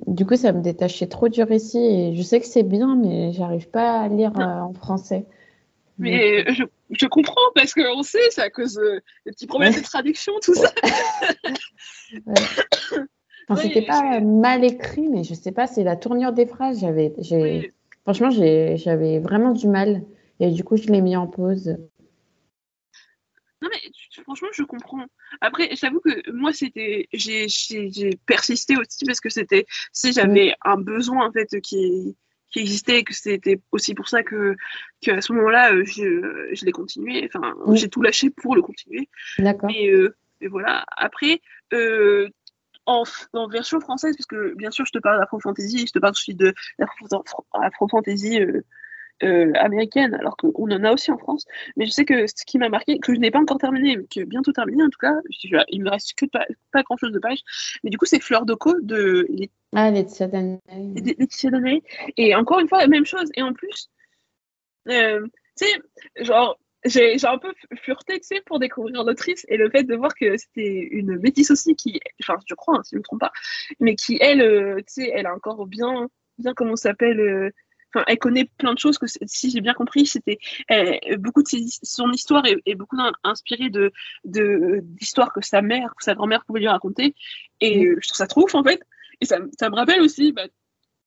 [0.07, 1.79] du coup, ça me détachait trop du récit.
[1.79, 5.27] Et je sais que c'est bien, mais j'arrive pas à lire en français.
[5.99, 8.79] Mais je, je, comprends parce qu'on sait, c'est à cause
[9.25, 10.71] des petits problèmes de traduction, tout ça.
[13.57, 16.81] c'était pas mal écrit, mais je sais pas, c'est la tournure des phrases.
[16.81, 17.73] J'avais, j'ai,
[18.07, 20.05] Franchement, j'avais vraiment du mal.
[20.39, 21.77] Et du coup, je l'ai mis en pause.
[23.61, 25.05] Non, mais franchement, je comprends.
[25.41, 31.27] Après, j'avoue que moi, c'était, j'ai persisté aussi parce que c'était, si j'avais un besoin
[31.27, 32.17] en fait qui,
[32.53, 34.55] qui existait, et que c'était aussi pour ça que,
[35.05, 37.29] que à ce moment-là, euh, je, je l'ai continué.
[37.35, 39.09] Enfin, j'ai tout lâché pour le continuer.
[39.41, 39.69] D'accord.
[39.75, 40.85] Et, euh, et, voilà.
[40.97, 41.41] Après,
[41.73, 42.29] euh,
[42.87, 43.03] en,
[43.33, 46.13] en, version française, parce que bien sûr, je te parle d'Afro Fantasy, je te parle
[46.13, 48.63] aussi de d'Afro Fantasy euh,
[49.23, 51.47] euh, américaine, alors qu'on en a aussi en France.
[51.77, 54.05] Mais je sais que ce qui m'a marqué, que je n'ai pas encore terminé, mais
[54.05, 55.15] que bientôt terminé en tout cas,
[55.69, 57.39] il me reste que pas, pas grand chose de page.
[57.83, 59.27] Mais du coup, c'est Fleur de Co de
[59.75, 61.83] ah, Laetitia Danay.
[62.17, 63.31] Et encore une fois, la même chose.
[63.35, 63.91] Et en plus,
[64.89, 65.27] euh,
[65.57, 69.85] tu sais, genre, j'ai un peu fureté, tu sais, pour découvrir l'autrice et le fait
[69.85, 73.01] de voir que c'était une métisse aussi qui, enfin, je crois, hein, si je ne
[73.01, 73.33] me trompe pas,
[73.81, 76.09] mais qui, elle, euh, tu sais, elle a encore bien,
[76.39, 77.51] bien, comment s'appelle, euh,
[78.07, 80.39] elle connaît plein de choses que, si j'ai bien compris, c'était
[81.19, 81.49] beaucoup de
[81.83, 83.93] son histoire est, beaucoup inspirée de
[84.25, 87.15] d'histoires que sa mère, que sa grand-mère pouvait lui raconter.
[87.61, 87.97] Et mm.
[88.03, 88.83] je trouve ça trop ouf en fait.
[89.21, 90.47] Et ça, ça me rappelle aussi bah,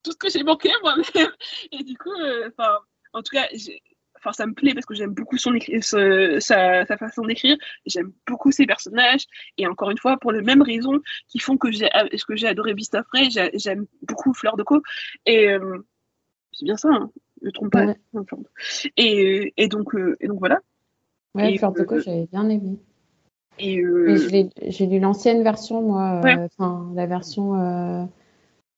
[0.04, 1.04] tout ce que j'ai manqué moi-même.
[1.72, 2.80] Et du coup, euh, enfin,
[3.14, 3.48] en tout cas,
[4.20, 8.52] enfin ça me plaît parce que j'aime beaucoup son sa, sa, façon d'écrire j'aime beaucoup
[8.52, 9.26] ses personnages
[9.58, 11.90] et encore une fois pour les mêmes raisons qui font que j'ai
[12.28, 14.82] que j'ai adoré Vista Frey j'aime beaucoup Fleur de Co
[15.26, 15.86] et euh,
[16.52, 17.10] c'est bien ça, hein
[17.42, 17.86] je ne trompe pas.
[18.98, 20.60] Et, et, donc, euh, et donc voilà.
[21.36, 22.78] Ouais, Fleur de Co, j'avais bien aimé.
[23.60, 24.18] Et euh,
[24.68, 28.10] j'ai lu l'ancienne version, moi, euh, enfin la version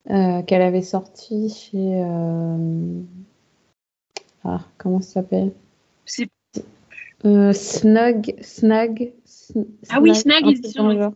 [0.07, 2.03] qu'elle avait sortie chez.
[4.43, 5.53] Ah, comment ça s'appelle?
[6.05, 6.29] C'est.
[7.53, 8.35] Snug.
[8.41, 9.13] Snug.
[9.89, 11.13] Ah oui, Snug, édition.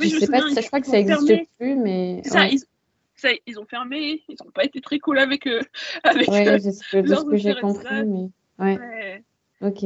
[0.00, 2.22] Oui, je, je sais pas, ça, je crois que ça n'existe plus, mais.
[2.24, 5.60] Ça, ils ont fermé, ils n'ont pas été très cool avec eux.
[6.04, 9.24] Avec ouais, c'est ce que, j'ai compris, mais ouais.
[9.60, 9.84] Ok.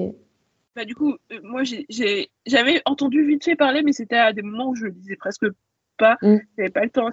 [0.76, 1.62] Bah, du coup, euh, moi,
[2.46, 5.46] j'avais entendu vite fait parler, mais c'était à des moments où je le disais presque
[5.96, 6.38] pas, mm.
[6.58, 7.10] j'avais pas le temps.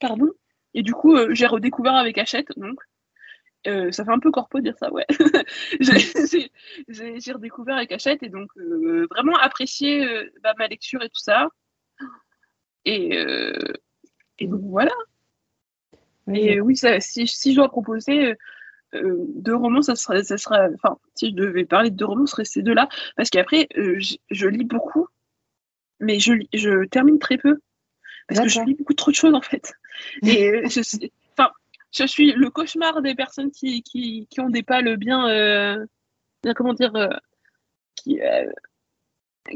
[0.00, 0.30] Pardon?
[0.72, 2.80] Et du coup, euh, j'ai redécouvert avec Hachette, donc.
[3.66, 5.06] Euh, ça fait un peu corpo dire ça, ouais.
[6.88, 8.50] j'ai redécouvert avec Hachette et donc
[9.10, 10.06] vraiment apprécié
[10.42, 11.48] bah, ma lecture et tout ça.
[12.84, 13.16] Et,
[14.38, 14.92] et donc voilà.
[16.32, 18.36] et oui, ça, si, si, je dois proposer
[18.94, 22.26] euh, deux romans, ça serait, ça sera, enfin, si je devais parler de deux romans,
[22.26, 22.88] ce serait ces deux-là.
[23.16, 23.98] Parce qu'après, euh,
[24.30, 25.08] je, lis beaucoup,
[26.00, 27.60] mais je, je termine très peu.
[28.28, 29.74] Parce que je lis beaucoup trop de choses en fait.
[30.22, 30.80] Et euh, je
[31.94, 35.78] je suis le cauchemar des personnes qui, qui, qui ont des pales bien,
[36.42, 36.92] bien comment dire,
[37.96, 38.20] qui,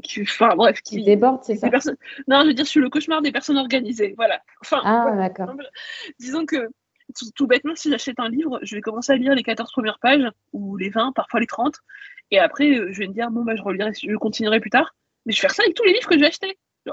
[0.03, 1.97] qui, enfin bref, qui, déborde, c'est ça personnes...
[2.27, 4.43] Non, je veux dire, je suis le cauchemar des personnes organisées, voilà.
[4.61, 5.51] Enfin, ah, d'accord.
[6.21, 6.69] Disons que
[7.35, 10.29] tout, bêtement, si j'achète un livre, je vais commencer à lire les 14 premières pages,
[10.53, 11.75] ou les 20, parfois les 30,
[12.31, 14.95] et après, euh, je vais me dire, bon, bah, je relirai, je continuerai plus tard,
[15.25, 16.31] mais je vais faire ça avec tous les livres que je vais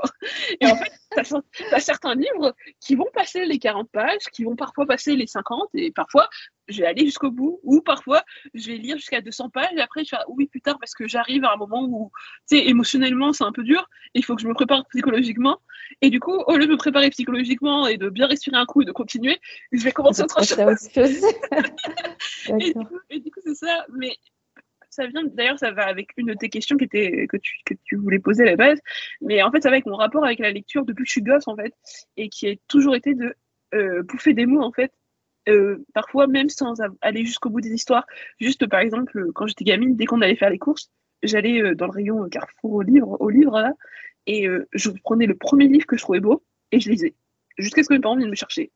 [0.62, 0.92] Et en fait,
[1.24, 5.28] tu as, certains livres qui vont passer les 40 pages, qui vont parfois passer les
[5.28, 6.30] 50, et parfois,
[6.68, 8.24] je vais aller jusqu'au bout, ou parfois,
[8.54, 11.08] je vais lire jusqu'à 200 pages, et après, je vais oui, plus tard, parce que
[11.08, 12.12] j'arrive à un moment où,
[12.50, 15.60] tu sais, émotionnellement, c'est un peu dur, il faut que je me prépare psychologiquement,
[16.02, 18.82] et du coup, au lieu de me préparer psychologiquement et de bien respirer un coup
[18.82, 19.40] et de continuer,
[19.72, 20.90] je vais commencer autre chose.
[23.10, 24.16] et du coup, c'est ça, mais
[25.34, 28.80] d'ailleurs, ça va avec une de tes questions que, tu, voulais poser à la base,
[29.22, 31.22] mais en fait, ça va avec mon rapport avec la lecture depuis que je suis
[31.22, 31.74] gosse, en fait,
[32.18, 33.36] et qui a toujours été de
[33.74, 34.92] euh, bouffer des mots, en fait,
[35.50, 38.06] euh, parfois même sans aller jusqu'au bout des histoires.
[38.40, 40.92] Juste, par exemple, quand j'étais gamine, dès qu'on allait faire les courses,
[41.24, 43.74] j'allais euh, dans le rayon Carrefour au livre, au livre
[44.28, 47.14] et je prenais le premier livre que je trouvais beau et je lisais,
[47.60, 48.72] jusqu'à ce que mes parents viennent me chercher.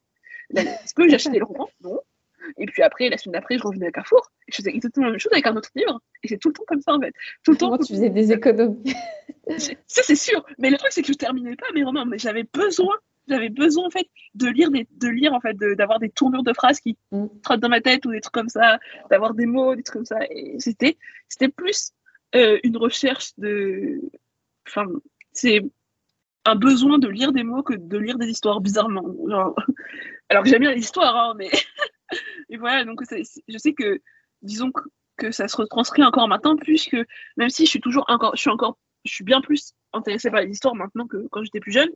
[0.56, 1.70] Est-ce que j'achetais le roman?
[1.82, 2.00] Non.
[2.58, 5.12] Et puis après, la semaine d'après, je revenais à Carrefour et je faisais exactement la
[5.12, 6.02] même chose avec un autre livre.
[6.24, 7.14] Et c'est tout le temps comme ça en fait.
[7.44, 7.78] Tout le temps.
[7.78, 8.96] tu faisais des économies?
[9.58, 10.46] Ça, c'est sûr.
[10.58, 12.06] Mais le truc, c'est que je terminais pas mes romans.
[12.06, 12.96] Mais j'avais besoin,
[13.28, 16.54] j'avais besoin en fait de lire, des, de lire en fait, d'avoir des tournures de
[16.54, 17.28] phrases qui mm.
[17.44, 20.06] trottent dans ma tête ou des trucs comme ça, d'avoir des mots, des trucs comme
[20.06, 20.20] ça.
[20.30, 20.98] Et c'était,
[21.28, 21.92] c'était plus
[22.36, 24.02] euh, une recherche de.
[24.68, 24.86] Enfin,
[25.32, 25.64] c'est
[26.46, 29.06] un besoin de lire des mots que de lire des histoires bizarrement.
[29.28, 29.56] Genre...
[30.30, 31.50] Alors que j'aime bien les histoires, hein, mais
[32.49, 34.02] et voilà, donc je sais que,
[34.41, 36.95] disons que, ça se retranscrit encore maintenant, puisque
[37.36, 40.40] même si je suis toujours encore, je suis encore, je suis bien plus intéressée par
[40.40, 41.90] les histoires maintenant que quand j'étais plus jeune,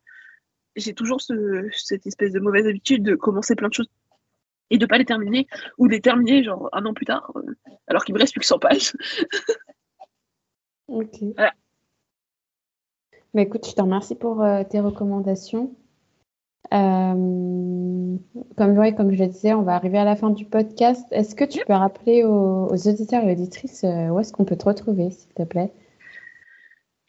[0.75, 3.89] j'ai toujours cette espèce de mauvaise habitude de commencer plein de choses
[4.69, 7.55] et de pas les terminer, ou les terminer genre un an plus tard, euh,
[7.87, 8.93] alors qu'il me reste plus que 100 pages.
[10.87, 11.15] ok.
[11.35, 11.53] Voilà.
[13.33, 15.75] Bah, écoute, je te remercie pour euh, tes recommandations.
[16.71, 18.17] Euh,
[18.57, 21.05] comme, comme je le disais, on va arriver à la fin du podcast.
[21.11, 24.65] Est-ce que tu peux rappeler aux, auditeurs et auditrices euh, où est-ce qu'on peut te
[24.65, 25.71] retrouver, s'il te plaît?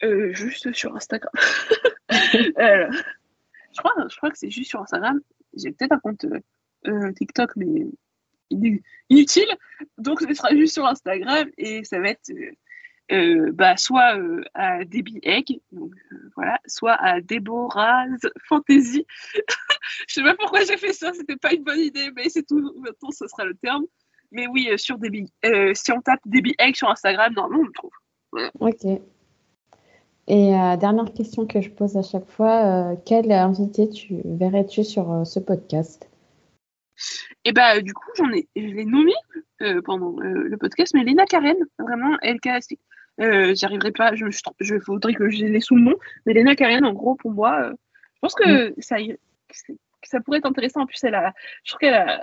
[0.01, 1.31] Juste sur Instagram.
[2.09, 5.19] je, crois, je crois que c'est juste sur Instagram.
[5.55, 6.25] J'ai peut-être un compte
[7.15, 7.87] TikTok, mais
[9.09, 9.47] inutile.
[9.97, 12.31] Donc, ce sera juste sur Instagram et ça va être
[13.11, 19.05] euh, bah, soit euh, à Debbie Egg, donc, euh, voilà, soit à Deborah's Fantasy.
[20.07, 22.73] je sais pas pourquoi j'ai fait ça, c'était pas une bonne idée, mais c'est tout.
[22.79, 23.85] Maintenant, ce sera le terme.
[24.31, 25.31] Mais oui, sur Debbie,
[25.75, 27.91] si on tape Debbie Egg sur Instagram, normalement, on le trouve.
[28.59, 28.85] Ok.
[30.27, 35.39] Et dernière question que je pose à chaque fois, quelle invité tu verrais-tu sur ce
[35.39, 36.09] podcast?
[37.45, 39.13] Et bah du coup j'en ai je l'ai nommé
[39.85, 42.39] pendant le podcast mais Lena Karen vraiment elle
[43.21, 44.25] euh, j'y arriverai pas, je,
[44.59, 45.95] je, faudrait que je les sous le nom.
[46.25, 47.73] Mais Lena Karian, en gros, pour moi, euh,
[48.15, 48.73] je pense que mm.
[48.79, 48.97] ça,
[50.03, 50.81] ça pourrait être intéressant.
[50.81, 51.33] En plus, elle a,
[51.63, 52.21] je trouve qu'elle a,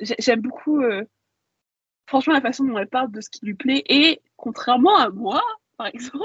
[0.00, 1.04] j'aime beaucoup, euh,
[2.06, 3.82] franchement, la façon dont elle parle de ce qui lui plaît.
[3.88, 5.42] Et contrairement à moi,
[5.76, 6.24] par exemple,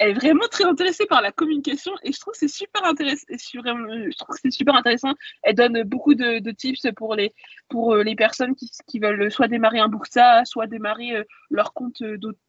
[0.00, 3.26] elle est vraiment très intéressée par la communication et je trouve que c'est super intéressant.
[3.28, 5.12] Je trouve c'est super intéressant.
[5.42, 7.34] Elle donne beaucoup de, tips pour les,
[7.68, 11.74] pour euh, les personnes qui, qui, veulent soit démarrer un Booksta, soit démarrer euh, leur
[11.74, 12.02] compte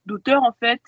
[0.05, 0.81] d'auteur en fait.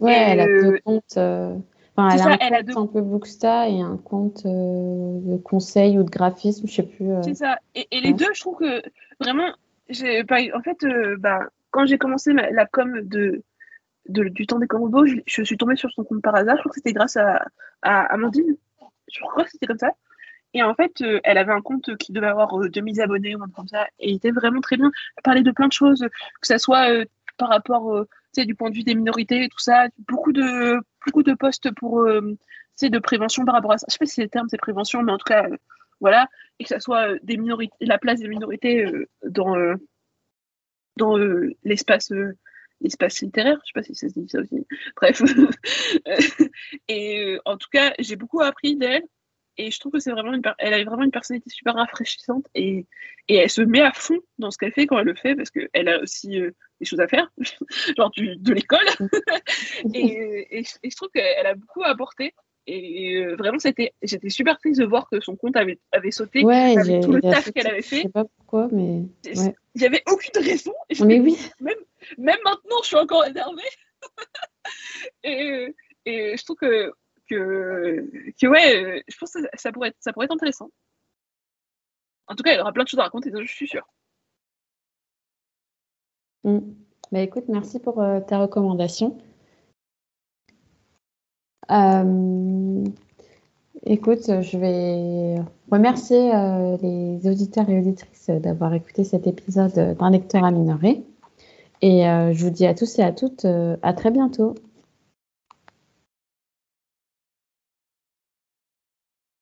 [0.00, 1.16] Ouais, elle a deux comptes.
[1.16, 6.02] Enfin, elle, a un elle compte un peu Booksta et un compte de conseil ou
[6.02, 7.10] de graphisme, je sais plus.
[7.22, 7.58] C'est ça.
[7.76, 8.82] Et, les deux, je trouve que
[9.20, 9.52] vraiment,
[9.88, 10.78] j'ai, en fait,
[11.18, 11.40] bah,
[11.70, 13.42] quand j'ai commencé la com de
[14.08, 16.56] du temps des combos, je, suis tombée sur son compte par hasard.
[16.56, 17.44] Je crois que c'était grâce à,
[17.82, 18.56] Amandine.
[19.12, 19.92] Je crois que c'était comme ça.
[20.54, 23.42] Et en fait, euh, elle avait un compte qui devait avoir 2000 euh, abonnés ou
[23.42, 23.86] un truc comme ça.
[23.98, 24.90] Et il était vraiment très bien.
[25.16, 26.00] Elle parlait de plein de choses,
[26.40, 27.04] que ce soit euh,
[27.36, 28.04] par rapport,
[28.34, 29.88] tu sais, du point de vue des minorités et tout ça.
[30.08, 32.08] Beaucoup de, beaucoup de postes pour,
[32.78, 33.86] tu de prévention par rapport à ça.
[33.88, 35.46] Je sais pas si c'est le terme, c'est prévention, mais en tout cas,
[36.00, 36.28] voilà.
[36.58, 38.90] Et que ce soit des minorités, la place des minorités
[39.24, 39.54] dans,
[40.96, 41.16] dans
[41.62, 42.10] l'espace
[42.84, 44.66] espace littéraire, je sais pas si ça se dit ça aussi.
[44.96, 45.22] Bref.
[46.88, 49.04] et euh, en tout cas, j'ai beaucoup appris d'elle
[49.56, 52.86] et je trouve que c'est vraiment une elle a vraiment une personnalité super rafraîchissante et,
[53.26, 55.50] et elle se met à fond dans ce qu'elle fait quand elle le fait parce
[55.50, 57.28] qu'elle a aussi euh, des choses à faire,
[57.96, 58.86] genre du, de l'école.
[59.94, 62.34] et, et, je trouve qu'elle a beaucoup apporté.
[62.70, 66.44] Et euh, vraiment, c'était, j'étais super triste de voir que son compte avait, avait sauté
[66.44, 67.96] ouais, avec tout le taf qu'elle avait fait.
[67.96, 69.04] Je sais pas pourquoi, mais.
[69.78, 70.74] Il n'y avait aucune raison.
[71.06, 71.38] Mais oui.
[71.60, 71.78] Même,
[72.18, 73.62] même maintenant, je suis encore énervée.
[75.22, 75.72] et,
[76.04, 76.92] et, je trouve que,
[77.30, 80.68] que, que, ouais, je pense que ça, pourrait être, ça pourrait être intéressant.
[82.26, 83.88] En tout cas, il y aura plein de choses à raconter, je suis sûre.
[86.42, 86.58] Mm.
[87.12, 89.16] Bah, écoute, merci pour euh, ta recommandation.
[91.70, 92.84] Euh,
[93.88, 100.44] écoute, je vais remercier euh, les auditeurs et auditrices d'avoir écouté cet épisode d'un lecteur
[100.44, 101.02] à minorer.
[101.80, 103.46] Et euh, je vous dis à tous et à toutes
[103.82, 104.54] à très bientôt.